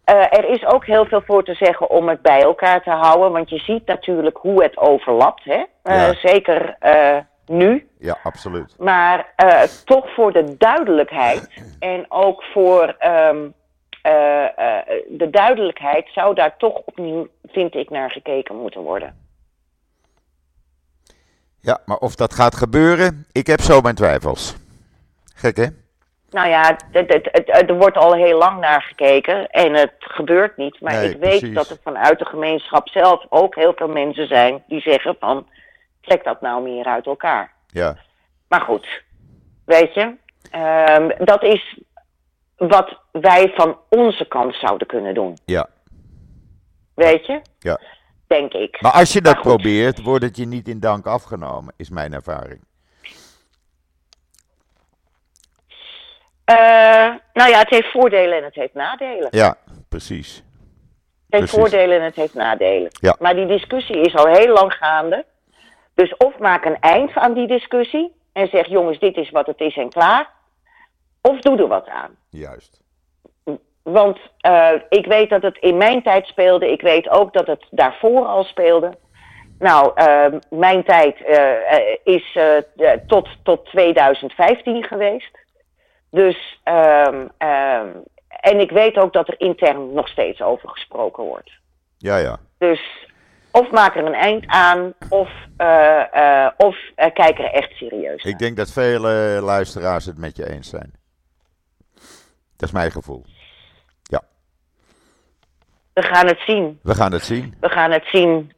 Eh, 0.03 0.15
er 0.15 0.49
is 0.49 0.65
ook 0.65 0.85
heel 0.85 1.05
veel 1.05 1.21
voor 1.21 1.43
te 1.43 1.53
zeggen 1.53 1.89
om 1.89 2.09
het 2.09 2.21
bij 2.21 2.41
elkaar 2.41 2.83
te 2.83 2.89
houden, 2.89 3.31
want 3.31 3.49
je 3.49 3.57
ziet 3.59 3.85
natuurlijk 3.85 4.37
hoe 4.37 4.63
het 4.63 4.77
overlapt. 4.77 5.43
Hè? 5.43 5.63
Eh. 5.83 6.09
Zeker 6.09 6.77
nu. 7.45 7.87
Ja, 7.99 8.17
absoluut. 8.23 8.75
Maar 8.79 9.33
toch 9.85 10.13
voor 10.13 10.31
de 10.33 10.57
duidelijkheid 10.57 11.63
en 11.79 12.05
ook 12.09 12.43
voor 12.43 12.95
um, 13.05 13.43
uh, 13.43 13.51
de 15.07 15.27
duidelijkheid 15.31 16.07
zou 16.13 16.35
daar 16.35 16.57
toch 16.57 16.81
opnieuw, 16.85 17.27
vind 17.47 17.75
ik, 17.75 17.89
naar 17.89 18.11
gekeken 18.11 18.55
moeten 18.55 18.81
worden. 18.81 19.23
Ja, 21.61 21.81
maar 21.85 21.97
of 21.97 22.15
dat 22.15 22.33
gaat 22.33 22.55
gebeuren, 22.55 23.25
ik 23.31 23.47
heb 23.47 23.61
zo 23.61 23.81
mijn 23.81 23.95
twijfels. 23.95 24.55
Gek 25.35 25.57
hè? 25.57 25.65
Nou 26.29 26.49
ja, 26.49 26.77
het, 26.91 27.13
het, 27.13 27.29
het, 27.31 27.69
er 27.69 27.77
wordt 27.77 27.97
al 27.97 28.13
heel 28.13 28.37
lang 28.37 28.59
naar 28.59 28.81
gekeken 28.81 29.49
en 29.49 29.73
het 29.73 29.93
gebeurt 29.97 30.57
niet. 30.57 30.81
Maar 30.81 30.93
Nee, 30.93 31.09
ik 31.09 31.17
weet 31.19 31.39
precies. 31.39 31.55
dat 31.55 31.69
er 31.69 31.77
vanuit 31.83 32.19
de 32.19 32.25
gemeenschap 32.25 32.89
zelf 32.89 33.25
ook 33.29 33.55
heel 33.55 33.73
veel 33.75 33.87
mensen 33.87 34.27
zijn 34.27 34.63
die 34.67 34.81
zeggen 34.81 35.15
van... 35.19 35.47
trek 36.01 36.23
dat 36.23 36.41
nou 36.41 36.63
meer 36.63 36.85
uit 36.85 37.05
elkaar. 37.05 37.51
Ja, 37.67 37.97
Maar 38.47 38.61
goed, 38.61 39.03
weet 39.65 39.93
je, 39.93 40.15
ehm, 40.51 41.09
dat 41.25 41.43
is 41.43 41.79
wat 42.57 42.99
wij 43.11 43.51
van 43.55 43.77
onze 43.89 44.27
kant 44.27 44.55
zouden 44.55 44.87
kunnen 44.87 45.13
doen. 45.13 45.37
ja, 45.45 45.67
Weet 46.93 47.25
je? 47.25 47.41
ja. 47.59 47.79
Denk 48.27 48.53
ik. 48.53 48.81
Maar 48.81 48.91
als 48.91 49.13
je 49.13 49.21
dat 49.21 49.41
probeert, 49.41 50.01
wordt 50.01 50.23
het 50.23 50.37
je 50.37 50.45
niet 50.45 50.67
in 50.67 50.79
dank 50.79 51.05
afgenomen, 51.05 51.73
is 51.77 51.89
mijn 51.89 52.13
ervaring. 52.13 52.59
Eh, 56.45 56.55
nou 57.33 57.49
ja, 57.49 57.57
het 57.59 57.69
heeft 57.69 57.91
voordelen 57.91 58.37
en 58.37 58.43
het 58.43 58.55
heeft 58.55 58.73
nadelen. 58.73 59.27
Ja, 59.31 59.57
precies. 59.89 60.35
Het 60.35 60.43
heeft 61.29 61.51
precies. 61.53 61.57
voordelen 61.59 61.97
en 61.99 62.03
het 62.03 62.15
heeft 62.15 62.33
nadelen. 62.33 62.89
Ja. 62.91 63.15
Maar 63.19 63.35
die 63.35 63.45
discussie 63.47 64.01
is 64.01 64.15
al 64.15 64.27
heel 64.27 64.53
lang 64.53 64.73
gaande. 64.73 65.25
Dus 65.93 66.17
of 66.17 66.37
maak 66.39 66.65
een 66.65 66.79
eind 66.79 67.15
aan 67.15 67.33
die 67.33 67.47
discussie 67.47 68.11
en 68.33 68.47
zeg 68.47 68.67
jongens, 68.67 68.99
dit 68.99 69.17
is 69.17 69.29
wat 69.29 69.47
het 69.47 69.59
is 69.59 69.75
en 69.77 69.89
klaar. 69.89 70.29
Of 71.27 71.39
doe 71.39 71.57
er 71.57 71.67
wat 71.67 71.87
aan. 71.87 72.15
Juist. 72.29 72.81
Want 73.83 74.19
eh, 74.37 74.71
ik 74.89 75.05
weet 75.05 75.29
dat 75.29 75.41
het 75.41 75.57
in 75.57 75.77
mijn 75.77 76.03
tijd 76.03 76.25
speelde. 76.27 76.71
Ik 76.71 76.81
weet 76.81 77.09
ook 77.09 77.33
dat 77.33 77.47
het 77.47 77.65
daarvoor 77.69 78.25
al 78.25 78.43
speelde. 78.43 78.97
Nou, 79.59 79.91
eh, 79.95 80.25
mijn 80.49 80.83
tijd 80.83 81.23
eh, 81.23 82.13
is 82.15 82.35
eh, 82.75 82.91
tot, 83.07 83.29
tot 83.43 83.65
2015 83.65 84.83
geweest. 84.83 85.39
Dus, 86.11 86.59
ehm, 86.63 87.27
ehm, 87.37 87.87
en 88.27 88.59
ik 88.59 88.71
weet 88.71 88.97
ook 88.97 89.13
dat 89.13 89.27
er 89.27 89.39
intern 89.39 89.93
nog 89.93 90.07
steeds 90.07 90.41
over 90.41 90.69
gesproken 90.69 91.23
wordt. 91.23 91.51
Ja, 91.97 92.17
ja. 92.17 92.37
Dus 92.57 93.07
of 93.51 93.71
maak 93.71 93.95
er 93.95 94.05
een 94.05 94.13
eind 94.13 94.43
aan, 94.47 94.93
of, 95.09 95.29
of 96.57 96.77
kijk 97.13 97.39
er 97.39 97.51
echt 97.51 97.71
serieus 97.71 98.23
naar. 98.23 98.33
Ik 98.33 98.39
denk 98.39 98.57
dat 98.57 98.71
vele 98.71 99.39
luisteraars 99.41 100.05
het 100.05 100.17
met 100.17 100.37
je 100.37 100.49
eens 100.49 100.69
zijn. 100.69 100.93
Dat 102.57 102.67
is 102.69 102.71
mijn 102.71 102.91
gevoel. 102.91 103.25
Ja, 104.03 104.21
We 105.93 106.01
gaan 106.01 106.27
het 106.27 106.39
zien. 106.45 106.79
we 106.83 106.95
gaan 106.95 107.11
het 107.11 107.23
zien. 107.23 107.55
We 107.59 107.69
gaan 107.69 107.91
het 107.91 108.05
zien. 108.11 108.53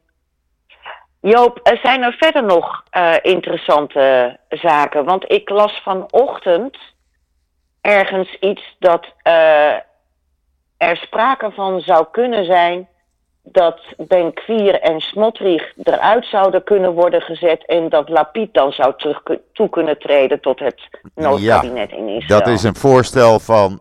Joop, 1.20 1.60
er 1.62 1.78
zijn 1.82 2.02
er 2.02 2.12
verder 2.12 2.44
nog 2.44 2.84
eh, 2.90 3.14
interessante 3.22 4.36
zaken? 4.48 5.04
Want 5.04 5.32
ik 5.32 5.48
las 5.48 5.80
vanochtend 5.82 6.78
ergens 7.80 8.36
iets 8.40 8.76
dat 8.78 9.06
eh, 9.22 9.72
er 10.76 10.96
sprake 10.96 11.50
van 11.50 11.80
zou 11.80 12.06
kunnen 12.10 12.44
zijn 12.44 12.88
dat 13.42 13.80
Benkwier 13.96 14.80
en 14.80 15.00
Smotrich 15.00 15.72
eruit 15.82 16.26
zouden 16.26 16.64
kunnen 16.64 16.92
worden 16.92 17.20
gezet 17.20 17.66
en 17.66 17.88
dat 17.88 18.08
Lapid 18.08 18.54
dan 18.54 18.72
zou 18.72 18.94
terug 18.96 19.22
toe 19.52 19.68
kunnen 19.68 19.98
treden 19.98 20.40
tot 20.40 20.58
het 20.58 20.80
noodkabinet 21.14 21.90
in 21.90 22.08
Israël. 22.08 22.38
Dat 22.40 22.48
is 22.48 22.62
een 22.62 22.76
voorstel 22.76 23.38
van, 23.38 23.80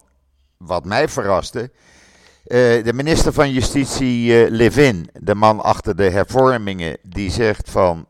wat 0.57 0.85
mij 0.85 1.07
verraste, 1.07 1.69
eh, 2.47 2.83
de 2.83 2.93
minister 2.93 3.33
van 3.33 3.51
Justitie 3.51 4.43
eh, 4.43 4.51
Levin, 4.51 5.09
de 5.13 5.35
man 5.35 5.63
achter 5.63 5.95
de 5.95 6.09
hervormingen, 6.09 6.97
die 7.01 7.31
zegt 7.31 7.71
van, 7.71 8.05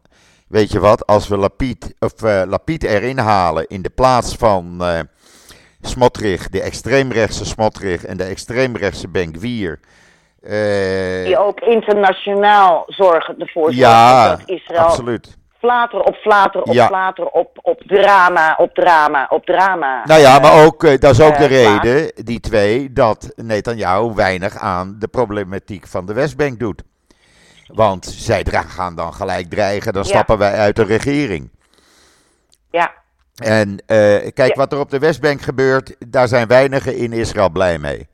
weet 0.47 0.71
je 0.71 0.79
wat, 0.79 1.05
als 1.05 1.27
we 1.27 1.37
Lapid, 1.37 1.95
of, 1.99 2.23
eh, 2.23 2.41
Lapid 2.45 2.83
erin 2.83 3.17
halen 3.17 3.67
in 3.67 3.81
de 3.81 3.89
plaats 3.89 4.35
van 4.35 4.83
Smotrich, 5.81 6.49
de 6.49 6.61
extreemrechtse 6.61 7.45
Smotrich 7.45 8.05
en 8.05 8.17
de 8.17 8.23
extreemrechtse 8.23 9.07
Benkwier. 9.07 9.79
Die 11.23 11.37
ook 11.37 11.59
internationaal 11.59 12.83
zorgen 12.87 13.39
ervoor 13.39 13.73
ja, 13.73 14.29
dat 14.29 14.41
Israël 14.45 14.81
absoluut. 14.81 15.37
Flater 15.67 15.99
op 15.99 16.15
flater 16.15 16.61
op 16.61 16.73
Ja. 16.73 16.87
flater 16.87 17.25
op, 17.25 17.59
op 17.61 17.81
drama 17.81 18.55
op 18.57 18.73
drama 18.73 19.25
op 19.29 19.45
drama. 19.45 20.01
Nou 20.05 20.19
ja, 20.21 20.39
maar 20.39 20.65
ook, 20.65 20.83
eh, 20.83 20.99
dat 20.99 21.11
is 21.11 21.21
ook 21.21 21.33
eh, 21.33 21.39
de 21.41 21.47
plaats. 21.47 21.83
reden, 21.83 22.11
die 22.25 22.39
twee, 22.39 22.93
dat 22.93 23.31
Netanyahu 23.35 24.13
weinig 24.15 24.57
aan 24.57 24.95
de 24.99 25.07
problematiek 25.07 25.87
van 25.87 26.05
de 26.05 26.13
Westbank 26.13 26.59
doet. 26.59 26.83
Want 27.67 28.05
zij 28.05 28.45
gaan 28.51 28.95
dan 28.95 29.13
gelijk 29.13 29.49
dreigen, 29.49 29.93
dan 29.93 30.03
Ja. 30.03 30.09
stappen 30.09 30.37
wij 30.37 30.53
uit 30.53 30.75
de 30.75 30.83
regering. 30.83 31.49
Ja, 32.71 32.91
En 33.43 33.83
eh, 33.85 33.97
kijk, 34.33 34.47
Ja. 34.47 34.53
wat 34.55 34.71
er 34.73 34.79
op 34.79 34.89
de 34.89 34.99
Westbank 34.99 35.41
gebeurt, 35.41 35.95
daar 36.07 36.27
zijn 36.27 36.47
weinigen 36.47 36.95
in 36.95 37.13
Israël 37.13 37.49
blij 37.49 37.77
mee. 37.77 38.07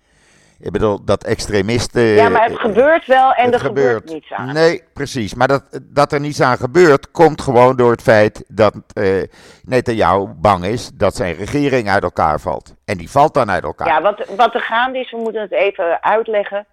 Ik 0.63 0.71
bedoel, 0.71 1.05
dat 1.05 1.23
extremisten... 1.23 2.01
ja, 2.01 2.29
maar 2.29 2.43
het 2.43 2.51
eh, 2.51 2.59
gebeurt 2.59 3.05
wel 3.05 3.33
en 3.33 3.53
er 3.53 3.59
gebeurt, 3.59 4.09
niets 4.09 4.31
aan. 4.31 4.53
Nee, 4.53 4.83
precies. 4.93 5.33
Maar 5.33 5.47
dat, 5.47 5.63
dat 5.81 6.11
er 6.11 6.19
niets 6.19 6.41
aan 6.41 6.57
gebeurt, 6.57 7.11
komt 7.11 7.41
gewoon 7.41 7.75
door 7.75 7.91
het 7.91 8.01
feit 8.01 8.43
dat 8.47 8.75
eh 8.93 9.23
Netanyahu 9.63 10.25
bang 10.25 10.65
is 10.65 10.91
dat 10.93 11.15
zijn 11.15 11.35
regering 11.35 11.89
uit 11.89 12.03
elkaar 12.03 12.39
valt. 12.39 12.75
En 12.85 12.97
die 12.97 13.09
valt 13.09 13.33
dan 13.33 13.51
uit 13.51 13.63
elkaar. 13.63 13.87
Ja, 13.87 14.01
wat, 14.01 14.25
wat 14.35 14.53
er 14.53 14.61
gaande 14.61 14.99
is, 14.99 15.11
we 15.11 15.17
moeten 15.17 15.41
het 15.41 15.51
even 15.51 16.03
uitleggen. 16.03 16.65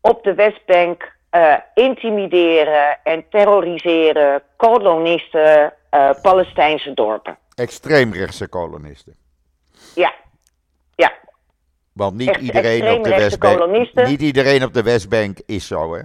Op 0.00 0.24
de 0.24 0.34
Westbank 0.34 1.12
eh, 1.30 1.54
intimideren 1.74 2.98
en 3.02 3.24
terroriseren 3.30 4.42
kolonisten 4.56 5.72
Palestijnse 6.22 6.94
dorpen. 6.94 7.38
Extreemrechtse 7.54 8.48
kolonisten. 8.48 9.16
Ja, 9.94 10.12
Want 11.92 12.16
niet 12.16 12.28
Echt 12.28 12.40
iedereen 12.40 12.90
op 12.92 13.04
de 13.04 13.10
Westbank. 13.10 13.86
Niet 14.08 14.20
iedereen 14.22 14.64
op 14.64 14.74
de 14.74 14.82
Westbank 14.82 15.38
is 15.46 15.66
zo, 15.66 15.94
hè? 15.94 16.00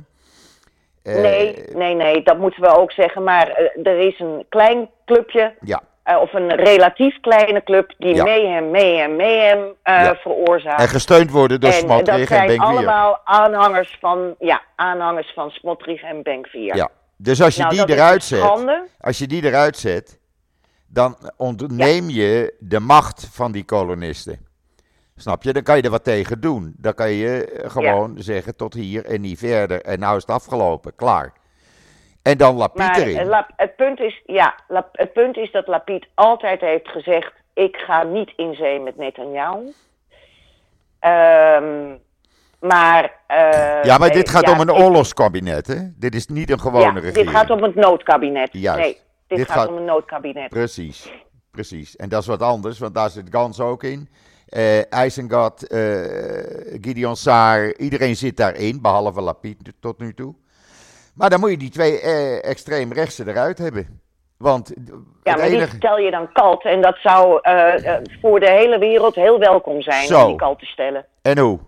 Eh, 1.04 1.22
nee, 1.22 1.56
nee, 1.74 1.96
nee, 1.96 2.24
dat 2.24 2.38
moeten 2.38 2.62
we 2.62 2.78
ook 2.78 2.92
zeggen. 2.92 3.24
Maar 3.24 3.48
eh, 3.50 3.86
er 3.88 4.00
is 4.00 4.20
een 4.20 4.46
klein 4.50 4.90
clubje 5.06 5.54
Ja, 5.62 5.82
Eh, 6.04 6.22
of 6.22 6.34
een 6.34 6.56
relatief 6.56 7.20
kleine 7.22 7.64
club 7.64 7.94
die 7.98 8.16
Ja. 8.16 8.24
mayhem, 8.24 8.72
mayhem, 8.72 9.16
mayhem 9.16 9.74
Ja. 9.84 10.16
veroorzaakt. 10.16 10.82
en 10.82 10.88
gesteund 10.88 11.32
worden 11.32 11.60
door 11.60 11.70
en 11.72 11.76
Smotrich 11.80 12.06
dat 12.06 12.20
en 12.20 12.28
zijn 12.28 12.48
Benkwier. 12.48 12.70
allemaal 12.70 13.20
aanhangers 13.24 13.98
van, 14.00 14.36
ja, 14.40 14.62
aanhangers 14.76 15.32
van 15.34 15.50
Smotrich 15.50 16.02
en 16.02 16.24
Benkvier. 16.24 16.76
Ja. 16.76 16.90
Dus 17.18 17.42
als 17.42 17.56
je 17.56 17.62
Nou, 17.62 17.74
die 17.76 17.86
dat 17.86 17.96
eruit 17.96 18.16
een 18.16 18.22
zet, 18.22 18.40
schande. 18.40 18.88
als 19.00 19.18
je 19.18 19.28
die 19.28 19.44
eruit 19.46 19.78
zet, 19.78 20.20
dan 20.88 21.18
ontneem 21.38 22.10
je 22.10 22.54
de 22.60 22.80
macht 22.80 23.30
van 23.32 23.52
die 23.52 23.64
kolonisten. 23.66 24.45
Snap 25.18 25.44
je? 25.44 25.54
Dan 25.54 25.64
kan 25.64 25.76
je 25.78 25.82
er 25.82 25.90
wat 25.90 26.04
tegen 26.04 26.42
doen. 26.42 26.74
Dan 26.78 26.94
kan 26.94 27.12
je 27.12 27.46
eh, 27.46 27.70
gewoon 27.72 28.14
zeggen 28.18 28.56
tot 28.56 28.74
hier 28.74 29.06
en 29.06 29.22
niet 29.22 29.40
verder. 29.40 29.82
En 29.82 30.00
nou 30.00 30.16
is 30.16 30.22
het 30.22 30.32
afgelopen, 30.32 30.96
klaar. 30.96 31.34
En 32.22 32.38
dan 32.38 32.56
Maar 32.74 33.00
erin. 33.00 33.32
eh, 33.32 33.40
het, 33.56 33.76
punt 33.76 34.00
is, 34.00 34.22
ja, 34.26 34.56
het 34.92 35.14
punt 35.14 35.38
is 35.38 35.52
dat 35.52 35.68
Lapid 35.68 36.08
altijd 36.14 36.62
heeft 36.62 36.88
gezegd: 36.88 37.32
ik 37.54 37.76
ga 37.76 38.04
niet 38.04 38.34
in 38.36 38.54
zee 38.56 38.80
met 38.80 38.98
Netanyahu. 38.98 39.74
Ehm, 41.00 41.96
maar. 42.60 43.12
eh, 43.28 43.84
ja, 43.84 43.98
maar 43.98 44.10
dit 44.12 44.30
gaat 44.30 44.46
ja, 44.48 44.52
om 44.54 44.60
een 44.60 44.72
oorlogskabinet, 44.74 45.68
hè? 45.68 45.76
Dit 45.98 46.16
is 46.16 46.28
niet 46.28 46.50
een 46.50 46.60
gewone 46.60 46.84
Ja, 46.84 46.90
regering. 46.92 47.16
dit 47.16 47.30
gaat 47.30 47.50
om 47.50 47.64
het 47.64 47.76
noodkabinet. 47.76 48.50
Juist. 48.52 48.80
Nee, 48.82 48.98
dit, 49.28 49.38
Dit 49.38 49.48
gaat, 49.48 49.58
gaat- 49.58 49.68
om 49.68 49.76
een 49.78 49.86
noodkabinet. 49.86 50.50
Precies, 50.50 51.12
precies. 51.52 51.96
En 51.96 52.10
dat 52.10 52.22
is 52.22 52.28
wat 52.28 52.42
anders, 52.42 52.80
want 52.80 52.94
daar 52.96 53.10
zit 53.10 53.28
Gans 53.32 53.60
ook 53.60 53.84
in. 53.84 54.10
Eh, 54.48 54.80
Gideon 56.82 57.16
Saar, 57.16 57.76
iedereen 57.76 58.16
zit 58.16 58.38
daarin, 58.38 58.82
behalve 58.82 59.22
Lapid 59.22 59.58
tot 59.80 60.00
nu 60.00 60.14
toe. 60.14 60.36
Maar 61.14 61.30
dan 61.30 61.40
moet 61.40 61.50
je 61.50 61.58
die 61.58 61.70
twee 61.70 62.00
eh, 62.00 62.50
extreemrechtse 62.50 63.28
eruit 63.28 63.58
hebben. 63.58 64.02
Want 64.38 64.74
Ja, 65.24 65.36
maar 65.36 65.50
die 65.50 65.68
stel 65.68 65.98
je 65.98 66.12
dan 66.12 66.32
kalt. 66.32 66.64
En 66.64 66.82
dat 66.82 66.98
zou 66.98 67.40
voor 68.22 68.40
de 68.40 68.50
hele 68.52 68.78
wereld 68.80 69.16
heel 69.16 69.40
welkom 69.40 69.82
zijn 69.82 70.08
Zo. 70.08 70.22
om 70.22 70.28
die 70.28 70.36
kalt 70.36 70.60
te 70.60 70.66
stellen. 70.66 71.06
En 71.22 71.38
hoe? 71.38 71.60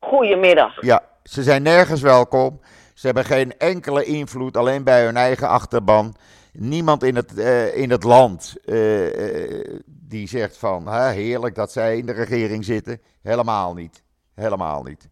Goedemiddag. 0.00 0.80
Ja, 0.80 1.02
ze 1.22 1.42
zijn 1.42 1.62
nergens 1.62 2.00
welkom. 2.00 2.60
Ze 2.94 3.06
hebben 3.06 3.24
geen 3.24 3.58
enkele 3.58 4.04
invloed, 4.04 4.56
alleen 4.56 4.84
bij 4.84 5.04
hun 5.04 5.16
eigen 5.16 5.48
achterban. 5.48 6.14
Niemand 6.58 7.02
in 7.02 7.16
het, 7.16 7.38
eh, 7.38 7.76
in 7.76 7.90
het 7.90 8.04
land 8.04 8.54
eh, 8.64 9.42
eh, 9.44 9.74
die 9.86 10.28
zegt 10.28 10.56
van 10.58 11.08
heerlijk 11.10 11.54
dat 11.54 11.72
zij 11.72 11.96
in 11.96 12.06
de 12.06 12.12
regering 12.12 12.64
zitten. 12.64 13.00
Helemaal 13.22 13.74
niet. 13.74 14.02
Helemaal 14.34 14.82
niet. 14.82 15.08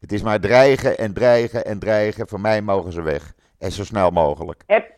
Het 0.00 0.12
is 0.12 0.22
maar 0.22 0.40
dreigen 0.40 0.98
en 0.98 1.12
dreigen 1.14 1.64
en 1.64 1.78
dreigen. 1.78 2.28
Voor 2.28 2.40
mij 2.40 2.62
mogen 2.62 2.92
ze 2.92 3.02
weg. 3.02 3.32
En 3.58 3.72
zo 3.72 3.84
snel 3.84 4.10
mogelijk. 4.10 4.62
Heb, 4.66 4.90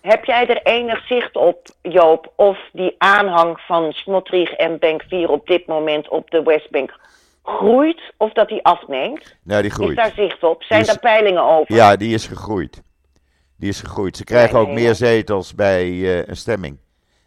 Heb 0.00 0.24
jij 0.24 0.46
er 0.46 0.62
enig 0.62 1.06
zicht 1.06 1.36
op, 1.36 1.66
Joop, 1.82 2.32
of 2.36 2.58
die 2.72 2.94
aanhang 2.98 3.60
van 3.60 3.92
Smotrich 3.92 4.50
en 4.52 4.78
Bank 4.78 5.02
4 5.02 5.28
op 5.28 5.46
dit 5.46 5.66
moment 5.66 6.08
op 6.08 6.30
de 6.30 6.42
Westbank 6.42 6.98
groeit 7.42 8.00
of 8.16 8.32
dat 8.32 8.48
die 8.48 8.64
afneemt? 8.64 9.36
Nou, 9.42 9.62
die 9.62 9.70
Is 9.70 9.76
groeit. 9.76 9.96
daar 9.96 10.12
zicht 10.16 10.42
op? 10.42 10.62
Zijn 10.62 10.80
is- 10.80 10.86
daar 10.86 10.98
peilingen 10.98 11.42
over? 11.44 11.74
Ja, 11.74 11.96
die 11.96 12.14
is 12.14 12.26
gegroeid. 12.26 12.82
Die 13.60 13.68
is 13.68 13.80
gegroeid. 13.80 14.16
Ze 14.16 14.24
krijgen 14.24 14.58
ook 14.58 14.68
meer 14.68 14.94
zetels 14.94 15.54
bij 15.54 15.82
eh, 15.86 16.26
een 16.26 16.36
stemming. 16.36 16.78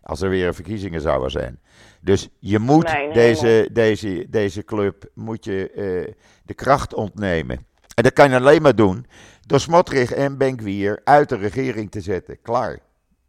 Als 0.01 0.21
er 0.21 0.29
weer 0.29 0.53
verkiezingen 0.55 1.01
zouden 1.01 1.31
zijn. 1.31 1.59
Dus 2.01 2.29
je 2.39 2.59
moet 2.59 2.95
deze, 3.13 3.69
deze, 3.71 4.25
deze 4.29 4.63
club 4.63 5.09
moet 5.13 5.45
je, 5.45 5.69
eh, 5.69 6.13
de 6.45 6.53
kracht 6.53 6.93
ontnemen. 6.93 7.65
En 7.95 8.03
dat 8.03 8.13
kan 8.13 8.29
je 8.29 8.35
alleen 8.35 8.61
maar 8.61 8.75
doen 8.75 9.05
door 9.45 9.59
Smotrich 9.59 10.11
en 10.11 10.37
Benkwier 10.37 11.01
uit 11.03 11.29
de 11.29 11.35
regering 11.35 11.91
te 11.91 12.01
zetten. 12.01 12.41
Klaar. 12.41 12.79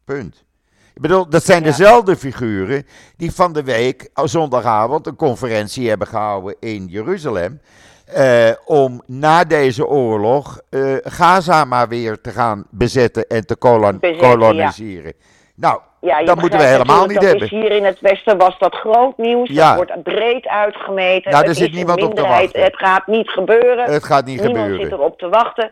Punt. 0.04 0.44
Ik 0.94 1.00
bedoel, 1.02 1.28
dat 1.28 1.44
zijn 1.44 1.62
Ja. 1.62 1.66
dezelfde 1.66 2.16
figuren 2.16 2.86
die 3.16 3.32
van 3.32 3.52
de 3.52 3.62
week, 3.62 4.10
oh, 4.14 4.26
zondagavond, 4.26 5.06
een 5.06 5.16
conferentie 5.16 5.88
hebben 5.88 6.06
gehouden 6.06 6.56
in 6.60 6.86
Jeruzalem. 6.86 7.60
Eh, 8.04 8.50
om 8.64 9.02
na 9.06 9.44
deze 9.44 9.86
oorlog 9.86 10.60
eh, 10.70 10.80
Gaza 11.02 11.64
maar 11.64 11.88
weer 11.88 12.20
te 12.20 12.30
gaan 12.30 12.64
bezetten 12.70 13.26
en 13.26 13.46
te 13.46 13.56
kolon- 13.56 13.98
Bezetten, 13.98 14.28
koloniseren. 14.30 15.12
Nou, 15.56 15.80
Ja, 16.00 16.22
dat 16.24 16.40
moeten 16.40 16.58
we 16.58 16.64
helemaal 16.64 17.06
niet 17.06 17.22
hebben. 17.22 17.48
Hier 17.48 17.70
in 17.72 17.84
het 17.84 18.00
Westen 18.00 18.38
was 18.38 18.58
dat 18.58 18.74
groot 18.74 19.18
nieuws. 19.18 19.48
Ja. 19.50 19.66
Dat 19.76 19.76
wordt 19.86 20.02
breed 20.02 20.46
uitgemeten. 20.48 21.30
Nou, 21.32 21.46
het 21.46 21.56
zit 21.56 21.72
niemand 21.72 22.02
op 22.02 22.14
te 22.14 22.22
wachten. 22.22 22.62
Het 22.62 22.76
gaat 22.76 23.06
niet 23.06 23.28
gebeuren. 23.30 23.92
Het 23.92 24.04
gaat 24.04 24.24
niet 24.24 24.40
Niemand 24.40 24.58
gebeuren. 24.58 24.84
zit 24.84 24.92
erop 24.92 25.18
te 25.18 25.28
wachten. 25.28 25.70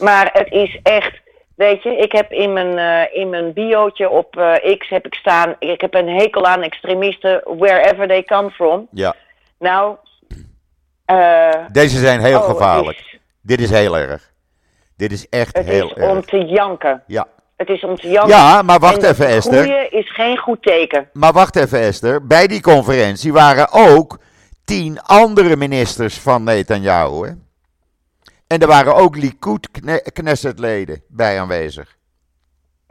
Maar 0.00 0.30
het 0.32 0.50
is 0.52 0.80
echt, 0.82 1.20
weet 1.54 1.82
je, 1.82 1.96
ik 1.96 2.12
heb 2.12 2.32
in 2.32 2.52
mijn, 2.52 2.78
eh, 2.78 3.20
in 3.20 3.28
mijn 3.30 3.52
biootje 3.52 4.08
op 4.10 4.34
X 4.78 4.88
heb 4.88 5.06
ik 5.06 5.14
staan, 5.14 5.54
ik 5.58 5.80
heb 5.80 5.94
een 5.94 6.08
hekel 6.08 6.44
aan 6.46 6.62
extremisten, 6.62 7.42
wherever 7.58 8.08
they 8.08 8.22
come 8.22 8.50
from. 8.50 8.86
Ja, 8.90 9.14
Nou, 9.58 9.96
deze 11.72 11.98
zijn 11.98 12.20
heel 12.20 12.38
oh, 12.38 12.44
gevaarlijk. 12.44 12.98
is- 12.98 13.18
Dit 13.40 13.60
is 13.60 13.70
heel 13.70 13.98
erg. 13.98 14.30
Dit 14.96 15.12
is 15.12 15.28
echt 15.28 15.56
Het 15.56 15.66
heel 15.66 15.86
is 15.90 15.92
erg. 15.92 16.10
om 16.10 16.24
te 16.24 16.38
janken. 16.44 17.02
Ja. 17.06 17.26
Het 17.56 17.68
is 17.68 17.84
om 17.84 17.96
te 17.96 18.08
janken. 18.08 18.36
ja, 18.36 18.62
maar 18.62 18.78
wacht 18.78 19.02
En 19.02 19.10
even 19.10 19.26
Esther. 19.26 19.92
Is 19.92 20.12
geen 20.14 20.36
goed 20.38 20.62
teken. 20.62 21.08
Maar 21.12 21.32
wacht 21.32 21.56
even 21.56 21.78
Esther. 21.80 22.26
Bij 22.26 22.46
die 22.46 22.60
conferentie 22.60 23.32
waren 23.32 23.68
ook 23.70 24.18
tien 24.64 25.02
andere 25.02 25.56
ministers 25.56 26.18
van 26.18 26.42
Netanyahu. 26.44 27.26
Hè? 27.26 27.32
En 28.46 28.58
er 28.58 28.66
waren 28.66 28.94
ook 28.94 29.16
Likud 29.16 29.70
Kne- 29.70 30.02
Knessetleden 30.12 31.02
bij 31.08 31.40
aanwezig. 31.40 31.96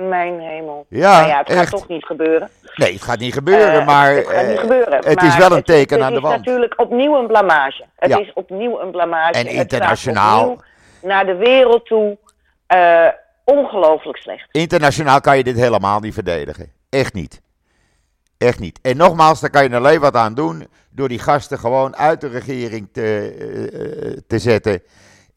Mijn 0.09 0.39
hemel. 0.39 0.85
Ja, 0.89 1.15
nou 1.17 1.27
ja, 1.27 1.37
het 1.37 1.49
echt. 1.49 1.57
gaat 1.59 1.69
toch 1.69 1.87
niet 1.87 2.05
gebeuren. 2.05 2.49
Nee, 2.75 2.93
het 2.93 3.01
gaat 3.01 3.19
niet 3.19 3.33
gebeuren, 3.33 3.73
Eh, 3.79 3.85
maar 3.85 4.15
het 4.15 4.27
gaat 4.27 4.45
niet 4.47 4.55
eh, 4.55 4.61
gebeuren. 4.61 4.95
het 5.05 5.15
maar 5.15 5.25
is 5.25 5.37
wel 5.37 5.49
een 5.49 5.55
het- 5.55 5.65
teken 5.65 5.95
het 5.97 6.05
aan 6.05 6.11
de 6.11 6.17
is 6.17 6.21
wand. 6.23 6.37
natuurlijk 6.37 6.73
opnieuw 6.79 7.17
een 7.19 7.27
blamage. 7.27 7.85
Het 7.95 8.09
Ja. 8.09 8.19
is 8.19 8.33
opnieuw 8.33 8.79
een 8.79 8.91
blamage. 8.91 9.31
En 9.31 9.45
Het 9.47 9.55
internationaal. 9.55 10.61
naar 11.01 11.25
de 11.25 11.35
wereld 11.35 11.85
toe. 11.85 12.17
eh, 12.67 13.07
ongelooflijk 13.45 14.17
slecht. 14.17 14.47
Internationaal 14.51 15.21
kan 15.21 15.37
je 15.37 15.43
dit 15.43 15.55
helemaal 15.55 15.99
niet 15.99 16.13
verdedigen. 16.13 16.71
Echt 16.89 17.13
niet. 17.13 17.41
Echt 18.37 18.59
niet. 18.59 18.79
En 18.81 18.97
nogmaals, 18.97 19.39
daar 19.39 19.49
kan 19.49 19.63
je 19.63 19.75
alleen 19.75 19.99
wat 19.99 20.15
aan 20.15 20.33
doen 20.33 20.67
door 20.89 21.07
die 21.07 21.19
gasten 21.19 21.59
gewoon 21.59 21.95
uit 21.95 22.21
de 22.21 22.27
regering 22.27 22.89
te, 22.91 24.23
te 24.27 24.39
zetten. 24.39 24.81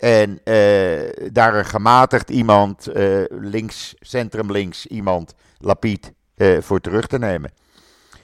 En 0.05 0.41
eh, 0.45 1.29
daar 1.33 1.55
een 1.55 1.65
gematigd 1.65 2.31
iemand, 2.31 2.87
eh, 2.87 3.23
links, 3.29 3.95
centrum 4.01 4.51
links 4.53 4.87
iemand, 4.87 5.35
Lapid, 5.59 6.13
eh, 6.37 6.61
voor 6.61 6.81
terug 6.81 7.07
te 7.07 7.19
nemen. 7.19 7.51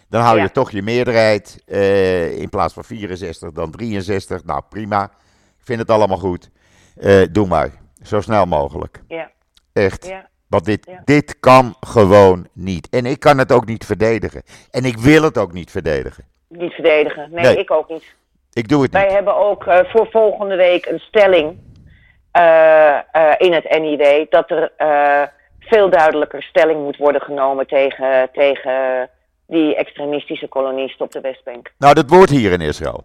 Dan 0.08 0.22
hou 0.22 0.36
je 0.36 0.42
Ja. 0.42 0.48
toch 0.48 0.70
je 0.70 0.82
meerderheid. 0.82 1.62
in 2.36 2.48
plaats 2.48 2.74
van 2.74 2.84
64 2.84 3.52
dan 3.52 3.70
63. 3.70 4.44
Nou 4.44 4.62
prima. 4.68 5.04
Ik 5.58 5.64
vind 5.64 5.78
het 5.80 5.90
allemaal 5.90 6.16
goed. 6.18 6.50
Doe 7.32 7.46
maar. 7.46 7.70
Zo 8.02 8.20
snel 8.20 8.46
mogelijk. 8.46 9.00
Ja, 9.08 9.30
Echt. 9.72 10.06
ja. 10.06 10.28
Want 10.46 10.64
dit, 10.64 10.86
Ja. 10.86 11.02
dit 11.04 11.40
kan 11.40 11.74
gewoon 11.80 12.48
niet. 12.52 12.88
En 12.88 13.06
ik 13.06 13.20
kan 13.20 13.38
het 13.38 13.52
ook 13.52 13.66
niet 13.66 13.84
verdedigen. 13.84 14.42
En 14.70 14.84
ik 14.84 14.98
wil 14.98 15.22
het 15.22 15.38
ook 15.38 15.52
niet 15.52 15.70
verdedigen. 15.70 16.24
Niet 16.48 16.72
verdedigen. 16.72 17.30
Nee, 17.30 17.44
Nee. 17.44 17.56
ik 17.58 17.70
ook 17.70 17.88
niet. 17.88 18.14
Ik 18.52 18.68
doe 18.68 18.82
het 18.82 18.92
Wij 18.92 19.04
niet. 19.04 19.12
hebben 19.12 19.36
ook 19.36 19.64
voor 19.64 20.08
volgende 20.10 20.56
week 20.56 20.86
een 20.86 20.98
stelling 20.98 21.58
in 23.38 23.52
het 23.52 23.78
NIW 23.80 24.26
dat 24.30 24.50
er 24.50 24.72
eh, 24.76 25.22
veel 25.58 25.90
duidelijker 25.90 26.42
stelling 26.42 26.82
moet 26.82 26.96
worden 26.96 27.20
genomen 27.20 27.66
tegen, 27.66 28.28
tegen 28.32 29.08
die 29.46 29.76
extremistische 29.76 30.48
kolonisten 30.48 31.04
op 31.04 31.12
de 31.12 31.20
Westbank. 31.20 31.72
Nou, 31.78 31.94
dat 31.94 32.10
wordt 32.10 32.30
hier 32.30 32.52
in 32.52 32.60
Israël. 32.60 33.04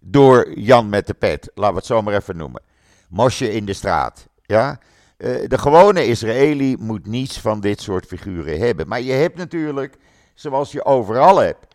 Door 0.00 0.52
Jan 0.54 0.88
met 0.88 1.06
de 1.06 1.14
pet. 1.14 1.50
Laten 1.54 1.72
we 1.72 1.78
het 1.78 1.86
zo 1.86 2.02
maar 2.02 2.14
even 2.14 2.36
noemen. 2.36 2.62
Mosje 3.08 3.52
in 3.52 3.64
de 3.64 3.72
straat. 3.72 4.28
Ja? 4.42 4.78
Eh, 5.16 5.48
de 5.48 5.58
gewone 5.58 6.06
Israëli 6.06 6.76
moet 6.78 7.06
niets 7.06 7.40
van 7.40 7.60
dit 7.60 7.80
soort 7.80 8.06
figuren 8.06 8.58
hebben. 8.58 8.88
Maar 8.88 9.00
je 9.00 9.12
hebt 9.12 9.36
natuurlijk, 9.36 9.96
zoals 10.34 10.72
je 10.72 10.84
overal 10.84 11.36
hebt, 11.36 11.65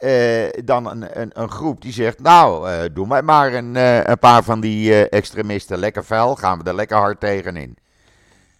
eh, 0.00 0.48
dan 0.64 0.86
een, 0.86 1.20
een, 1.20 1.30
een 1.32 1.50
groep 1.50 1.80
die 1.80 1.92
zegt: 1.92 2.20
Nou, 2.20 2.70
eh, 2.70 2.78
doe 2.92 3.06
mij 3.06 3.22
maar 3.22 3.52
een, 3.52 3.76
eh, 3.76 4.04
een 4.04 4.18
paar 4.18 4.42
van 4.42 4.60
die 4.60 5.08
extremisten. 5.08 5.78
Lekker 5.78 6.04
vuil, 6.04 6.36
gaan 6.36 6.58
we 6.58 6.64
er 6.68 6.74
lekker 6.74 6.96
hard 6.96 7.20
tegenin. 7.20 7.76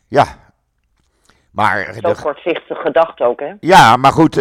Ja. 0.08 0.24
Maar 1.50 1.94
Zo 1.94 2.00
de, 2.00 2.22
kortzichtig 2.22 2.80
gedacht 2.80 3.20
ook, 3.20 3.40
hè? 3.40 3.52
ja, 3.60 3.96
maar 3.96 4.12
goed, 4.12 4.34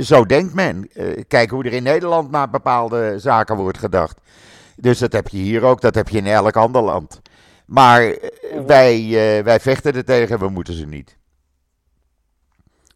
zo 0.00 0.24
denkt 0.24 0.54
men. 0.54 0.90
Kijk 1.28 1.50
hoe 1.50 1.64
er 1.64 1.72
in 1.72 1.82
Nederland 1.82 2.30
naar 2.30 2.50
bepaalde 2.50 3.18
zaken 3.18 3.56
wordt 3.56 3.78
gedacht. 3.78 4.20
Dus 4.76 4.98
dat 4.98 5.12
heb 5.12 5.28
je 5.28 5.36
hier 5.36 5.62
ook, 5.64 5.80
dat 5.80 5.94
heb 5.94 6.08
je 6.08 6.18
in 6.18 6.26
elk 6.26 6.56
ander 6.56 6.82
land. 6.82 7.22
Maar 7.66 8.16
wij, 8.66 9.10
wij 9.44 9.60
vechten 9.60 9.94
er 9.94 10.04
tegen, 10.04 10.38
we 10.38 10.48
moeten 10.48 10.74
ze 10.74 10.86
niet. 10.86 11.16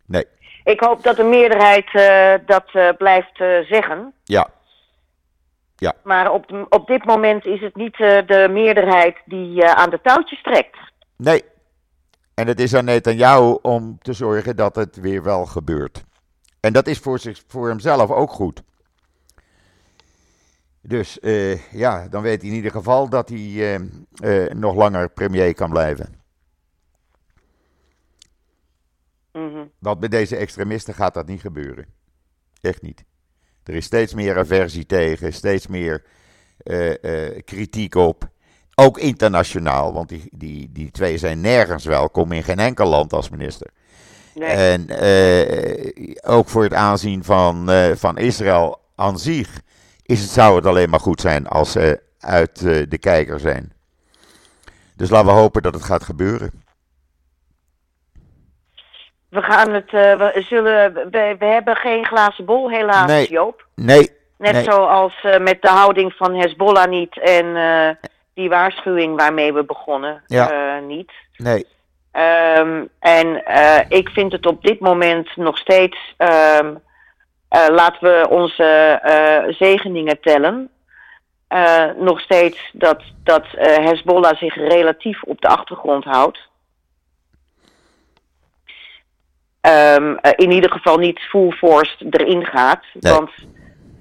Nee, 0.07 0.25
Ik 0.69 0.81
hoop 0.81 1.03
dat 1.03 1.17
de 1.17 1.25
meerderheid 1.25 1.95
eh, 1.95 2.47
dat 2.47 2.65
eh, 2.73 2.89
blijft 2.99 3.41
eh, 3.41 3.59
zeggen. 3.59 4.13
ja, 4.25 5.95
Maar 6.03 6.33
op, 6.33 6.67
op 6.69 6.87
dit 6.87 7.05
moment 7.05 7.45
is 7.45 7.61
het 7.61 7.77
niet 7.77 7.97
de 7.97 8.49
meerderheid 8.51 9.17
die 9.25 9.65
aan 9.65 9.91
de 9.91 10.01
touwtjes 10.03 10.43
trekt. 10.43 10.77
nee. 11.17 11.43
En 12.35 12.47
het 12.47 12.61
is 12.61 12.75
aan 12.75 12.85
Netanyahu 12.85 13.59
om 13.63 13.99
te 14.03 14.13
zorgen 14.13 14.57
dat 14.57 14.77
het 14.77 14.97
weer 14.97 15.23
wel 15.23 15.47
gebeurt. 15.47 16.05
En 16.61 16.73
dat 16.73 16.87
is 16.87 16.99
voor, 16.99 17.19
zich, 17.19 17.43
voor 17.47 17.69
hemzelf 17.69 18.11
ook 18.11 18.31
goed. 18.31 18.63
Dus 20.83 21.19
ja, 21.71 22.09
dan 22.09 22.23
weet 22.23 22.41
hij 22.41 22.51
in 22.51 22.57
ieder 22.57 22.71
geval 22.71 23.09
dat 23.09 23.29
hij 23.29 23.81
nog 24.55 24.75
langer 24.75 25.11
premier 25.11 25.55
kan 25.55 25.71
blijven. 25.71 26.18
Mhm. 29.33 29.65
Want 29.79 30.01
met 30.01 30.11
deze 30.11 30.37
extremisten 30.37 30.95
gaat 30.95 31.15
dat 31.15 31.27
niet 31.27 31.41
gebeuren. 31.41 31.87
Echt 32.61 32.83
niet. 32.83 33.05
Er 33.65 33.75
is 33.75 33.85
steeds 33.85 34.15
meer 34.15 34.39
aversie 34.39 34.87
tegen, 34.87 35.33
steeds 35.33 35.67
meer 35.67 36.05
eh, 36.59 37.05
eh, 37.05 37.43
kritiek 37.45 37.95
op. 37.95 38.29
Ook 38.75 38.99
internationaal, 38.99 39.93
want 39.93 40.09
die, 40.09 40.29
die, 40.31 40.73
die 40.73 40.91
twee 40.91 41.19
zijn 41.19 41.41
nergens 41.41 41.85
welkom 41.85 42.33
in 42.33 42.43
geen 42.43 42.59
enkel 42.59 42.87
land 42.87 43.13
als 43.13 43.29
minister. 43.29 43.71
Nee. 44.35 44.49
En 44.49 44.89
eh, 44.89 46.33
ook 46.33 46.49
voor 46.49 46.63
het 46.63 46.75
aanzien 46.75 47.25
van, 47.25 47.71
van 47.97 48.19
Israël 48.19 48.81
aan 48.95 49.19
zich 49.19 49.61
is 50.03 50.21
het, 50.21 50.31
zou 50.31 50.57
het 50.57 50.67
alleen 50.67 50.91
maar 50.91 51.01
goed 51.01 51.21
zijn 51.21 51.47
als 51.47 51.73
ze 51.73 52.01
uit 52.19 52.61
de 52.61 52.99
kijker 53.01 53.41
zijn. 53.41 53.73
Dus 54.97 55.11
laten 55.11 55.27
we 55.27 55.41
hopen 55.41 55.63
dat 55.63 55.75
het 55.75 55.85
gaat 55.85 56.05
gebeuren. 56.05 56.63
We 59.31 59.43
gaan 59.43 59.73
het, 59.73 59.93
eh, 59.93 60.15
we, 60.17 60.45
zullen, 60.49 60.93
we, 60.95 61.37
we 61.39 61.45
hebben 61.45 61.77
geen 61.77 62.05
glazen 62.07 62.45
bol 62.45 62.71
helaas, 62.71 63.07
Nee. 63.07 63.31
Joop. 63.31 63.67
Nee, 63.75 64.17
Net 64.39 64.53
Nee. 64.53 64.63
zoals 64.65 65.15
eh, 65.23 65.39
met 65.39 65.63
de 65.63 65.69
houding 65.69 66.13
van 66.17 66.35
Hezbollah 66.35 66.89
niet 66.89 67.19
en 67.21 67.57
eh, 67.57 67.89
die 68.35 68.49
waarschuwing 68.49 69.17
waarmee 69.17 69.53
we 69.53 69.65
begonnen 69.65 70.23
Ja. 70.27 70.79
niet. 70.79 71.13
nee, 71.37 71.67
Ehm, 72.13 72.85
en 73.01 73.43
ik 73.89 74.09
vind 74.09 74.33
het 74.33 74.47
op 74.47 74.63
dit 74.63 74.81
moment 74.81 75.37
nog 75.37 75.59
steeds. 75.59 76.15
eh, 76.17 76.59
laten 77.69 78.01
we 78.01 78.27
onze 78.31 79.01
zegeningen 79.59 80.21
tellen. 80.21 80.71
Nog 81.97 82.21
steeds 82.21 82.71
dat, 82.73 83.03
dat 83.25 83.45
Hezbollah 83.59 84.37
zich 84.37 84.55
relatief 84.55 85.23
op 85.23 85.41
de 85.41 85.49
achtergrond 85.49 86.05
houdt. 86.05 86.49
Ehm, 89.61 90.15
eh, 90.15 90.33
in 90.37 90.51
ieder 90.51 90.71
geval 90.71 90.99
niet 90.99 91.19
full 91.21 91.51
force 91.51 92.07
erin 92.11 92.45
gaat. 92.45 92.85
Nee. 92.93 93.13
Want 93.13 93.31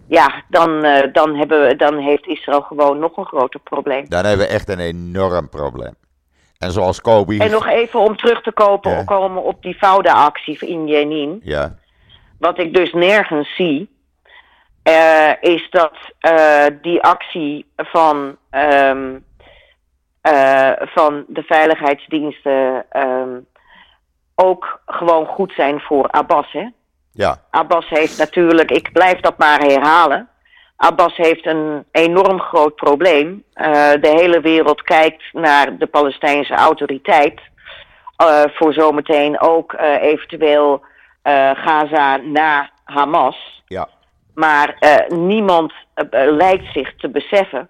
ja, 0.07 0.43
dan, 0.49 0.83
eh, 0.83 1.13
dan, 1.13 1.35
hebben 1.35 1.67
we, 1.67 1.75
dan 1.75 1.97
heeft 1.97 2.27
Israël 2.27 2.61
gewoon 2.61 2.99
nog 2.99 3.17
een 3.17 3.25
groter 3.25 3.59
probleem. 3.59 4.09
dan 4.09 4.25
hebben 4.25 4.47
we 4.47 4.53
echt 4.53 4.69
een 4.69 4.79
enorm 4.79 5.49
probleem. 5.49 5.95
En 6.57 6.71
zoals 6.71 7.01
Kobe. 7.01 7.39
En 7.39 7.51
nog 7.51 7.67
even 7.67 7.99
om 7.99 8.15
terug 8.17 8.41
te 8.41 8.51
kopen, 8.51 8.91
Ja. 8.91 9.03
komen 9.03 9.43
op 9.43 9.61
die 9.61 9.75
Fouda-actie 9.75 10.57
in 10.59 10.87
Jenin. 10.87 11.39
Ja, 11.43 11.75
Wat 12.39 12.59
ik 12.59 12.73
dus 12.73 12.93
nergens 12.93 13.55
zie, 13.55 13.89
eh, 14.83 15.31
is 15.41 15.67
dat 15.69 15.93
die 16.81 17.01
actie 17.03 17.65
van, 17.75 18.37
ehm, 18.49 19.15
eh, 20.21 20.71
van 20.77 21.25
de 21.27 21.43
veiligheidsdiensten 21.43 22.85
ehm, 22.89 23.29
ook 24.39 24.81
gewoon 24.85 25.25
goed 25.25 25.53
zijn 25.55 25.79
voor 25.79 26.07
Abbas. 26.09 26.51
Hè? 26.51 26.67
ja, 27.11 27.41
Abbas 27.49 27.89
heeft 27.89 28.17
natuurlijk, 28.17 28.71
ik 28.71 28.91
blijf 28.91 29.19
dat 29.19 29.37
maar 29.37 29.59
herhalen. 29.59 30.29
Abbas 30.75 31.15
heeft 31.15 31.45
een 31.45 31.85
enorm 31.91 32.39
groot 32.39 32.75
probleem. 32.75 33.43
Eh, 33.53 33.91
de 34.01 34.09
hele 34.09 34.41
wereld 34.41 34.81
kijkt 34.81 35.23
naar 35.33 35.77
de 35.77 35.87
Palestijnse 35.87 36.53
autoriteit. 36.53 37.41
eh, 38.17 38.43
voor 38.53 38.73
zometeen 38.73 39.39
ook 39.39 39.73
eh, 39.73 40.01
eventueel 40.01 40.85
Gaza 41.53 42.17
na 42.17 42.69
Hamas. 42.83 43.63
ja, 43.65 43.87
Maar 44.33 44.77
niemand 45.07 45.73
lijkt 46.11 46.73
zich 46.73 46.95
te 46.95 47.09
beseffen 47.09 47.69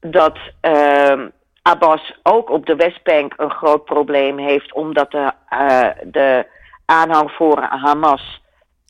dat 0.00 0.38
ehm, 0.60 1.28
Abbas 1.62 2.18
ook 2.22 2.50
op 2.50 2.66
de 2.66 2.76
Westbank 2.76 3.34
een 3.36 3.50
groot 3.50 3.84
probleem 3.84 4.38
heeft, 4.38 4.72
omdat 4.72 5.10
de, 5.10 5.32
eh, 5.48 5.88
de 6.04 6.46
aanhang 6.84 7.30
voor 7.30 7.60
Hamas 7.62 8.40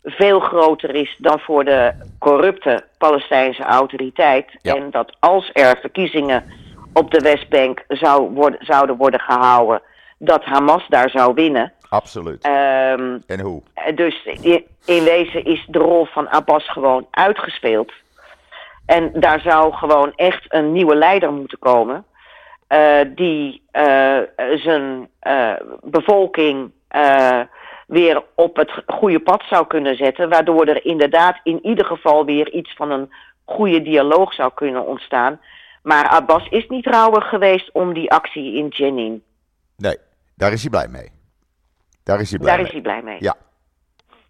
veel 0.03 0.41
groter 0.41 0.95
is 0.95 1.16
dan 1.18 1.41
voor 1.41 1.64
de 1.64 1.93
corrupte 2.18 2.85
Palestijnse 2.99 3.62
autoriteit. 3.62 4.47
Ja. 4.62 4.75
En 4.75 4.91
dat 4.91 5.16
als 5.18 5.51
er 5.53 5.79
verkiezingen 5.81 6.45
op 6.93 7.11
de 7.11 7.21
Westbank 7.21 7.85
zou 7.89 8.31
worden, 8.31 8.64
zouden 8.64 8.97
worden 8.97 9.21
gehouden, 9.21 9.83
dat 10.18 10.45
Hamas 10.45 10.87
daar 10.89 11.11
zou 11.11 11.35
winnen. 11.35 11.73
absoluut. 11.89 12.43
Ehm, 12.45 13.18
En 13.27 13.41
hoe? 13.41 13.62
Dus 13.95 14.25
in 14.85 15.05
wezen 15.05 15.45
is 15.45 15.64
de 15.68 15.79
rol 15.79 16.05
van 16.05 16.29
Abbas 16.29 16.71
gewoon 16.71 17.07
uitgespeeld. 17.11 17.93
En 18.87 19.11
daar 19.14 19.41
zou 19.41 19.73
gewoon 19.73 20.12
echt 20.16 20.45
een 20.49 20.73
nieuwe 20.73 20.95
leider 20.95 21.33
moeten 21.33 21.59
komen. 21.59 22.05
Eh, 22.71 23.01
die 23.14 23.62
eh, 23.71 24.21
zijn 24.55 25.09
eh, 25.18 25.55
bevolking 25.83 26.73
weer 27.87 28.25
op 28.35 28.57
het 28.57 28.71
goede 28.87 29.21
pad 29.21 29.43
zou 29.49 29.66
kunnen 29.66 29.97
zetten. 29.97 30.29
Waardoor 30.29 30.66
er 30.66 30.85
inderdaad 30.85 31.41
in 31.43 31.66
ieder 31.66 31.85
geval 31.85 32.25
weer 32.25 32.53
iets 32.53 32.75
van 32.75 32.91
een 32.91 33.12
goede 33.45 33.83
dialoog 33.83 34.33
zou 34.33 34.53
kunnen 34.55 34.87
ontstaan. 34.87 35.41
Maar 35.83 36.09
Abbas 36.09 36.49
is 36.49 36.68
niet 36.68 36.87
rouwig 36.87 37.29
geweest 37.29 37.71
om 37.73 37.95
die 37.95 38.11
actie 38.11 38.55
in 38.55 38.68
Jenin. 38.68 39.23
Nee, 39.77 39.97
daar 40.35 40.53
is 40.53 40.61
hij 40.61 40.71
blij 40.71 40.89
mee. 40.89 41.11
Daar 42.03 42.21
is 42.21 42.31
hij 42.31 42.39
blij 42.39 42.51
Daar 42.51 42.59
mee. 42.59 42.66
is 42.66 42.73
hij 42.73 42.83
blij 42.83 43.03
mee. 43.03 43.16
Ja, 43.21 43.37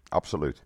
absoluut. 0.09 0.63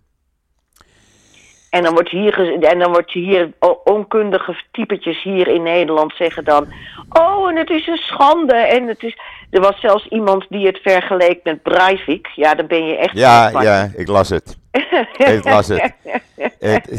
En 1.75 1.83
dan 1.83 1.93
wordt 1.93 2.09
hier, 2.09 2.63
en 2.63 2.79
dan 2.79 2.91
wordt 2.91 3.11
hier 3.11 3.51
onkundige 3.83 4.55
typetjes 4.71 5.23
hier 5.23 5.47
in 5.47 5.63
Nederland 5.63 6.13
zeggen 6.17 6.43
dan... 6.43 6.67
Oh, 7.09 7.49
en 7.49 7.55
het 7.55 7.69
is 7.69 7.87
een 7.87 7.97
schande. 7.97 8.53
En 8.53 8.87
het 8.87 9.03
is... 9.03 9.17
Er 9.49 9.61
was 9.61 9.79
zelfs 9.79 10.07
iemand 10.07 10.45
die 10.49 10.65
het 10.67 10.79
vergeleek 10.83 11.39
met 11.43 11.63
Breivik. 11.63 12.27
Ja, 12.35 12.55
dan 12.55 12.67
ben 12.67 12.85
je 12.85 12.97
echt... 12.97 13.15
Ja, 13.15 13.61
ja, 13.61 13.89
ik 13.95 14.07
las 14.07 14.29
het. 14.29 14.57
Ik 15.17 15.43
las 15.43 15.67
het. 15.67 15.93
het 16.59 16.89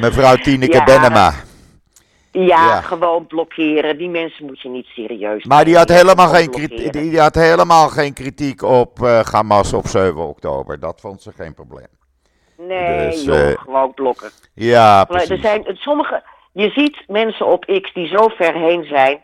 mevrouw 0.00 0.34
Tineke 0.34 0.76
Ja. 0.76 0.84
Benema. 0.84 1.32
Ja, 2.30 2.42
Ja. 2.42 2.80
gewoon 2.80 3.26
blokkeren. 3.26 3.98
Die 3.98 4.08
mensen 4.08 4.46
moet 4.46 4.60
je 4.60 4.68
niet 4.68 4.86
serieus 4.86 5.44
Maar 5.44 5.64
die 5.64 5.76
had, 5.76 5.88
helemaal 5.88 6.28
geen 6.28 6.50
kritiek, 6.50 6.92
die 6.92 7.20
had 7.20 7.34
helemaal 7.34 7.88
geen 7.88 8.12
kritiek 8.12 8.62
op 8.62 9.02
eh 9.02 9.20
Hamas 9.20 9.72
op 9.72 9.86
7 9.86 10.28
oktober. 10.28 10.80
Dat 10.80 11.00
vond 11.00 11.22
ze 11.22 11.32
geen 11.36 11.54
probleem. 11.54 11.95
Nee, 12.58 13.06
Dus, 13.10 13.24
joh, 13.24 13.50
eh, 13.50 13.58
gewoon 13.58 13.94
blokken. 13.94 14.30
Ja, 14.54 15.06
Maar 15.08 15.20
er 15.20 15.26
precies. 15.26 15.40
zijn 15.44 15.64
sommige. 15.66 16.22
Je 16.52 16.70
ziet 16.70 17.02
mensen 17.06 17.46
op 17.46 17.64
X 17.82 17.92
die 17.92 18.06
zo 18.08 18.28
ver 18.28 18.54
heen 18.54 18.84
zijn. 18.84 19.20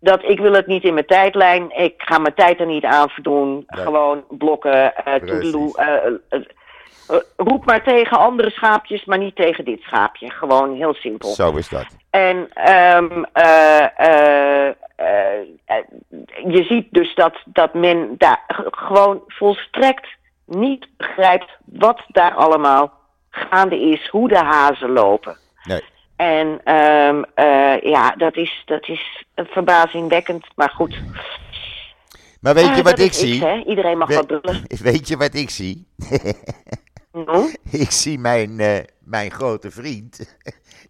Dat 0.00 0.22
ik 0.22 0.40
wil 0.40 0.52
het 0.52 0.66
niet 0.66 0.84
in 0.84 0.94
mijn 0.94 1.06
tijdlijn. 1.06 1.70
Ik 1.76 1.94
ga 1.96 2.18
mijn 2.18 2.34
tijd 2.34 2.60
er 2.60 2.66
niet 2.66 2.84
aan 2.84 3.08
verdoen. 3.08 3.64
Nee. 3.66 3.84
Gewoon 3.84 4.24
blokken. 4.28 4.94
eh 4.96 5.14
toedeloe, 5.14 5.76
eh, 6.28 6.38
roep 7.36 7.64
maar 7.64 7.82
tegen 7.82 8.18
andere 8.18 8.50
schaapjes, 8.50 9.04
maar 9.04 9.18
niet 9.18 9.36
tegen 9.36 9.64
dit 9.64 9.80
schaapje. 9.80 10.30
Gewoon 10.30 10.74
heel 10.76 10.94
simpel. 10.94 11.28
Zo 11.28 11.56
is 11.56 11.68
dat. 11.68 11.86
En 12.10 12.48
ehm, 12.54 13.24
eh, 13.32 13.98
eh, 13.98 14.66
eh, 14.96 15.38
eh, 15.64 15.76
je 16.46 16.64
ziet 16.64 16.86
dus 16.90 17.14
dat, 17.14 17.36
dat 17.44 17.74
men 17.74 18.14
daar 18.18 18.44
gewoon 18.70 19.22
volstrekt 19.26 20.06
niet 20.50 20.86
begrijpt 20.96 21.50
wat 21.64 22.00
daar 22.08 22.34
allemaal 22.34 22.92
gaande 23.30 23.80
is, 23.80 24.08
hoe 24.08 24.28
de 24.28 24.38
hazen 24.38 24.90
lopen. 24.90 25.36
Nee. 25.64 25.82
En 26.16 26.60
ehm, 26.64 27.22
eh, 27.34 27.80
ja, 27.82 28.10
dat 28.16 28.36
is, 28.36 28.62
dat 28.66 28.88
is 28.88 29.24
verbazingwekkend, 29.34 30.46
maar 30.54 30.70
goed. 30.70 31.00
Maar 32.40 32.54
weet 32.54 32.64
Ah, 32.68 32.76
je 32.76 32.82
wat 32.82 32.98
ik 32.98 33.12
zie? 33.12 33.64
Iedereen 33.66 33.98
mag 33.98 34.08
We- 34.08 34.14
wat 34.14 34.26
brullen. 34.26 34.62
Weet 34.82 35.08
je 35.08 35.16
wat 35.16 35.34
ik 35.34 35.50
zie? 35.50 35.86
Ik 37.70 37.90
zie 37.90 38.18
mijn, 38.18 38.60
eh, 38.60 38.78
mijn 39.00 39.30
grote 39.30 39.70
vriend. 39.70 40.36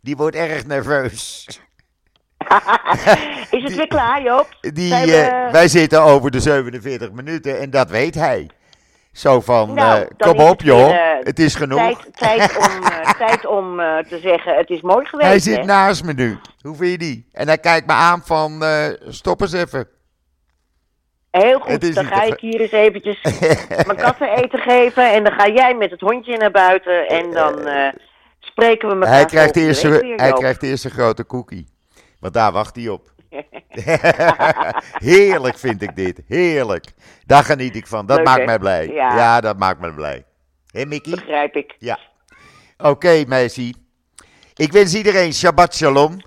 Die 0.00 0.16
wordt 0.16 0.36
erg 0.36 0.66
nerveus. 0.66 1.46
is 3.50 3.62
het 3.62 3.74
weer 3.76 3.86
klaar, 3.86 4.22
Joop? 4.22 4.48
Die, 4.60 4.90
we- 4.90 5.16
eh, 5.16 5.52
wij 5.52 5.68
zitten 5.68 6.02
over 6.02 6.30
de 6.30 6.40
47 6.40 7.12
minuten 7.12 7.60
en 7.60 7.70
dat 7.70 7.90
weet 7.90 8.14
hij. 8.14 8.50
Zo 9.12 9.40
van, 9.40 9.74
Nou, 9.74 10.00
eh, 10.00 10.06
kom 10.18 10.38
op 10.40 10.60
weer, 10.62 10.74
joh, 10.74 10.90
eh, 10.90 11.24
het 11.24 11.38
is 11.38 11.54
genoeg. 11.54 11.78
Tijd, 11.78 12.16
tijd 12.16 12.56
om, 12.56 12.80
tijd 13.26 13.46
om 13.46 13.80
eh, 13.80 13.98
te 13.98 14.18
zeggen, 14.18 14.56
het 14.56 14.70
is 14.70 14.80
mooi 14.80 15.06
geweest. 15.06 15.28
hij 15.28 15.38
zit 15.38 15.56
hè? 15.56 15.64
naast 15.64 16.04
me 16.04 16.12
nu. 16.12 16.38
Hoe 16.60 16.76
vind 16.76 16.90
je 16.90 16.98
die? 16.98 17.28
En 17.32 17.46
hij 17.46 17.58
kijkt 17.58 17.86
me 17.86 17.92
aan 17.92 18.22
van, 18.24 18.64
stop 19.08 19.40
eens 19.40 19.52
even. 19.52 19.88
Heel 21.30 21.58
goed, 21.58 21.94
dan 21.94 22.04
ga 22.04 22.22
ik 22.22 22.40
hier 22.40 22.60
eens 22.60 22.72
eventjes 22.72 23.22
mijn 23.86 23.96
katten 23.98 24.28
eten 24.36 24.58
geven. 24.58 25.12
En 25.12 25.24
dan 25.24 25.32
ga 25.32 25.48
jij 25.48 25.74
met 25.74 25.90
het 25.90 26.00
hondje 26.00 26.36
naar 26.36 26.50
buiten. 26.50 27.08
En 27.08 27.30
dan 27.30 27.54
spreken 28.40 28.88
we 28.88 28.94
elkaar 28.94 29.08
hij, 29.12 29.24
krijgt 29.24 29.52
volgende 29.54 29.68
eerst, 29.68 29.82
week 29.82 29.92
een- 29.92 30.08
weer, 30.08 30.16
hij 30.16 30.32
krijgt 30.32 30.62
eerst 30.62 30.84
een 30.84 30.90
grote 30.90 31.26
cookie. 31.26 31.66
Want 32.20 32.34
daar 32.34 32.52
wacht 32.52 32.76
hij 32.76 32.88
op. 32.88 33.12
Heerlijk 35.10 35.58
vind 35.58 35.82
ik 35.82 35.96
dit. 35.96 36.20
Heerlijk. 36.28 36.84
Daar 37.26 37.44
geniet 37.44 37.76
ik 37.76 37.86
van. 37.86 38.06
Dat 38.06 38.16
Leuk, 38.16 38.26
maakt 38.26 38.40
hè? 38.40 38.44
mij 38.46 38.58
blij. 38.58 38.86
Ja. 38.88 39.16
Ja. 39.16 39.40
dat 39.40 39.58
maakt 39.58 39.80
me 39.80 39.94
blij. 39.94 40.24
Hé 40.70 40.84
Mickey? 40.84 41.12
Begrijp 41.14 41.54
ik. 41.56 41.76
Ja. 41.78 41.98
Oké, 42.78 43.24
Messi. 43.26 43.74
Ik 44.54 44.72
wens 44.72 44.94
iedereen 44.94 45.32
Shabbat 45.32 45.74
Shalom. 45.74 46.18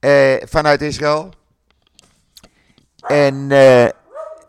eh, 0.00 0.34
vanuit 0.46 0.82
Israël. 0.82 1.30
En 3.06 3.50
eh, 3.50 3.88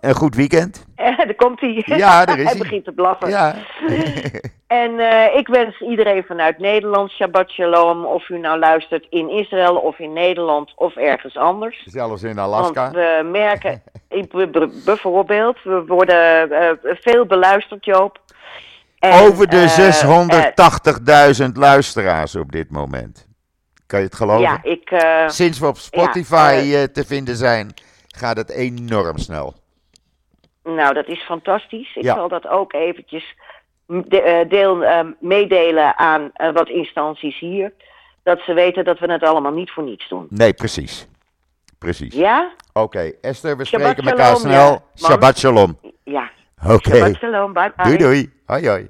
een 0.08 0.16
goed 0.16 0.36
weekend. 0.36 0.86
Eh, 0.96 1.18
daar 1.18 1.36
komt 1.36 1.60
hij. 1.60 1.84
Ja, 1.86 2.26
daar 2.26 2.38
is 2.38 2.44
hij 2.50 2.52
hij. 2.54 2.62
begint 2.62 2.86
te 2.86 2.92
blaffen. 2.92 3.30
Ja. 3.30 3.56
En 4.68 5.00
eh, 5.00 5.36
ik 5.38 5.48
wens 5.48 5.82
iedereen 5.82 6.24
vanuit 6.24 6.60
Nederland 6.60 7.12
Shabbat 7.12 7.50
Shalom. 7.50 8.06
Of 8.06 8.30
u 8.30 8.40
nou 8.40 8.60
luistert 8.60 9.08
in 9.10 9.30
Israël 9.30 9.76
of 9.76 10.00
in 10.00 10.14
Nederland 10.14 10.72
of 10.76 10.96
ergens 10.96 11.38
anders. 11.38 11.84
Zelfs 11.86 12.24
in 12.24 12.36
Want 12.36 12.54
Alaska. 12.54 12.92
we 12.92 13.30
merken, 13.32 13.82
bijvoorbeeld, 14.86 15.58
we 15.64 15.84
worden 15.88 16.52
eh, 16.52 16.70
veel 16.82 17.26
beluisterd, 17.26 17.86
Joop. 17.86 18.20
En, 19.00 19.22
Over 19.22 19.50
de 19.50 19.62
eh, 19.62 21.42
680.000 21.48 21.52
luisteraars 21.54 22.36
op 22.36 22.52
dit 22.52 22.72
moment. 22.72 23.28
Kan 23.88 24.00
je 24.00 24.06
het 24.06 24.16
geloven? 24.16 24.42
Ja, 24.42 24.60
ik, 24.64 25.04
Sinds 25.28 25.60
we 25.60 25.68
op 25.68 25.78
Spotify 25.78 26.88
te 26.88 27.06
vinden 27.06 27.36
zijn, 27.36 27.74
gaat 28.08 28.38
het 28.38 28.52
enorm 28.52 29.18
snel. 29.18 29.54
Nou 30.66 30.94
dat 30.94 31.08
is 31.08 31.22
fantastisch. 31.24 31.96
Ik 31.96 32.04
Ja. 32.04 32.16
zal 32.16 32.28
dat 32.28 32.48
ook 32.48 32.74
eventjes 32.74 33.36
de- 33.88 34.22
eh, 34.22 34.50
deel, 34.50 34.84
eh, 34.84 35.00
meedelen 35.20 35.98
aan 35.98 36.30
eh, 36.34 36.52
wat 36.54 36.70
instanties 36.70 37.40
hier. 37.40 37.74
Dat 38.24 38.40
ze 38.40 38.54
weten 38.54 38.84
dat 38.86 39.00
we 39.00 39.12
het 39.12 39.24
allemaal 39.24 39.52
niet 39.52 39.72
voor 39.72 39.84
niets 39.84 40.08
doen. 40.10 40.26
Nee, 40.30 40.54
precies. 40.54 41.08
Precies. 41.80 42.14
Ja? 42.16 42.52
Oké, 42.74 43.12
Esther, 43.22 43.58
we 43.58 43.66
Shabbat 43.66 43.88
spreken 43.92 44.12
elkaar 44.12 44.36
snel. 44.36 44.72
ja. 44.72 45.08
Shabbat 45.08 45.38
shalom. 45.38 45.80
Ja. 46.04 46.30
Oké. 46.68 46.96
Shabbat 46.96 47.16
Shalom, 47.16 47.54
bye 47.54 47.72
bye. 47.76 47.86
Doei 47.86 47.98
doei. 47.98 48.34
Hoi 48.46 48.68
hoi. 48.68 48.90